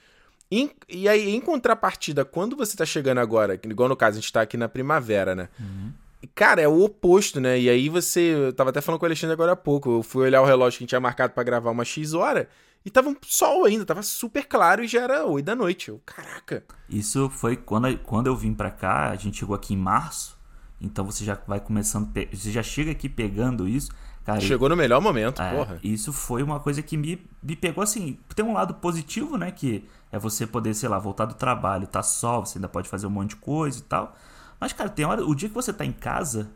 [0.51, 4.33] E, e aí, em contrapartida, quando você tá chegando agora, igual no caso, a gente
[4.33, 5.49] tá aqui na primavera, né?
[5.59, 5.93] Uhum.
[6.35, 7.59] Cara, é o oposto, né?
[7.59, 8.21] E aí você.
[8.21, 9.91] Eu tava até falando com o Alexandre agora há pouco.
[9.91, 12.49] Eu fui olhar o relógio que a gente tinha marcado para gravar uma X hora.
[12.85, 15.89] E tava um sol ainda, tava super claro e já era 8 da noite.
[15.89, 16.63] Eu, caraca.
[16.89, 20.39] Isso foi quando, quando eu vim pra cá, a gente chegou aqui em março.
[20.81, 23.91] Então você já vai começando, você já chega aqui pegando isso.
[24.25, 25.79] Cara, Chegou no melhor momento, é, porra.
[25.85, 28.19] Isso foi uma coisa que me, me pegou assim.
[28.35, 29.53] Tem um lado positivo, né?
[29.53, 33.07] Que é você poder, sei lá, voltar do trabalho, tá só, você ainda pode fazer
[33.07, 34.17] um monte de coisa e tal.
[34.61, 35.25] Mas, cara, tem hora.
[35.25, 36.51] O dia que você tá em casa,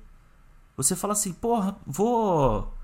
[0.76, 2.74] você fala assim, porra, vou.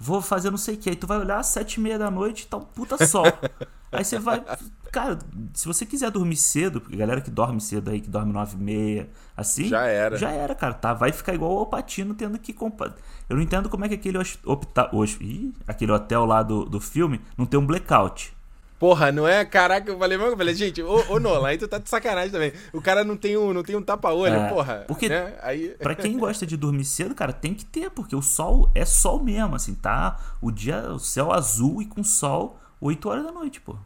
[0.00, 0.90] Vou fazer não sei o que.
[0.90, 3.24] Aí tu vai olhar às sete e meia da noite tá um puta sol.
[3.90, 4.44] aí você vai.
[4.92, 5.18] Cara,
[5.52, 8.60] se você quiser dormir cedo, porque galera que dorme cedo aí, que dorme nove e
[8.60, 9.64] meia, assim.
[9.64, 10.16] Já era.
[10.16, 10.74] Já era, cara.
[10.74, 10.94] Tá?
[10.94, 12.94] Vai ficar igual o Patino tendo que comprar.
[13.28, 14.88] Eu não entendo como é que aquele, opta...
[15.20, 18.37] Ih, aquele hotel lá do, do filme não tem um blackout.
[18.78, 19.44] Porra, não é?
[19.44, 22.52] Caraca, eu falei, eu falei gente, ô, ô Nolan, aí tu tá de sacanagem também.
[22.72, 24.84] O cara não tem um, não tem um tapa-olho, é, porra.
[24.86, 25.34] Porque, né?
[25.42, 25.70] aí...
[25.78, 29.22] pra quem gosta de dormir cedo, cara, tem que ter, porque o sol é sol
[29.22, 30.18] mesmo, assim, tá?
[30.40, 33.76] O dia, o céu azul e com sol 8 horas da noite, pô.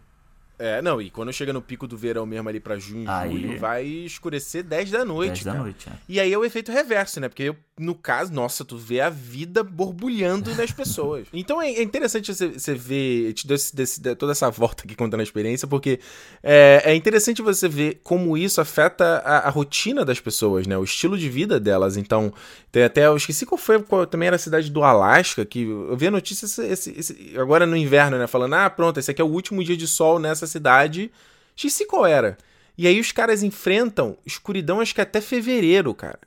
[0.63, 3.33] É, não, e quando chega no pico do verão mesmo ali pra junho, aí...
[3.33, 5.43] julho, vai escurecer 10 da noite.
[5.43, 5.93] 10 da noite, é.
[6.09, 7.29] E aí é o efeito reverso, né?
[7.29, 11.27] Porque no caso, nossa, tu vê a vida borbulhando nas pessoas.
[11.33, 14.95] Então é, é interessante você, você ver, te dou esse, desse, toda essa volta aqui
[14.95, 15.99] contando a experiência, porque
[16.45, 20.79] é, é interessante você ver como isso afeta a, a, rotina das pessoas, né?
[20.79, 21.97] O estilo de vida delas.
[21.97, 22.33] Então,
[22.73, 25.95] tem até, eu esqueci qual foi, qual, também era a cidade do Alasca, que eu
[25.95, 28.27] vi a notícia esse, esse, esse, agora no inverno, né?
[28.27, 31.13] Falando, ah, pronto, esse aqui é o último dia de sol nessa cidade.
[31.55, 32.39] Esqueci qual era.
[32.79, 36.19] E aí os caras enfrentam escuridão acho que até fevereiro, cara.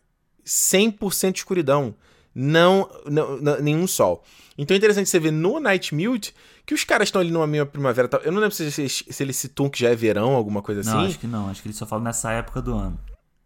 [0.46, 1.96] 100% escuridão.
[2.36, 4.24] Não, não, não, nenhum sol.
[4.56, 7.66] Então é interessante você ver no Night Mute que os caras estão ali numa meia
[7.66, 8.08] primavera.
[8.24, 11.00] Eu não lembro se, se, se eles citam que já é verão, alguma coisa não,
[11.00, 11.08] assim.
[11.08, 11.50] acho que não.
[11.50, 13.00] Acho que eles só falam nessa época do ano.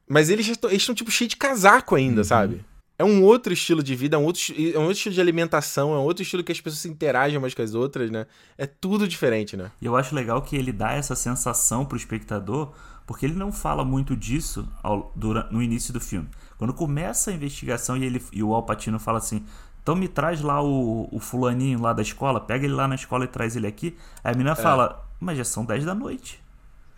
[0.06, 2.26] Mas eles estão, tipo, cheios de casaco ainda, uhum.
[2.26, 2.66] sabe?
[3.00, 5.94] É um outro estilo de vida, é um, outro, é um outro estilo de alimentação,
[5.94, 8.28] é um outro estilo que as pessoas se interagem umas com as outras, né?
[8.58, 9.72] É tudo diferente, né?
[9.82, 12.74] E eu acho legal que ele dá essa sensação pro espectador,
[13.08, 16.28] porque ele não fala muito disso ao, durante, no início do filme.
[16.58, 19.46] Quando começa a investigação e, ele, e o Alpatino fala assim:
[19.82, 23.24] então me traz lá o, o fulaninho lá da escola, pega ele lá na escola
[23.24, 23.96] e traz ele aqui.
[24.22, 24.56] Aí a menina é.
[24.56, 26.44] fala: mas já são 10 da noite.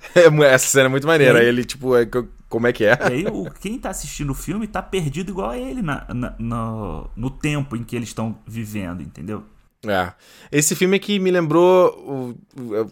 [0.49, 1.39] Essa cena é muito maneira.
[1.39, 2.07] Aí, ele, tipo, é,
[2.49, 2.97] como é que é?
[3.01, 6.35] E aí, o, quem tá assistindo o filme tá perdido igual a ele na, na
[6.37, 9.43] no, no tempo em que eles estão vivendo, entendeu?
[9.87, 10.13] É.
[10.51, 12.37] Esse filme que me lembrou.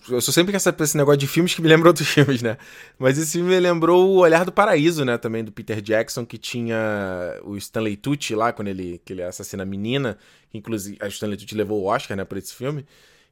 [0.10, 2.58] Eu sou sempre com esse negócio de filmes que me lembram outros filmes, né?
[2.98, 5.18] Mas esse filme me lembrou O Olhar do Paraíso, né?
[5.18, 9.64] Também do Peter Jackson, que tinha o Stanley Tucci lá, quando ele, que ele assassina
[9.64, 10.18] a menina.
[10.52, 12.84] Inclusive a Stanley Tucci levou o Oscar, né, por esse filme.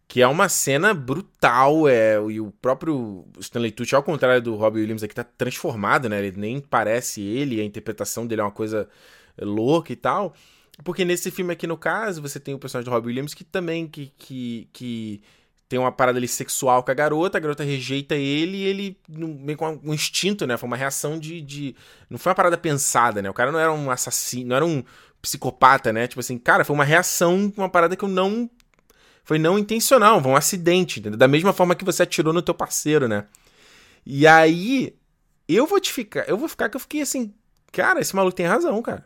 [0.07, 4.79] Que é uma cena brutal, é, e o próprio Stanley Tucci, ao contrário do Robbie
[4.79, 6.25] Williams aqui, tá transformado, né?
[6.25, 8.87] Ele nem parece ele, a interpretação dele é uma coisa
[9.37, 10.33] louca e tal.
[10.83, 13.87] Porque nesse filme aqui, no caso, você tem o personagem do Robbie Williams que também
[13.87, 15.21] que, que, que
[15.67, 19.57] tem uma parada ali sexual com a garota, a garota rejeita ele e ele meio
[19.57, 20.55] com um instinto, né?
[20.55, 21.75] Foi uma reação de, de.
[22.09, 23.29] Não foi uma parada pensada, né?
[23.29, 24.83] O cara não era um assassino, não era um
[25.21, 26.07] psicopata, né?
[26.07, 28.49] Tipo assim, cara, foi uma reação, uma parada que eu não
[29.27, 31.17] foi não intencional, foi um acidente, entendeu?
[31.17, 33.25] Da mesma forma que você atirou no teu parceiro, né?
[34.05, 34.95] E aí,
[35.49, 37.33] eu vou te ficar, eu vou ficar que eu fiquei assim,
[37.73, 39.03] cara, esse maluco tem razão, cara.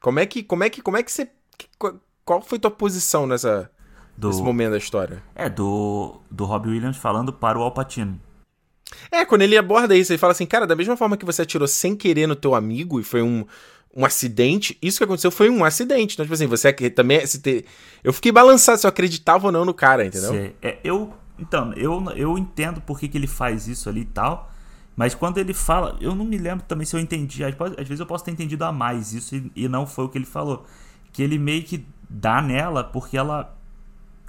[0.00, 1.30] Como é que, como é que, como é que você,
[2.24, 3.70] qual foi tua posição nessa,
[4.16, 5.22] do, nesse momento da história?
[5.32, 8.20] É, do, do Robbie Williams falando para o Alpatino.
[9.12, 11.68] É, quando ele aborda isso, ele fala assim, cara, da mesma forma que você atirou
[11.68, 13.46] sem querer no teu amigo e foi um,
[13.94, 14.78] um acidente.
[14.80, 16.14] Isso que aconteceu foi um acidente.
[16.14, 17.24] Então, tipo assim, você também.
[17.26, 17.66] Se ter...
[18.02, 20.54] Eu fiquei balançado se eu acreditava ou não no cara, entendeu?
[20.62, 21.12] É, eu.
[21.38, 24.50] Então, eu, eu entendo por que, que ele faz isso ali e tal.
[24.94, 27.42] Mas quando ele fala, eu não me lembro também se eu entendi.
[27.44, 27.54] Às,
[27.88, 30.26] vezes eu posso ter entendido a mais isso e, e não foi o que ele
[30.26, 30.66] falou.
[31.12, 33.56] Que ele meio que dá nela porque ela,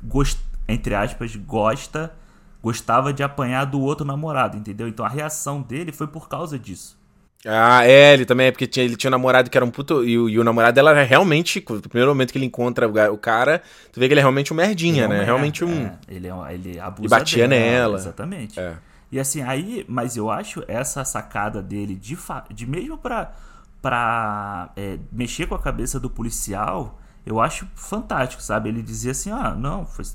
[0.04, 2.14] gost, entre aspas, gosta,
[2.62, 4.88] gostava de apanhar do outro namorado, entendeu?
[4.88, 6.98] Então a reação dele foi por causa disso.
[7.46, 10.04] Ah, é, ele também é porque tinha, ele tinha um namorado que era um puto.
[10.04, 11.64] E o, e o namorado dela era realmente.
[11.70, 13.62] No primeiro momento que ele encontra o cara,
[13.92, 15.24] tu vê que ele é realmente um merdinha, é né?
[15.24, 15.86] realmente um.
[15.86, 17.98] É, ele, é, ele abusa E batia dela, nela.
[17.98, 18.60] Exatamente.
[18.60, 18.76] É.
[19.12, 19.86] E assim, aí.
[19.88, 22.18] Mas eu acho essa sacada dele de,
[22.54, 23.34] de mesmo pra,
[23.82, 28.70] pra é, mexer com a cabeça do policial, eu acho fantástico, sabe?
[28.70, 30.06] Ele dizia assim: ah, não, foi,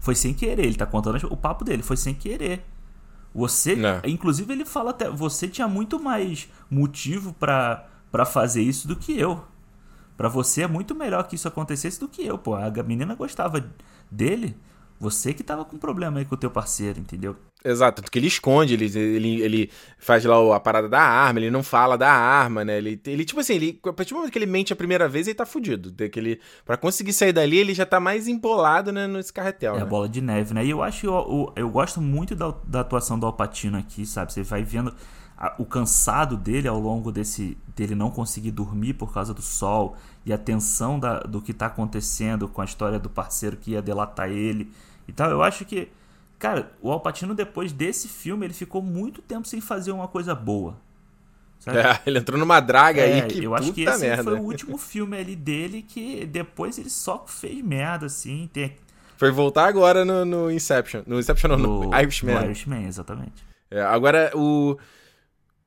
[0.00, 0.66] foi sem querer.
[0.66, 2.62] Ele tá contando o papo dele, foi sem querer.
[3.34, 4.00] Você, Não.
[4.04, 9.18] inclusive ele fala até, você tinha muito mais motivo para para fazer isso do que
[9.18, 9.44] eu.
[10.16, 12.54] Para você é muito melhor que isso acontecesse do que eu, pô.
[12.54, 13.68] A menina gostava
[14.08, 14.56] dele,
[15.04, 17.36] você que tava com problema aí com o teu parceiro, entendeu?
[17.62, 21.50] Exato, tanto que ele esconde, ele, ele, ele faz lá a parada da arma, ele
[21.50, 22.78] não fala da arma, né?
[22.78, 25.26] Ele, ele tipo assim, ele, a partir do momento que ele mente a primeira vez,
[25.26, 25.92] ele tá fudido.
[26.08, 29.74] Que ele, pra conseguir sair dali, ele já tá mais empolado né, nesse carretel.
[29.74, 29.82] É né?
[29.82, 30.64] a bola de neve, né?
[30.64, 34.32] E eu acho, eu, eu, eu gosto muito da, da atuação do Alpatino aqui, sabe?
[34.32, 34.94] Você vai vendo
[35.36, 39.96] a, o cansado dele ao longo desse dele não conseguir dormir por causa do sol
[40.24, 43.82] e a tensão da, do que está acontecendo com a história do parceiro que ia
[43.82, 44.70] delatar ele
[45.06, 45.30] e tal.
[45.30, 45.88] Eu acho que,
[46.38, 50.76] cara, o Alpatino depois desse filme ele ficou muito tempo sem fazer uma coisa boa.
[51.66, 54.24] É, ele entrou numa draga é, aí que eu acho que esse merda.
[54.24, 58.48] foi o último filme ali dele que depois ele só fez merda assim.
[58.52, 58.76] Tem...
[59.16, 62.34] Foi voltar agora no, no Inception, no Inception não, no, no Irishman.
[62.34, 63.44] No Irishman, exatamente.
[63.70, 64.76] É, agora o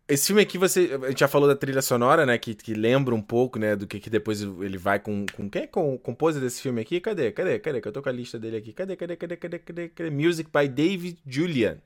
[0.07, 0.97] esse filme aqui, você.
[1.03, 2.37] A gente já falou da trilha sonora, né?
[2.37, 3.75] Que, que lembra um pouco, né?
[3.75, 5.25] Do que, que depois ele vai com.
[5.35, 7.01] com quem é com o composer desse filme aqui?
[7.01, 7.31] Cadê?
[7.31, 7.59] Cadê?
[7.59, 7.81] Cadê?
[7.81, 8.71] Que eu tô com a lista dele aqui.
[8.71, 8.95] Cadê?
[8.95, 9.17] Cadê?
[9.17, 9.35] Cadê?
[9.35, 9.59] Cadê?
[9.59, 9.89] Cadê?
[9.89, 10.09] Cadê?
[10.09, 11.77] Music by David Julian.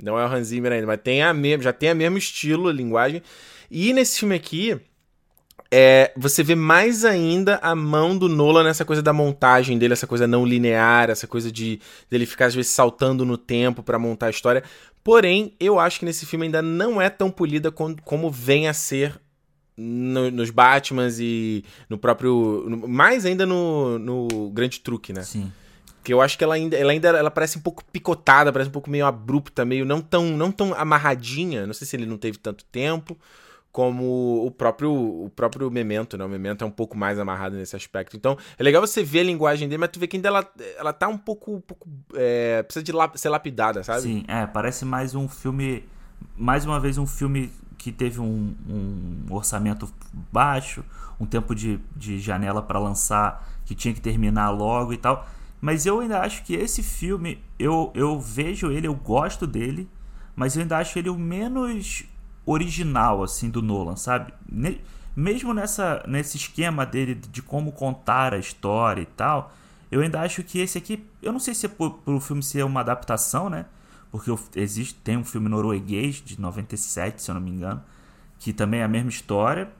[0.00, 2.68] Não é o Hans Zimmer ainda, mas tem a mesmo, já tem a mesmo estilo,
[2.68, 3.22] a linguagem.
[3.70, 4.80] E nesse filme aqui,
[5.70, 10.06] é, você vê mais ainda a mão do Nolan nessa coisa da montagem dele, essa
[10.06, 11.80] coisa não linear, essa coisa de
[12.10, 14.62] dele ficar às vezes saltando no tempo para montar a história.
[15.04, 18.72] Porém, eu acho que nesse filme ainda não é tão polida como, como vem a
[18.72, 19.20] ser
[19.76, 22.64] no, nos Batmans e no próprio.
[22.66, 25.22] No, mais ainda no, no Grande Truque, né?
[25.22, 25.52] Sim.
[26.02, 28.72] Que eu acho que ela ainda, ela ainda ela parece um pouco picotada, parece um
[28.72, 31.66] pouco meio abrupta, meio não tão, não tão amarradinha.
[31.66, 33.18] Não sei se ele não teve tanto tempo
[33.74, 36.24] como o próprio o próprio Memento, né?
[36.24, 38.16] O Memento é um pouco mais amarrado nesse aspecto.
[38.16, 40.48] Então, é legal você ver a linguagem dele, mas tu vê que ainda ela,
[40.78, 44.02] ela tá um pouco, um pouco é, precisa de lap, ser lapidada, sabe?
[44.02, 45.84] Sim, é, parece mais um filme,
[46.36, 49.92] mais uma vez um filme que teve um, um orçamento
[50.30, 50.84] baixo,
[51.18, 55.26] um tempo de, de janela para lançar que tinha que terminar logo e tal.
[55.60, 59.90] Mas eu ainda acho que esse filme, eu, eu vejo ele, eu gosto dele,
[60.36, 62.04] mas eu ainda acho ele o menos
[62.46, 64.32] original assim do Nolan, sabe?
[65.16, 69.52] mesmo nessa nesse esquema dele de como contar a história e tal,
[69.90, 72.42] eu ainda acho que esse aqui, eu não sei se é por, por o filme
[72.42, 73.66] ser uma adaptação, né?
[74.10, 77.82] Porque existe tem um filme norueguês de 97, se eu não me engano,
[78.38, 79.70] que também é a mesma história,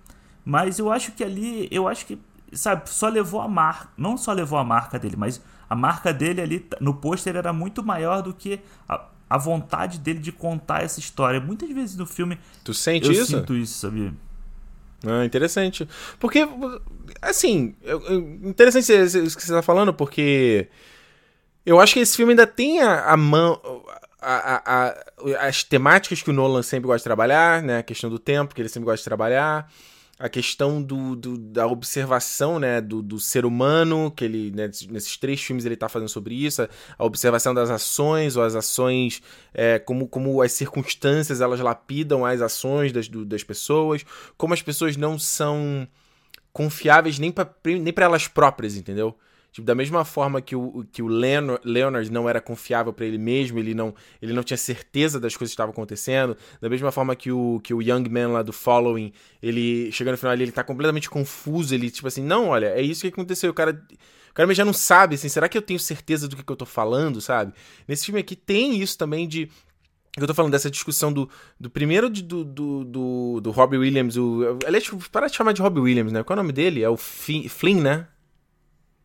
[0.44, 2.20] mas eu acho que ali, eu acho que
[2.52, 6.40] sabe, só levou a marca, não só levou a marca dele, mas a marca dele
[6.40, 11.00] ali no pôster era muito maior do que a, a vontade dele de contar essa
[11.00, 11.40] história.
[11.40, 12.38] Muitas vezes no filme.
[12.62, 13.26] Tu sente eu isso?
[13.26, 14.12] sinto isso, sabia?
[15.06, 15.88] Ah, interessante.
[16.18, 16.46] Porque,
[17.20, 17.74] assim,
[18.42, 20.68] interessante isso que você tá falando, porque
[21.64, 23.60] eu acho que esse filme ainda tem a, a mão.
[24.26, 27.78] A, a, as temáticas que o Nolan sempre gosta de trabalhar, né?
[27.78, 29.70] A questão do tempo que ele sempre gosta de trabalhar
[30.18, 35.16] a questão do, do, da observação né, do, do ser humano, que ele, né, nesses
[35.16, 39.20] três filmes ele está fazendo sobre isso, a, a, observação das ações, ou as ações,
[39.52, 44.04] é, como, como as circunstâncias elas lapidam as ações das, do, das pessoas,
[44.36, 45.86] como as pessoas não são
[46.52, 49.18] confiáveis nem para nem elas próprias, entendeu?
[49.54, 53.56] Tipo, da mesma forma que o, que o Leonard não era confiável para ele mesmo,
[53.56, 57.30] ele não, ele não tinha certeza das coisas que estavam acontecendo, da mesma forma que
[57.30, 60.64] o, que o Young Man lá do Following, ele, chegando no final ali, ele tá
[60.64, 63.80] completamente confuso, ele, tipo assim, não, olha, é isso que aconteceu, o cara...
[64.30, 66.56] O cara já não sabe, assim, será que eu tenho certeza do que, que eu
[66.56, 67.52] tô falando, sabe?
[67.86, 69.48] Nesse filme aqui tem isso também de
[70.16, 74.16] eu tô falando dessa discussão do, do primeiro de, do, do, do, do Robbie Williams,
[74.16, 76.24] o, aliás, para de chamar de Robbie Williams, né?
[76.24, 76.82] Qual é o nome dele?
[76.82, 78.08] É o Flynn, né?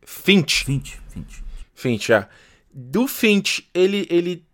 [0.02, 0.64] Finch.
[0.64, 1.44] Finch, Finch.
[1.74, 2.28] Finch, é.
[2.72, 4.44] Do Finch, ele, ele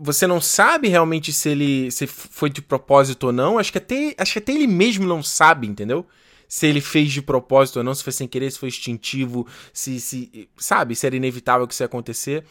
[0.00, 3.58] você não sabe realmente se ele se foi de propósito ou não.
[3.58, 6.06] Acho que até, acho que até ele mesmo não sabe, entendeu?
[6.48, 10.00] Se ele fez de propósito ou não, se foi sem querer, se foi instintivo, se,
[10.00, 12.44] se sabe, se era inevitável que isso ia acontecer.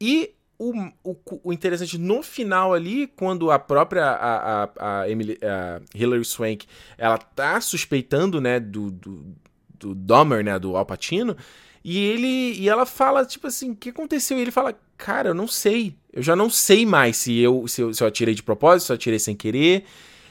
[0.00, 0.72] E o,
[1.02, 6.24] o, o interessante no final ali, quando a própria a, a, a, Emily, a Hilary
[6.24, 9.34] Swank, ela tá suspeitando, né, do, do,
[9.78, 11.36] do Dahmer, né, do Alpatino,
[11.84, 14.38] e ele e ela fala, tipo assim, o que aconteceu?
[14.38, 15.96] E ele fala, cara, eu não sei.
[16.12, 18.92] Eu já não sei mais se eu, se eu, se eu atirei de propósito, se
[18.92, 19.84] eu atirei sem querer.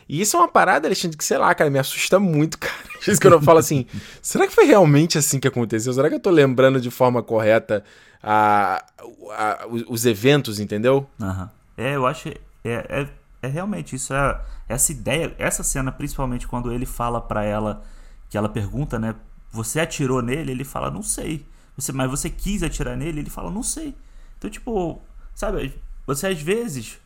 [0.07, 2.73] E isso é uma parada, Alexandre, que sei lá, cara, me assusta muito, cara.
[2.99, 3.85] Às vezes que eu falo assim,
[4.21, 5.91] será que foi realmente assim que aconteceu?
[5.93, 7.83] Será que eu tô lembrando de forma correta
[8.21, 8.83] a,
[9.31, 11.07] a, os eventos, entendeu?
[11.19, 11.49] Uhum.
[11.77, 12.29] É, eu acho.
[12.29, 13.07] É, é,
[13.41, 14.13] é realmente isso.
[14.13, 17.83] É, essa ideia, essa cena, principalmente quando ele fala para ela,
[18.29, 19.15] que ela pergunta, né,
[19.51, 20.51] você atirou nele?
[20.51, 21.45] Ele fala, não sei.
[21.75, 23.19] Você, mas você quis atirar nele?
[23.19, 23.95] Ele fala, não sei.
[24.37, 25.01] Então, tipo,
[25.33, 25.75] sabe,
[26.05, 26.99] você às vezes.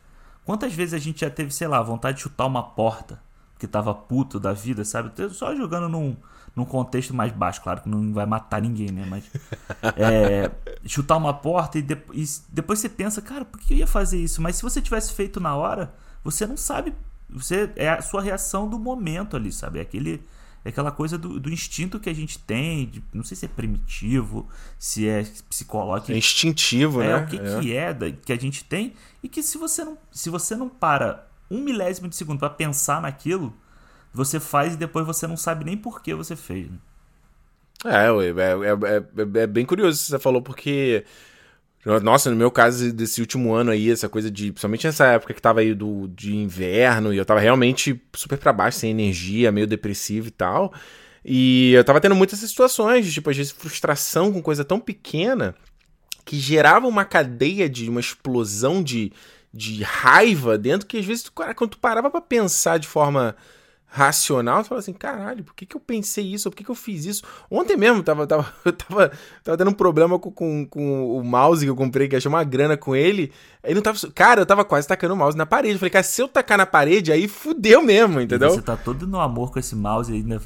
[0.44, 3.20] Quantas vezes a gente já teve, sei lá, vontade de chutar uma porta?
[3.52, 5.10] Porque tava puto da vida, sabe?
[5.30, 6.16] Só jogando num,
[6.54, 9.04] num contexto mais baixo, claro que não vai matar ninguém, né?
[9.08, 9.24] Mas.
[9.96, 10.50] É,
[10.84, 14.18] chutar uma porta e, de, e depois você pensa, cara, por que eu ia fazer
[14.18, 14.42] isso?
[14.42, 16.94] Mas se você tivesse feito na hora, você não sabe.
[17.30, 19.78] Você é a sua reação do momento ali, sabe?
[19.78, 20.22] É aquele
[20.66, 23.48] é aquela coisa do, do instinto que a gente tem, de, não sei se é
[23.48, 26.10] primitivo, se é psicológico.
[26.10, 27.12] É instintivo, é, né?
[27.12, 29.84] É o que é, que, é da, que a gente tem e que se você
[29.84, 33.54] não, se você não para um milésimo de segundo para pensar naquilo,
[34.12, 36.68] você faz e depois você não sabe nem por que você fez.
[36.68, 36.78] Né?
[37.84, 41.04] É, é, é, é, bem curioso isso que você falou, porque.
[42.02, 44.50] Nossa, no meu caso, desse último ano aí, essa coisa de.
[44.50, 48.52] Principalmente nessa época que tava aí do, de inverno, e eu tava realmente super pra
[48.52, 50.74] baixo, sem energia, meio depressivo e tal.
[51.24, 55.54] E eu tava tendo muitas situações, tipo, às vezes frustração com coisa tão pequena
[56.24, 59.12] que gerava uma cadeia de uma explosão de,
[59.54, 63.36] de raiva dentro que às vezes, cara, quando tu parava pra pensar de forma
[63.86, 66.50] racional, tu fala assim, caralho, por que, que eu pensei isso?
[66.50, 67.22] Por que, que eu fiz isso?
[67.50, 71.64] Ontem mesmo tava, tava, eu tava, tava tendo um problema com, com, com o mouse
[71.64, 73.32] que eu comprei, que achei uma grana com ele.
[73.62, 73.98] Aí não tava.
[74.14, 75.74] Cara, eu tava quase tacando o mouse na parede.
[75.74, 78.48] Eu falei, cara, se eu tacar na parede, aí fudeu mesmo, entendeu?
[78.48, 80.40] E você tá todo no amor com esse mouse aí, né?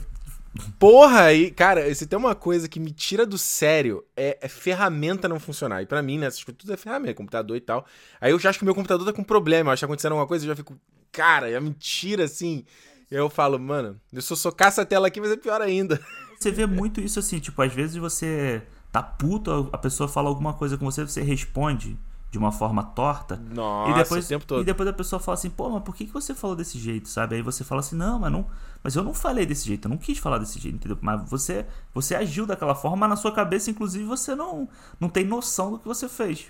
[0.78, 5.28] Porra, aí, cara, se tem uma coisa que me tira do sério, é, é ferramenta
[5.28, 5.80] não funcionar.
[5.82, 7.86] E para mim, né, essas coisas tudo é ferramenta, computador e tal.
[8.20, 10.12] Aí eu já acho que meu computador tá com problema, eu acho que tá acontecendo
[10.12, 10.76] alguma coisa, eu já fico,
[11.12, 12.64] cara, é mentira assim.
[13.10, 16.00] Eu falo, mano, eu só socasse a tela aqui, mas é pior ainda.
[16.38, 20.54] Você vê muito isso assim, tipo, às vezes você tá puto, a pessoa fala alguma
[20.54, 21.98] coisa com você, você responde
[22.30, 23.36] de uma forma torta.
[23.36, 24.62] Nossa, e depois, o tempo todo.
[24.62, 27.10] E depois a pessoa fala assim, pô, mas por que, que você falou desse jeito,
[27.10, 27.36] sabe?
[27.36, 28.46] Aí você fala assim, não, mas não.
[28.82, 30.96] Mas eu não falei desse jeito, eu não quis falar desse jeito, entendeu?
[31.02, 34.66] Mas você, você agiu daquela forma, mas na sua cabeça, inclusive, você não,
[34.98, 36.46] não tem noção do que você fez.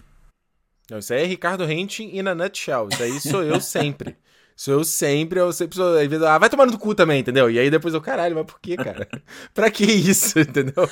[0.89, 2.89] Não, isso aí é Ricardo Rentin e na nutshell.
[2.93, 4.17] Isso aí sou eu sempre.
[4.61, 5.87] Sou eu sempre, eu sempre sou.
[6.29, 7.51] Ah, vai tomar no cu também, entendeu?
[7.51, 9.09] E aí depois eu, caralho, mas por que, cara?
[9.55, 10.87] pra que isso, entendeu?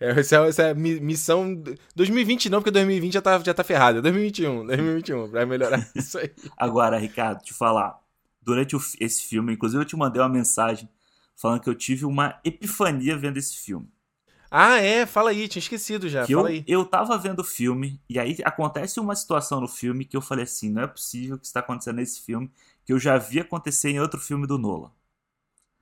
[0.00, 1.62] É, essa, é, essa missão.
[1.94, 4.00] 2020 não, porque 2020 já tá, já tá ferrado.
[4.00, 6.32] 2021, 2021, pra melhorar isso aí.
[6.56, 8.00] Agora, Ricardo, te falar.
[8.40, 10.88] Durante o, esse filme, inclusive eu te mandei uma mensagem
[11.36, 13.86] falando que eu tive uma epifania vendo esse filme.
[14.50, 15.04] Ah, é?
[15.04, 16.24] Fala aí, tinha esquecido já.
[16.24, 16.64] Que fala eu, aí.
[16.66, 20.44] eu tava vendo o filme, e aí acontece uma situação no filme que eu falei
[20.44, 22.50] assim: não é possível que está acontecendo nesse filme
[22.84, 24.90] que eu já vi acontecer em outro filme do Nolan.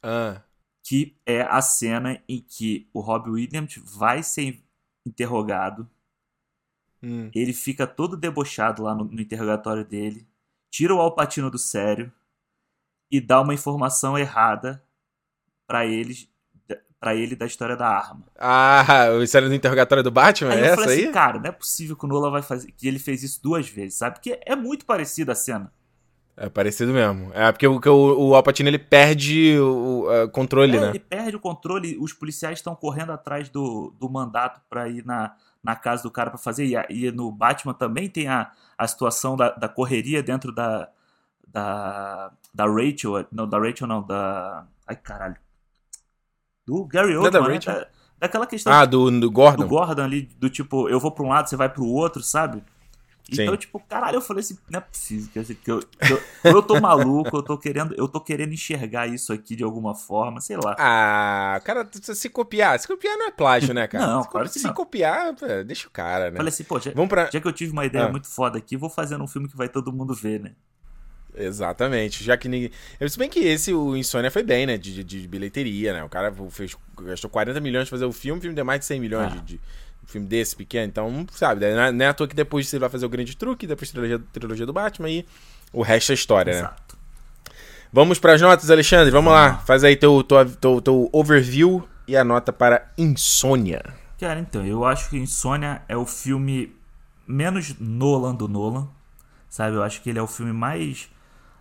[0.03, 0.43] Ah.
[0.83, 4.63] Que é a cena em que o Robbie Williams vai ser
[5.07, 5.89] interrogado.
[7.03, 7.31] Hum.
[7.35, 10.27] Ele fica todo debochado lá no, no interrogatório dele.
[10.71, 12.13] Tira o Alpatino do sério.
[13.11, 14.85] E dá uma informação errada
[15.67, 16.29] para eles
[17.01, 18.25] para ele da história da arma.
[18.37, 21.13] Ah, o história do interrogatório do Batman, aí é essa assim, aí?
[21.13, 23.99] Cara, não é possível que o Nolan vai fazer que ele fez isso duas vezes,
[23.99, 24.17] sabe?
[24.17, 25.73] Porque é muito parecida a cena.
[26.41, 27.33] É parecido mesmo.
[27.35, 30.89] É porque o, o, o Alpatino ele perde o, o controle, é, né?
[30.91, 31.99] Ele perde o controle.
[32.01, 36.31] Os policiais estão correndo atrás do, do mandato para ir na, na casa do cara
[36.31, 36.65] para fazer.
[36.65, 40.89] E, e, no Batman também tem a, a situação da, da correria dentro da,
[41.49, 43.27] da, da Rachel.
[43.33, 44.65] Não, da Rachel não, da.
[44.87, 45.37] Ai, caralho.
[46.65, 47.59] Do Gary Oldman, da, né?
[47.59, 47.87] da,
[48.17, 48.73] daquela questão.
[48.73, 49.65] Ah, do, do Gordon.
[49.65, 52.63] Do Gordon ali, do tipo, eu vou pra um lado, você vai pro outro, sabe?
[53.31, 53.57] Então, Sim.
[53.59, 56.81] tipo, caralho, eu falei assim, não é possível que, que eu, que eu, eu tô
[56.81, 60.75] maluco, eu tô querendo, eu tô querendo enxergar isso aqui de alguma forma, sei lá.
[60.79, 64.07] Ah, cara, se copiar, se copiar não é plágio, né, cara?
[64.07, 64.73] Não, se, claro se não.
[64.73, 65.35] copiar,
[65.67, 66.39] deixa o cara, né?
[66.39, 67.29] Falei assim, pô, já, Vamos pra...
[67.31, 68.11] já que eu tive uma ideia ah.
[68.11, 70.53] muito foda aqui, vou fazer um filme que vai todo mundo ver, né?
[71.37, 72.71] Exatamente, já que ninguém.
[73.07, 74.79] Se bem que esse, o Insônia, foi bem, né?
[74.79, 76.03] De, de, de bilheteria, né?
[76.03, 78.87] O cara fez, gastou 40 milhões pra fazer o filme, o filme deu mais de
[78.87, 79.37] 100 milhões ah.
[79.37, 79.61] de, de
[80.09, 83.05] filme desse pequeno, então, sabe, né, não é à toa que depois você vai fazer
[83.05, 85.27] o grande truque, depois a trilogia, trilogia do Batman e
[85.73, 86.97] o resto é história, Exato.
[86.97, 87.55] né?
[87.93, 92.17] Vamos para as notas, Alexandre, vamos lá, faz aí teu, teu, teu, teu overview e
[92.17, 93.83] a nota para Insônia.
[94.19, 96.75] Cara, então, eu acho que Insônia é o filme
[97.27, 98.89] menos Nolan do Nolan,
[99.49, 99.77] sabe?
[99.77, 101.09] Eu acho que ele é o filme mais.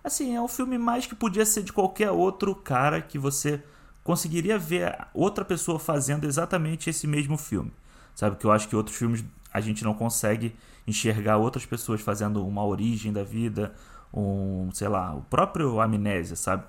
[0.03, 3.61] Assim, é o filme mais que podia ser de qualquer outro cara que você
[4.03, 7.71] conseguiria ver outra pessoa fazendo exatamente esse mesmo filme.
[8.17, 8.35] Sabe?
[8.35, 9.23] Que eu acho que outros filmes
[9.53, 10.55] a gente não consegue
[10.87, 13.75] enxergar outras pessoas fazendo uma origem da vida,
[14.11, 16.63] um, sei lá, o próprio Amnésia, sabe?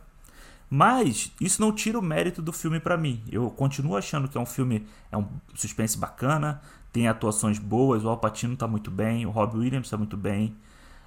[0.69, 3.23] Mas isso não tira o mérito do filme para mim.
[3.33, 6.61] Eu continuo achando que é um filme, é um suspense bacana,
[6.93, 10.55] tem atuações boas, o Al Pacino tá muito bem, o Robbie Williams tá muito bem.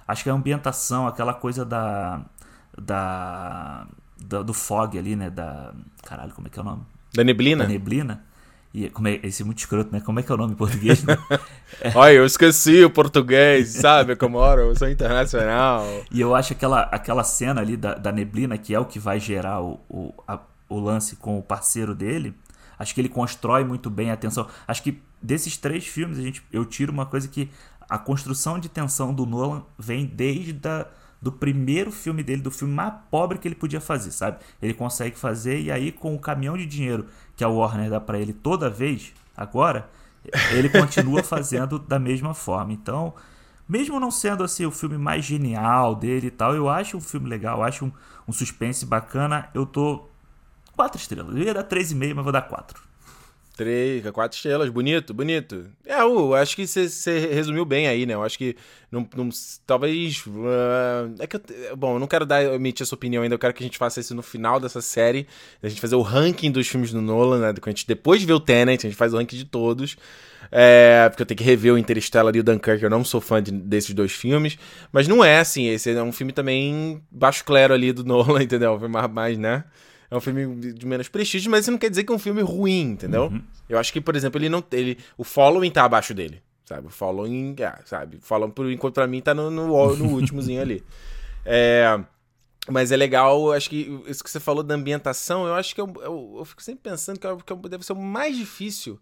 [0.08, 2.20] Acho que a ambientação, aquela coisa da
[2.76, 3.86] da,
[4.20, 6.82] da do fog ali, né, da caralho, como é que é o nome?
[7.14, 7.62] Da neblina.
[7.62, 8.31] Da neblina
[8.74, 10.00] e como é, esse é muito escroto, né?
[10.00, 11.04] Como é que é o nome em português?
[11.04, 11.18] Né?
[11.80, 11.92] é.
[11.94, 14.16] Olha, eu esqueci o português, sabe?
[14.16, 15.86] Como hora eu sou internacional.
[16.10, 19.20] E eu acho aquela, aquela cena ali da, da neblina, que é o que vai
[19.20, 20.38] gerar o, o, a,
[20.70, 22.34] o lance com o parceiro dele,
[22.78, 24.48] acho que ele constrói muito bem a tensão.
[24.66, 27.50] Acho que desses três filmes, a gente, eu tiro uma coisa que
[27.88, 30.86] a construção de tensão do Nolan vem desde a,
[31.22, 34.38] do primeiro filme dele, do filme mais pobre que ele podia fazer, sabe?
[34.60, 38.18] Ele consegue fazer e aí com o caminhão de dinheiro que a Warner dá para
[38.18, 39.88] ele toda vez, agora,
[40.50, 42.72] ele continua fazendo da mesma forma.
[42.72, 43.14] Então,
[43.68, 47.28] Mesmo não sendo assim o filme mais genial dele e tal, eu acho um filme
[47.28, 47.92] legal, eu acho um,
[48.28, 49.48] um suspense bacana.
[49.54, 50.08] Eu tô
[50.76, 51.34] quatro estrelas.
[51.34, 52.82] Eu ia dar três e meio, mas vou dar quatro.
[53.54, 55.66] Três, quatro estrelas, bonito, bonito.
[55.84, 58.14] É, eu acho que você resumiu bem aí, né?
[58.14, 58.56] Eu acho que
[58.90, 59.28] não, não
[59.66, 60.24] talvez.
[60.26, 63.52] Uh, é que eu, bom, eu não quero dar, emitir essa opinião ainda, eu quero
[63.52, 65.26] que a gente faça isso no final dessa série.
[65.62, 67.54] A gente fazer o ranking dos filmes do Nolan, né?
[67.60, 69.98] A gente, depois de ver o Tenet, a gente faz o ranking de todos.
[70.50, 73.42] É, porque eu tenho que rever o Interstellar e o Dunkirk, eu não sou fã
[73.42, 74.58] de, desses dois filmes.
[74.90, 78.78] Mas não é assim, esse é um filme também baixo clero ali do Nolan, entendeu?
[78.88, 79.64] Mais, mais né?
[80.12, 82.42] É um filme de menos prestígio, mas isso não quer dizer que é um filme
[82.42, 83.28] ruim, entendeu?
[83.28, 83.42] Uhum.
[83.66, 84.62] Eu acho que, por exemplo, ele não.
[84.70, 86.42] Ele, o following tá abaixo dele.
[86.66, 86.86] Sabe?
[86.88, 88.18] O following, é, sabe?
[88.20, 90.84] Following, por enquanto, pra mim, tá no, no, no últimozinho ali.
[91.46, 91.98] É.
[92.68, 95.92] Mas é legal, acho que isso que você falou da ambientação, eu acho que eu,
[96.00, 99.00] eu, eu fico sempre pensando que, eu, que deve ser o mais difícil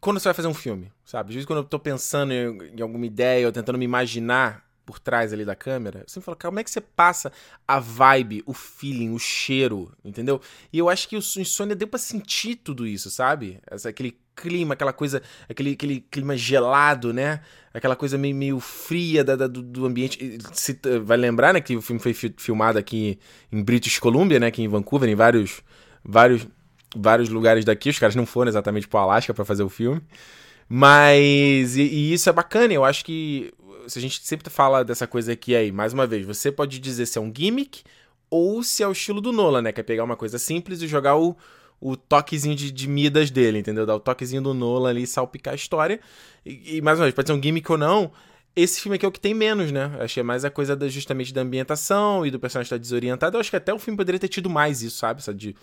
[0.00, 1.30] quando você vai fazer um filme, sabe?
[1.30, 4.98] Às vezes quando eu tô pensando em, em alguma ideia ou tentando me imaginar por
[4.98, 7.32] trás ali da câmera, você me fala, como é que você passa
[7.66, 10.40] a vibe, o feeling, o cheiro, entendeu?
[10.72, 13.60] E eu acho que o Insônia deu pra sentir tudo isso, sabe?
[13.70, 17.40] Essa, aquele clima, aquela coisa, aquele, aquele clima gelado, né?
[17.72, 20.38] Aquela coisa meio, meio fria da, da do, do, ambiente.
[20.52, 23.18] Você vai lembrar, né, que o filme foi filmado aqui
[23.50, 25.62] em British Columbia, né, aqui em Vancouver, em vários,
[26.04, 26.46] vários,
[26.94, 27.90] vários lugares daqui.
[27.90, 30.02] Os caras não foram exatamente pro Alasca para fazer o filme.
[30.68, 33.52] Mas, e, e, isso é bacana, eu acho que
[33.92, 37.06] se a gente sempre fala dessa coisa aqui aí, mais uma vez, você pode dizer
[37.06, 37.82] se é um gimmick
[38.30, 39.72] ou se é o estilo do Nolan, né?
[39.72, 41.36] Que é pegar uma coisa simples e jogar o,
[41.78, 43.84] o toquezinho de, de Midas dele, entendeu?
[43.84, 46.00] Dar o toquezinho do Nolan ali e salpicar a história.
[46.44, 48.10] E, e, mais uma vez, pode ser um gimmick ou não.
[48.56, 49.90] Esse filme aqui é o que tem menos, né?
[50.16, 53.36] É mais a coisa da, justamente da ambientação e do personagem estar desorientado.
[53.36, 55.20] Eu acho que até o filme poderia ter tido mais isso, sabe?
[55.20, 55.54] Essa de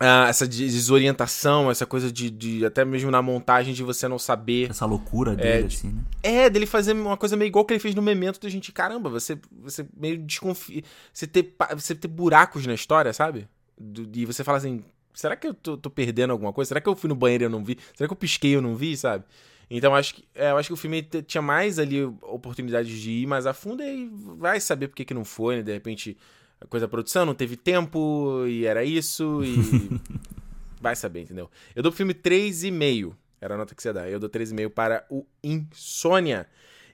[0.00, 4.70] ah, essa desorientação, essa coisa de, de, Até mesmo na montagem de você não saber.
[4.70, 6.02] Essa loucura dele, é, assim, né?
[6.22, 8.72] É, dele fazer uma coisa meio igual que ele fez no Memento da gente.
[8.72, 10.82] Caramba, você, você meio desconfia.
[11.12, 13.48] Você ter, você ter buracos na história, sabe?
[14.12, 16.68] E você fala assim: será que eu tô, tô, perdendo alguma coisa?
[16.68, 17.78] Será que eu fui no banheiro e eu não vi?
[17.94, 19.24] Será que eu pisquei e eu não vi, sabe?
[19.70, 23.26] Então acho que, é, eu acho que o filme tinha mais ali oportunidades de ir
[23.26, 25.62] mais a fundo e vai saber por que, que não foi, né?
[25.62, 26.16] De repente
[26.68, 30.00] coisa da produção, não teve tempo e era isso e.
[30.80, 31.50] Vai saber, entendeu?
[31.74, 33.14] Eu dou pro filme 3,5.
[33.40, 34.08] Era a nota que você dá.
[34.08, 36.46] Eu dou 3,5 para o Insônia.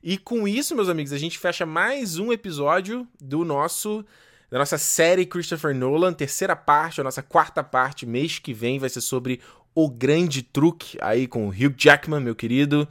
[0.02, 4.04] E com isso, meus amigos, a gente fecha mais um episódio do nosso
[4.50, 8.88] da nossa série Christopher Nolan, terceira parte, a nossa quarta parte, mês que vem vai
[8.88, 9.40] ser sobre
[9.74, 12.88] o grande truque aí com o Hugh Jackman, meu querido.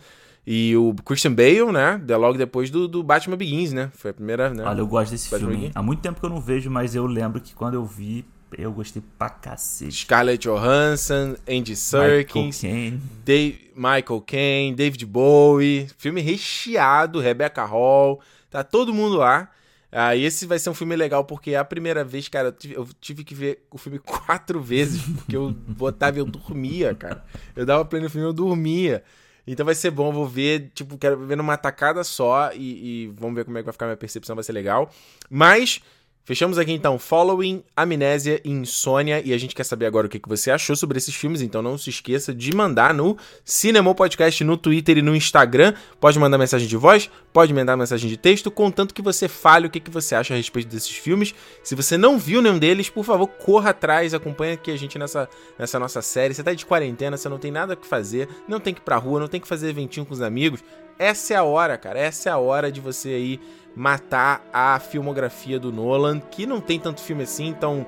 [0.52, 2.02] E o Christian Bale, né?
[2.18, 3.92] Logo depois do, do Batman Begins, né?
[3.94, 4.64] Foi a primeira, né?
[4.66, 5.56] Olha, eu gosto desse Batman filme.
[5.58, 5.76] Begins.
[5.76, 8.26] Há muito tempo que eu não vejo, mas eu lembro que quando eu vi,
[8.58, 9.92] eu gostei pra cacete.
[9.92, 15.88] Scarlett Johansson, Andy Serkins, Michael Caine, Dave, Michael Caine David Bowie.
[16.00, 18.20] Filme recheado, Rebecca Hall.
[18.50, 19.52] Tá todo mundo lá.
[19.92, 22.74] Ah, esse vai ser um filme legal porque é a primeira vez, cara, eu tive,
[22.74, 27.24] eu tive, que ver o filme quatro vezes, porque eu botava e eu dormia, cara.
[27.56, 29.04] Eu dava play no filme e eu dormia.
[29.52, 33.36] Então vai ser bom, vou ver, tipo, quero ver numa tacada só e, e vamos
[33.36, 34.92] ver como é que vai ficar minha percepção, vai ser legal.
[35.30, 35.82] Mas
[36.24, 39.20] Fechamos aqui então Following, Amnésia e Insônia.
[39.26, 41.42] E a gente quer saber agora o que você achou sobre esses filmes.
[41.42, 45.74] Então não se esqueça de mandar no Cinema Podcast no Twitter e no Instagram.
[46.00, 49.70] Pode mandar mensagem de voz, pode mandar mensagem de texto, contanto que você fale o
[49.72, 51.34] que você acha a respeito desses filmes.
[51.64, 55.28] Se você não viu nenhum deles, por favor, corra atrás, acompanha aqui a gente nessa,
[55.58, 56.36] nessa nossa série.
[56.36, 58.98] Você tá de quarentena, você não tem nada que fazer, não tem que ir pra
[58.98, 60.64] rua, não tem que fazer eventinho com os amigos.
[61.00, 61.98] Essa é a hora, cara.
[61.98, 63.40] Essa é a hora de você aí
[63.74, 67.86] matar a filmografia do Nolan, que não tem tanto filme assim, então.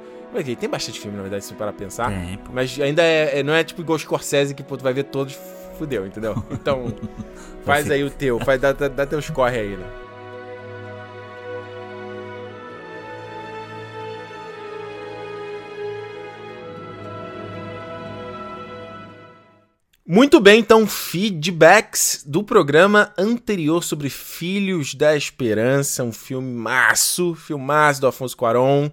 [0.58, 2.10] Tem bastante filme, na verdade, se para pensar.
[2.10, 5.04] Tem, mas ainda é, é, não é tipo igual Scorsese que pô, tu vai ver
[5.04, 5.38] todos,
[5.78, 6.42] fudeu, entendeu?
[6.50, 6.94] Então,
[7.66, 9.86] faz aí o teu, faz, dá, dá, dá teus corre aí, né?
[20.14, 28.02] Muito bem, então, feedbacks do programa anterior sobre Filhos da Esperança, um filme maço, filmaço
[28.02, 28.90] do Afonso Cuarón.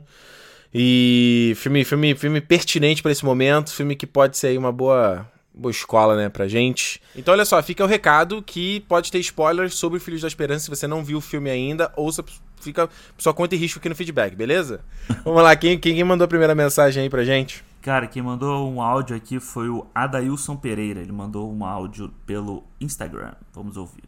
[0.72, 5.28] E filme, filme, filme pertinente para esse momento, filme que pode ser aí uma boa,
[5.52, 7.02] boa escola, né, pra gente.
[7.16, 10.70] Então, olha só, fica o recado que pode ter spoilers sobre Filhos da Esperança se
[10.70, 12.24] você não viu o filme ainda, ouça,
[12.60, 12.88] fica
[13.18, 14.82] sua conta e risco aqui no feedback, beleza?
[15.24, 17.66] Vamos lá, quem, quem mandou a primeira mensagem aí pra gente?
[17.80, 21.00] Cara, quem mandou um áudio aqui foi o Adailson Pereira.
[21.00, 23.34] Ele mandou um áudio pelo Instagram.
[23.52, 24.04] Vamos ouvir.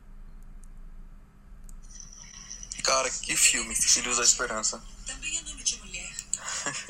[2.82, 4.82] Cara, que filme, Filhos da Esperança.
[5.06, 6.10] Também é nome de mulher.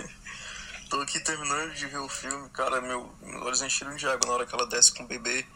[0.89, 4.35] Tô aqui terminando de ver o filme, cara, meu, meus olhos encheram de água na
[4.35, 5.47] hora que ela desce com o bebê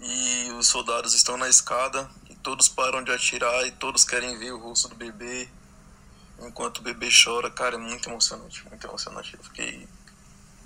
[0.00, 2.08] e os soldados estão na escada
[2.44, 5.48] todos param de atirar e todos querem ver o rosto do bebê
[6.40, 7.50] enquanto o bebê chora.
[7.50, 9.34] Cara, é muito emocionante, muito emocionante.
[9.34, 9.88] Eu fiquei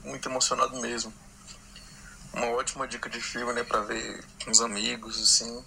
[0.08, 1.12] muito emocionado mesmo.
[2.32, 5.62] Uma ótima dica de filme, né, pra ver com os amigos, assim.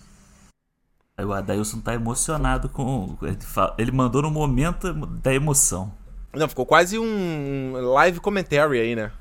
[1.19, 3.17] O Adailson tá emocionado com.
[3.77, 5.93] Ele mandou no momento da emoção.
[6.33, 9.11] Não, ficou quase um live commentary aí, né?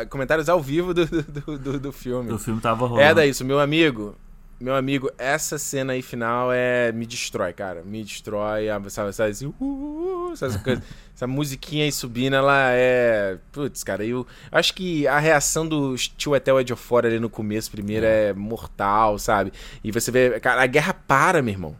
[0.00, 0.04] É.
[0.06, 2.28] Comentários ao vivo do, do, do, do filme.
[2.28, 3.00] Do filme tava rolando.
[3.00, 4.16] É, daí, isso, meu amigo.
[4.60, 6.90] Meu amigo, essa cena aí final é.
[6.90, 7.82] Me destrói, cara.
[7.84, 8.66] Me destrói.
[8.90, 10.82] Sabe, sabe assim, uh, uh, uh essa, coisa,
[11.14, 13.38] essa musiquinha aí subindo, ela é.
[13.52, 17.70] Putz, cara, eu acho que a reação do Tio Etel de fora ali no começo,
[17.70, 18.30] primeiro, é.
[18.30, 19.52] é mortal, sabe?
[19.84, 20.40] E você vê.
[20.40, 21.76] Cara, a guerra para, meu irmão.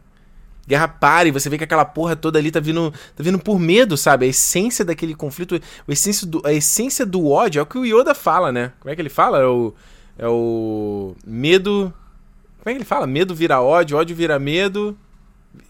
[0.65, 3.59] Guerra para e você vê que aquela porra toda ali tá vindo, tá vindo por
[3.59, 4.27] medo, sabe?
[4.27, 7.85] A essência daquele conflito, a essência do, a essência do ódio é o que o
[7.85, 8.71] Yoda fala, né?
[8.79, 9.39] Como é que ele fala?
[9.39, 9.73] É o,
[10.15, 11.91] é o medo
[12.61, 13.07] como é que ele fala?
[13.07, 14.97] Medo vira ódio, ódio vira medo.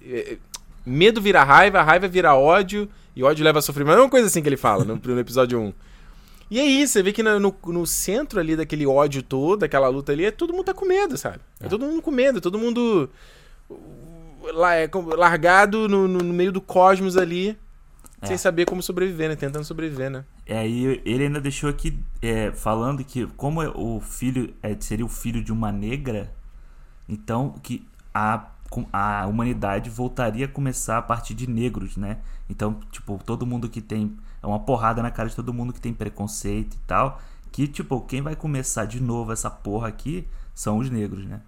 [0.03, 0.37] É,
[0.85, 3.97] medo vira raiva, raiva vira ódio, e ódio leva a sofrimento.
[3.97, 5.73] É uma coisa assim que ele fala no, no episódio 1.
[6.51, 10.11] E é isso, você vê que no, no, centro ali daquele ódio todo, daquela luta
[10.11, 11.39] ali, é todo mundo tá com medo, sabe?
[11.59, 13.07] É, é todo mundo com medo, todo mundo
[14.53, 17.55] lá, é, largado no, no, meio do cosmos ali,
[18.19, 18.25] é.
[18.25, 19.35] sem saber como sobreviver, né?
[19.35, 20.25] Tentando sobreviver, né?
[20.43, 25.09] É, aí ele ainda deixou aqui é, falando que como o filho é, seria o
[25.09, 26.33] filho de uma negra,
[27.09, 28.45] então, que a,
[28.93, 32.19] a humanidade voltaria a começar a partir de negros, né?
[32.47, 34.15] Então, tipo, todo mundo que tem.
[34.41, 37.19] É uma porrada na cara de todo mundo que tem preconceito e tal.
[37.51, 41.41] Que, tipo, quem vai começar de novo essa porra aqui são os negros, né?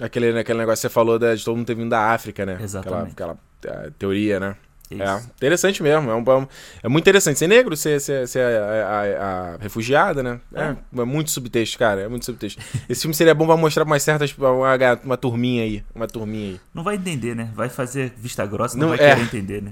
[0.00, 2.58] Aquele, aquele negócio que você falou de todo mundo ter vindo da África, né?
[2.60, 3.12] Exatamente.
[3.12, 4.56] Aquela, aquela teoria, né?
[4.98, 6.10] É, interessante mesmo.
[6.10, 6.48] É, um,
[6.82, 7.38] é muito interessante.
[7.38, 10.40] Ser negro, ser, ser, ser a, a, a, refugiada, né?
[10.52, 10.62] É.
[10.62, 10.76] é.
[10.98, 12.00] é, muito subtexto, cara.
[12.00, 12.60] É muito subtexto.
[12.88, 14.36] Esse filme seria bom pra mostrar pra umas certas.
[14.36, 15.84] Uma, uma turminha aí.
[15.94, 16.60] Uma turminha aí.
[16.74, 17.50] Não vai entender, né?
[17.54, 19.14] Vai fazer vista grossa, não, não vai é.
[19.14, 19.70] querer entender, né?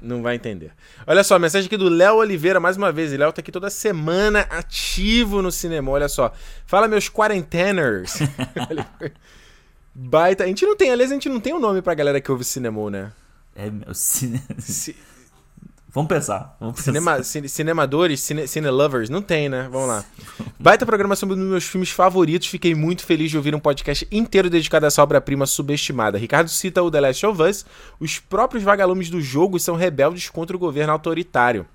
[0.00, 0.72] Não vai entender.
[1.06, 3.12] Olha só, mensagem aqui do Léo Oliveira, mais uma vez.
[3.12, 5.90] Léo tá aqui toda semana ativo no cinema.
[5.90, 6.32] Olha só.
[6.66, 8.18] Fala, meus quarenteners.
[9.94, 10.44] Baita.
[10.44, 12.44] A gente não tem, aliás, a gente não tem um nome pra galera que ouve
[12.44, 13.12] cinema, né?
[13.56, 14.42] É, meu, cine...
[15.96, 16.54] Vamos pensar.
[16.60, 16.92] Vamos pensar.
[16.92, 19.66] Cinema, cine, cinemadores, cine, cine lovers, não tem, né?
[19.72, 20.04] Vamos lá.
[20.60, 22.48] Baita programa sobre um dos meus filmes favoritos.
[22.48, 26.18] Fiquei muito feliz de ouvir um podcast inteiro dedicado a essa obra-prima subestimada.
[26.18, 27.64] Ricardo cita o The Last of Us.
[27.98, 31.66] Os próprios vagalumes do jogo são rebeldes contra o governo autoritário.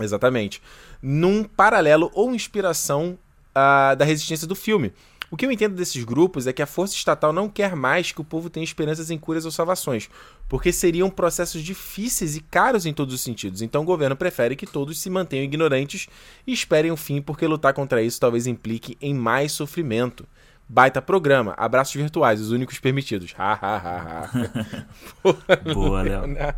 [0.00, 0.60] Exatamente.
[1.00, 3.16] Num paralelo ou inspiração
[3.50, 4.92] uh, da resistência do filme.
[5.32, 8.20] O que eu entendo desses grupos é que a força estatal não quer mais que
[8.20, 10.10] o povo tenha esperanças em curas ou salvações,
[10.46, 13.62] porque seriam processos difíceis e caros em todos os sentidos.
[13.62, 16.06] Então o governo prefere que todos se mantenham ignorantes
[16.46, 20.28] e esperem o fim, porque lutar contra isso talvez implique em mais sofrimento.
[20.68, 21.54] Baita programa.
[21.56, 23.34] Abraços virtuais, os únicos permitidos.
[23.38, 25.56] Ha, ha, ha, ha.
[25.72, 26.26] Boa, Léo.
[26.28, 26.54] Né?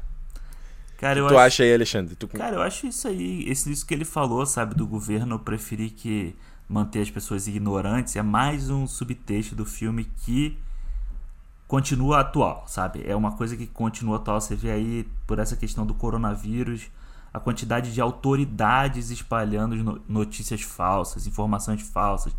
[0.98, 1.46] Cara, eu tu acho...
[1.46, 2.16] acha aí, Alexandre?
[2.16, 2.26] Tu...
[2.26, 6.34] Cara, eu acho isso aí, isso que ele falou, sabe, do governo preferir que
[6.68, 10.58] manter as pessoas ignorantes é mais um subtexto do filme que
[11.66, 13.02] continua atual, sabe?
[13.06, 14.40] É uma coisa que continua atual.
[14.40, 16.90] Você vê aí por essa questão do coronavírus,
[17.32, 22.34] a quantidade de autoridades espalhando notícias falsas, informações falsas,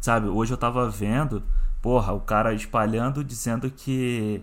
[0.00, 0.28] sabe?
[0.28, 1.42] Hoje eu tava vendo,
[1.80, 4.42] porra, o cara espalhando dizendo que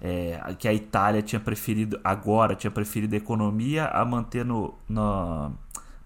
[0.00, 5.52] é, que a Itália tinha preferido agora tinha preferido a economia a manter no, no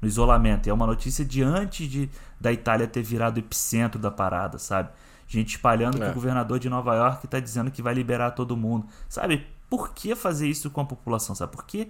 [0.03, 0.69] no isolamento.
[0.69, 2.11] é uma notícia de antes de,
[2.41, 4.91] da Itália ter virado epicentro da parada, sabe?
[5.29, 6.05] Gente espalhando é.
[6.05, 8.87] que o governador de Nova York está dizendo que vai liberar todo mundo.
[9.09, 9.47] Sabe?
[9.71, 11.35] Por que fazer isso com a população?
[11.35, 11.53] Sabe?
[11.53, 11.89] Por que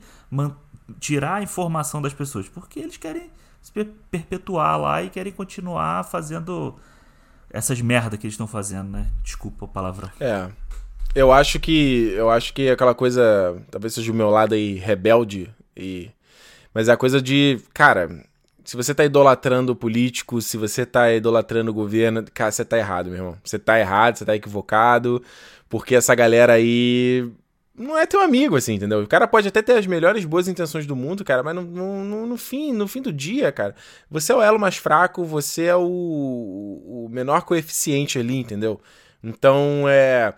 [1.00, 2.48] tirar a informação das pessoas?
[2.48, 3.30] Porque eles querem
[3.60, 3.72] se
[4.10, 6.76] perpetuar lá e querem continuar fazendo
[7.50, 9.10] essas merda que eles estão fazendo, né?
[9.22, 10.12] Desculpa a palavra.
[10.20, 10.48] É.
[11.14, 15.52] Eu acho que eu acho que aquela coisa, talvez seja o meu lado aí rebelde
[15.76, 16.10] e
[16.74, 18.08] mas é a coisa de, cara,
[18.64, 22.78] se você tá idolatrando o político, se você tá idolatrando o governo, cara, você tá
[22.78, 23.38] errado, meu irmão.
[23.44, 25.22] Você tá errado, você tá equivocado,
[25.68, 27.30] porque essa galera aí
[27.74, 29.02] não é teu amigo, assim, entendeu?
[29.02, 32.26] O cara pode até ter as melhores boas intenções do mundo, cara, mas no, no,
[32.26, 33.74] no fim, no fim do dia, cara,
[34.10, 38.80] você é o elo mais fraco, você é o, o menor coeficiente ali, entendeu?
[39.22, 40.34] Então, é.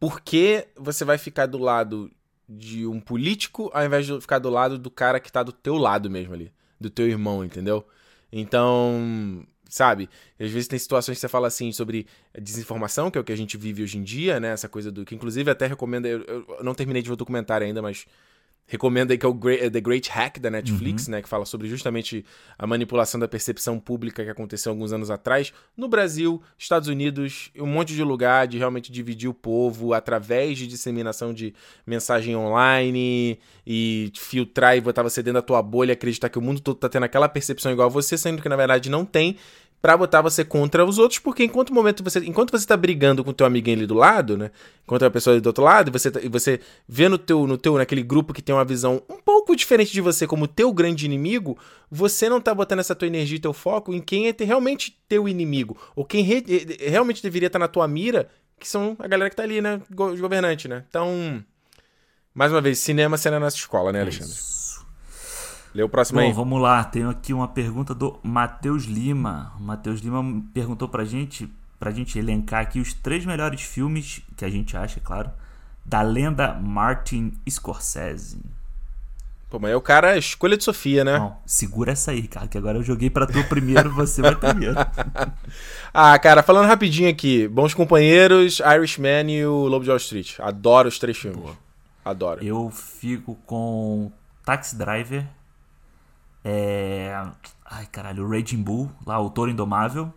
[0.00, 2.08] Por que você vai ficar do lado
[2.48, 5.76] de um político ao invés de ficar do lado do cara que tá do teu
[5.76, 7.86] lado mesmo ali, do teu irmão, entendeu?
[8.32, 10.08] Então, sabe?
[10.38, 12.06] Às vezes tem situações que você fala assim sobre
[12.38, 14.48] desinformação, que é o que a gente vive hoje em dia, né?
[14.48, 15.04] Essa coisa do.
[15.04, 16.06] Que inclusive até recomendo.
[16.06, 18.06] Eu, eu não terminei de ver o documentário ainda, mas
[18.68, 21.12] recomendo aí que é o Great, The Great Hack da Netflix, uhum.
[21.12, 22.24] né, que fala sobre justamente
[22.56, 27.66] a manipulação da percepção pública que aconteceu alguns anos atrás no Brasil, Estados Unidos, um
[27.66, 31.54] monte de lugar de realmente dividir o povo através de disseminação de
[31.86, 36.60] mensagem online e filtrar e botar você dentro da tua bolha, acreditar que o mundo
[36.60, 39.36] todo tá tendo aquela percepção igual a você, sendo que na verdade não tem
[39.80, 43.30] para botar você contra os outros, porque enquanto momento você, enquanto você tá brigando com
[43.30, 44.50] o teu amiguinho ali do lado, né,
[44.86, 47.56] contra a pessoa ali do outro lado, e você tá, você vê no teu no
[47.56, 51.06] teu naquele grupo que tem uma visão um pouco diferente de você como teu grande
[51.06, 51.56] inimigo,
[51.90, 55.28] você não tá botando essa tua energia e teu foco em quem é realmente teu
[55.28, 56.44] inimigo, ou quem re,
[56.80, 58.28] realmente deveria estar tá na tua mira,
[58.58, 60.84] que são a galera que tá ali, né, os governantes, né?
[60.88, 61.44] Então,
[62.34, 64.32] mais uma vez, cinema sendo a nossa escola, né, Alexandre?
[64.32, 64.57] Isso.
[65.74, 66.32] Lê o próximo Bom, aí.
[66.32, 66.82] vamos lá.
[66.84, 69.52] Tenho aqui uma pergunta do Matheus Lima.
[69.58, 70.22] O Matheus Lima
[70.52, 74.98] perguntou pra gente, pra gente elencar aqui os três melhores filmes, que a gente acha,
[74.98, 75.30] é claro,
[75.84, 78.40] da lenda Martin Scorsese.
[79.50, 81.18] Pô, mas é o cara, é escolha de Sofia, né?
[81.18, 84.74] Não, segura essa aí, cara, que agora eu joguei pra tu primeiro, você vai primeiro.
[85.92, 87.48] ah, cara, falando rapidinho aqui.
[87.48, 90.38] Bons Companheiros, Irishman e o Lobo de Wall Street.
[90.38, 91.42] Adoro os três filmes.
[92.04, 92.44] Adoro.
[92.44, 94.12] Eu fico com
[94.44, 95.24] Taxi Driver,
[96.44, 97.12] é...
[97.64, 100.12] Ai, caralho, o Raging Bull, lá, o Touro Indomável.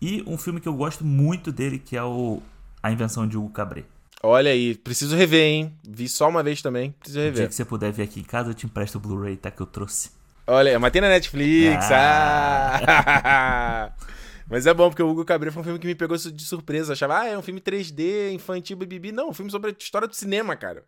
[0.00, 2.40] E um filme que eu gosto muito dele, que é o
[2.82, 3.86] A Invenção de Hugo Cabret.
[4.22, 5.72] Olha aí, preciso rever, hein?
[5.86, 7.32] Vi só uma vez também, preciso rever.
[7.32, 9.50] O dia que você puder ver aqui em casa, eu te empresto o Blu-ray, tá?
[9.50, 10.10] Que eu trouxe.
[10.46, 11.90] Olha, mas tem na Netflix.
[11.90, 12.80] Ah.
[13.24, 13.92] ah.
[14.48, 16.90] Mas é bom, porque o Hugo Cabret foi um filme que me pegou de surpresa.
[16.90, 19.10] Eu achava, ah, é um filme 3D, infantil, bibi.
[19.10, 20.84] Não, um filme sobre a história do cinema, cara.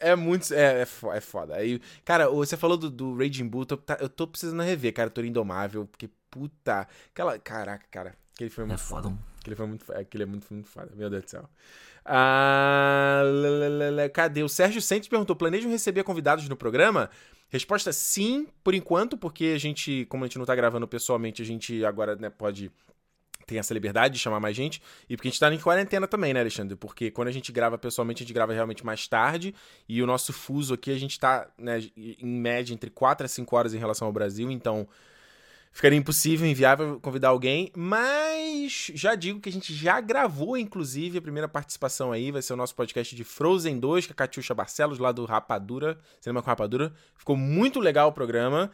[0.00, 0.52] É, é muito.
[0.52, 1.56] É, é, é foda.
[1.56, 4.92] Aí, cara, você falou do, do Raging Bull, eu tô, tá, eu tô precisando rever,
[4.92, 6.86] cara, Toro Indomável, porque puta.
[7.12, 7.38] Aquela.
[7.38, 8.14] Caraca, cara.
[8.34, 9.08] Aquele foi é muito é foda.
[9.08, 9.18] foda.
[9.40, 9.92] Aquele foi muito.
[9.92, 10.90] Aquele é muito, muito foda.
[10.94, 11.48] Meu Deus do céu.
[12.04, 13.22] Ah,
[14.12, 14.42] cadê?
[14.42, 17.10] O Sérgio Santos perguntou: planejam receber convidados no programa?
[17.48, 21.44] Resposta sim, por enquanto, porque a gente, como a gente não tá gravando pessoalmente, a
[21.44, 22.70] gente agora né, pode
[23.46, 24.80] tem essa liberdade de chamar mais gente.
[25.08, 26.76] E porque a gente tá em quarentena também, né, Alexandre?
[26.76, 29.54] Porque quando a gente grava pessoalmente, a gente grava realmente mais tarde.
[29.88, 33.56] E o nosso fuso aqui, a gente tá, né, em média, entre 4 a 5
[33.56, 34.50] horas em relação ao Brasil.
[34.50, 34.86] Então,
[35.72, 37.72] ficaria impossível, inviável convidar alguém.
[37.76, 42.30] Mas já digo que a gente já gravou, inclusive, a primeira participação aí.
[42.30, 45.98] Vai ser o nosso podcast de Frozen 2, com a Catiuxa Barcelos, lá do Rapadura,
[46.20, 46.92] Cinema com Rapadura.
[47.16, 48.70] Ficou muito legal o programa.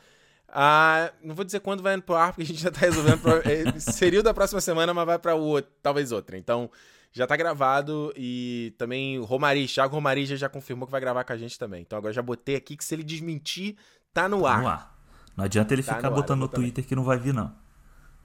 [0.48, 3.20] Ah, não vou dizer quando vai pro ar, porque a gente já tá resolvendo.
[3.20, 3.42] Pro...
[3.44, 6.38] É, seria o da próxima semana, mas vai pra outro, talvez outra.
[6.38, 6.70] Então,
[7.16, 11.24] já tá gravado e também o Romari, Thiago Romari já, já confirmou que vai gravar
[11.24, 11.80] com a gente também.
[11.80, 13.76] Então agora já botei aqui que se ele desmentir,
[14.12, 14.60] tá no tá ar.
[14.60, 14.98] No ar.
[15.34, 17.50] Não adianta ele tá ficar no botando ar, no Twitter que não vai vir, não.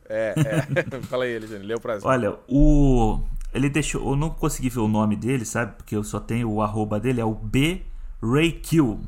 [0.09, 1.01] É, é.
[1.07, 2.05] Fala aí, Alexandre, lê o prazo.
[2.05, 3.23] Olha, o.
[3.53, 4.11] Ele deixou.
[4.11, 5.77] Eu não consegui ver o nome dele, sabe?
[5.77, 7.81] Porque eu só tenho o arroba dele, é o B.
[8.21, 8.99] Ray Kill.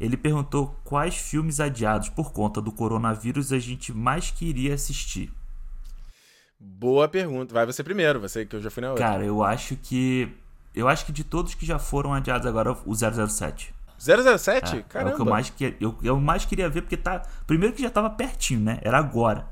[0.00, 5.30] Ele perguntou quais filmes adiados por conta do coronavírus a gente mais queria assistir.
[6.58, 7.52] Boa pergunta.
[7.52, 9.04] Vai você primeiro, você que eu já fui na outra.
[9.04, 10.32] Cara, eu acho que
[10.74, 13.74] eu acho que de todos que já foram adiados agora o 007.
[13.98, 14.76] 007?
[14.76, 15.10] É, Caramba.
[15.10, 17.82] É o que eu mais, que, eu, eu mais queria ver porque tá, primeiro que
[17.82, 18.78] já tava pertinho, né?
[18.82, 19.46] Era agora.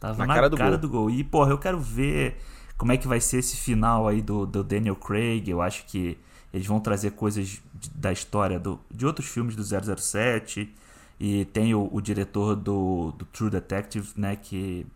[0.00, 0.78] Tava na, na cara, do, cara gol.
[0.78, 1.10] do gol.
[1.10, 2.36] E porra, eu quero ver
[2.76, 5.48] como é que vai ser esse final aí do, do Daniel Craig.
[5.48, 6.18] Eu acho que
[6.52, 10.72] eles vão trazer coisas da história do, de outros filmes do 007.
[11.18, 14.36] E tem o, o diretor do, do, True Detective, né?
[14.36, 14.86] Que.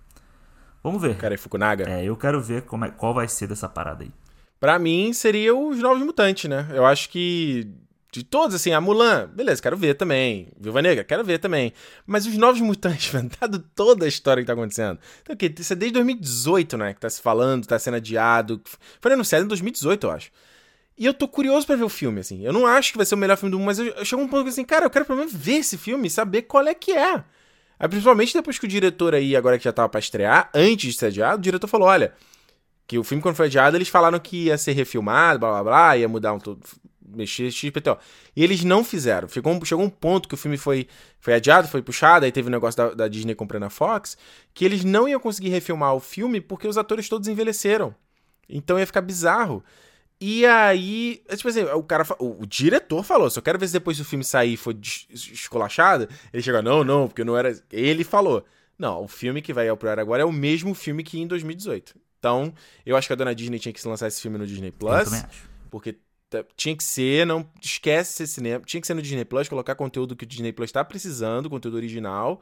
[0.82, 1.16] Vamos ver.
[1.16, 1.88] Cara, é Fukunaga?
[1.88, 4.10] É, eu quero ver como é, qual vai ser dessa parada aí.
[4.60, 6.66] Pra mim, seria os Novos Mutantes, né?
[6.72, 7.68] Eu acho que.
[8.10, 10.48] De todos, assim, a Mulan, beleza, quero ver também.
[10.58, 11.74] Viúva Negra, quero ver também.
[12.06, 14.98] Mas os Novos Mutantes, mano, dado toda a história que tá acontecendo.
[15.22, 15.54] Então, o quê?
[15.56, 16.94] Isso é desde 2018, né?
[16.94, 18.60] Que tá se falando, tá sendo adiado.
[19.00, 20.30] Foi anunciado em 2018, eu acho.
[20.98, 22.44] E eu tô curioso para ver o filme, assim.
[22.44, 24.20] Eu não acho que vai ser o melhor filme do mundo, mas eu, eu chego
[24.20, 26.90] um ponto assim, cara, eu quero pelo menos ver esse filme saber qual é que
[26.90, 27.22] é.
[27.78, 30.98] Aí, principalmente depois que o diretor aí, agora que já tava pra estrear, antes de
[30.98, 32.12] ser adiado, o diretor falou: olha,
[32.84, 35.96] que o filme, quando foi adiado, eles falaram que ia ser refilmado, blá blá blá,
[35.96, 36.60] ia mudar um todo.
[37.10, 37.96] Mexer, XPTO.
[38.36, 39.28] E eles não fizeram.
[39.28, 40.86] Ficou, chegou um ponto que o filme foi,
[41.18, 44.18] foi adiado, foi puxado, aí teve o um negócio da, da Disney comprando a Fox,
[44.52, 47.94] que eles não iam conseguir refilmar o filme porque os atores todos envelheceram.
[48.46, 49.64] Então ia ficar bizarro.
[50.20, 53.74] E aí, é tipo assim, o cara, o, o, diretor falou, eu quero ver se
[53.74, 54.74] depois do filme sair for
[55.12, 58.44] esculachado, ele chegou, não, não, porque não era, ele falou,
[58.76, 61.26] não, o filme que vai ao pro ar agora é o mesmo filme que em
[61.26, 61.94] 2018.
[62.18, 62.52] Então,
[62.84, 65.08] eu acho que a dona Disney tinha que lançar esse filme no Disney Plus,
[65.70, 65.96] porque
[66.56, 70.16] tinha que ser, não esquece esse cinema, tinha que ser no Disney Plus, colocar conteúdo
[70.16, 72.40] que o Disney Plus tá precisando, conteúdo original,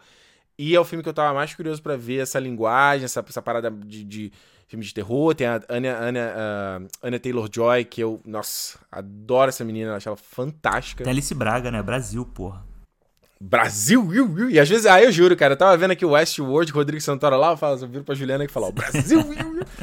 [0.59, 3.43] e é o filme que eu tava mais curioso para ver essa linguagem, essa, essa
[3.43, 4.33] parada de, de
[4.67, 5.35] filme de terror.
[5.35, 10.17] Tem a Anya, Anya, uh, Anya Taylor-Joy, que eu, nossa, adoro essa menina, acho ela
[10.17, 11.09] fantástica.
[11.09, 11.83] Alice Braga, né?
[11.83, 12.65] Brasil, porra.
[13.39, 17.03] Brasil, e às vezes, aí eu juro, cara, eu tava vendo aqui o Westworld, Rodrigo
[17.03, 19.21] Santoro lá, eu, falo, eu viro pra Juliana que fala, o Brasil,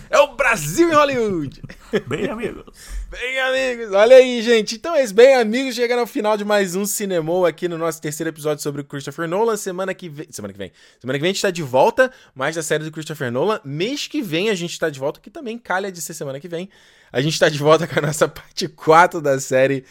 [0.10, 1.62] é o Brasil em Hollywood.
[2.08, 2.64] Bem amigos.
[3.12, 4.74] bem amigos, olha aí, gente.
[4.76, 8.02] Então é isso, bem amigos, chegando ao final de mais um Cinemou aqui no nosso
[8.02, 9.56] terceiro episódio sobre o Christopher Nolan.
[9.56, 12.56] Semana que vem, semana que vem, semana que vem a gente tá de volta, mais
[12.56, 13.62] da série do Christopher Nolan.
[13.64, 16.48] Mês que vem a gente tá de volta, que também calha de ser semana que
[16.48, 16.70] vem.
[17.12, 19.86] A gente tá de volta com a nossa parte 4 da série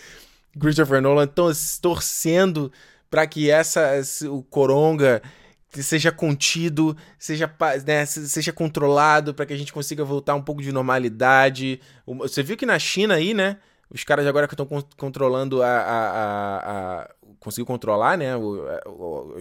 [0.59, 1.49] Christopher Nolan, então
[1.81, 2.73] torcendo
[3.13, 5.21] para que essa o coronga
[5.69, 7.55] seja contido, seja,
[7.87, 11.79] né, seja controlado, para que a gente consiga voltar um pouco de normalidade.
[12.07, 13.59] Você viu que na China aí, né?
[13.91, 14.67] Os caras agora que estão
[14.97, 18.35] controlando a, a, a, a, Conseguiu controlar, né?
[18.35, 19.39] O, o,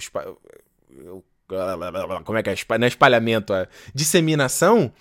[1.07, 1.23] o,
[2.26, 2.77] como é que é?
[2.77, 4.91] Não é espalhamento, a disseminação.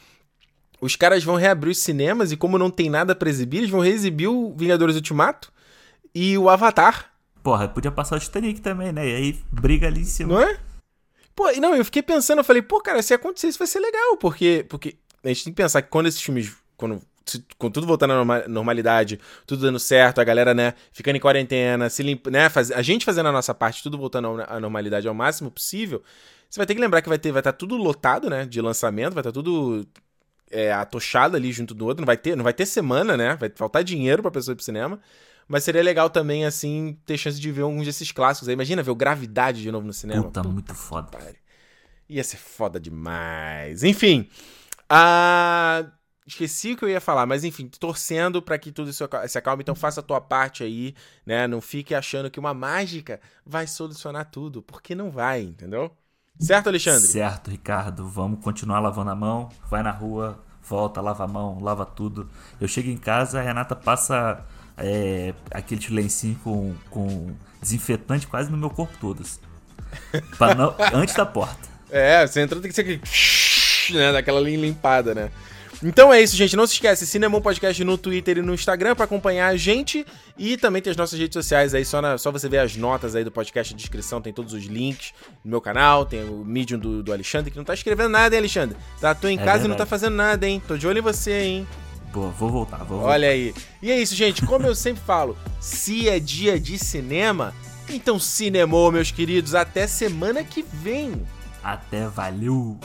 [0.80, 3.80] Os caras vão reabrir os cinemas e, como não tem nada pra exibir, eles vão
[3.80, 5.52] reexibir o Vingadores Ultimato
[6.14, 7.09] e o Avatar
[7.42, 9.08] Porra, podia passar o Titanic também, né?
[9.08, 10.34] E aí briga ali em cima.
[10.34, 10.58] Não é?
[11.34, 14.16] Pô, não, eu fiquei pensando, eu falei, pô, cara, se acontecer isso vai ser legal,
[14.18, 17.00] porque, porque a gente tem que pensar que quando esses filmes, quando,
[17.56, 22.02] quando tudo voltando à normalidade, tudo dando certo, a galera, né, ficando em quarentena, se
[22.02, 25.50] limpa, né, faz, a gente fazendo a nossa parte, tudo voltando à normalidade ao máximo
[25.50, 26.02] possível,
[26.48, 28.60] você vai ter que lembrar que vai ter, vai estar tá tudo lotado, né, de
[28.60, 29.86] lançamento, vai estar tá tudo
[30.50, 33.50] é, atochado ali junto do outro, não vai ter, não vai ter semana, né, vai
[33.54, 35.00] faltar dinheiro pra pessoa ir pro cinema,
[35.50, 38.52] mas seria legal também, assim, ter chance de ver alguns desses clássicos aí.
[38.52, 40.22] Imagina ver o Gravidade de novo no cinema.
[40.22, 41.08] Puta, Puta muito foda.
[41.18, 41.38] Pare.
[42.08, 43.82] Ia ser foda demais.
[43.82, 44.30] Enfim.
[44.88, 45.84] Ah,
[46.24, 49.62] esqueci o que eu ia falar, mas enfim, torcendo para que tudo isso se acalme.
[49.62, 50.94] Então faça a tua parte aí,
[51.26, 51.48] né?
[51.48, 55.90] Não fique achando que uma mágica vai solucionar tudo, porque não vai, entendeu?
[56.38, 57.08] Certo, Alexandre?
[57.08, 58.08] Certo, Ricardo.
[58.08, 59.48] Vamos continuar lavando a mão.
[59.68, 62.30] Vai na rua, volta, lava a mão, lava tudo.
[62.60, 64.46] Eu chego em casa, a Renata passa
[64.80, 69.22] é, aquele lencinho com, com desinfetante quase no meu corpo todo.
[69.22, 69.40] Assim.
[70.56, 71.68] Não, antes da porta.
[71.90, 73.00] É, você entrou tem que ser aquele.
[73.90, 75.32] Né, daquela limpada, né?
[75.82, 76.54] Então é isso, gente.
[76.54, 80.06] Não se esquece, Cinemon Podcast no Twitter e no Instagram para acompanhar a gente.
[80.38, 83.16] E também tem as nossas redes sociais aí, só, na, só você ver as notas
[83.16, 85.12] aí do podcast, a descrição, tem todos os links
[85.44, 88.40] no meu canal, tem o Medium do, do Alexandre, que não tá escrevendo nada, hein,
[88.40, 88.76] Alexandre?
[89.00, 89.64] Tá, tô em é casa verdade.
[89.64, 90.62] e não tá fazendo nada, hein?
[90.68, 91.68] Tô de olho em você, hein?
[92.12, 93.12] Pô, vou voltar, vou voltar.
[93.12, 93.54] Olha aí.
[93.80, 94.44] E é isso, gente.
[94.44, 97.54] Como eu sempre falo, se é dia de cinema,
[97.88, 99.54] então cinemou, meus queridos.
[99.54, 101.22] Até semana que vem.
[101.62, 102.78] Até valeu.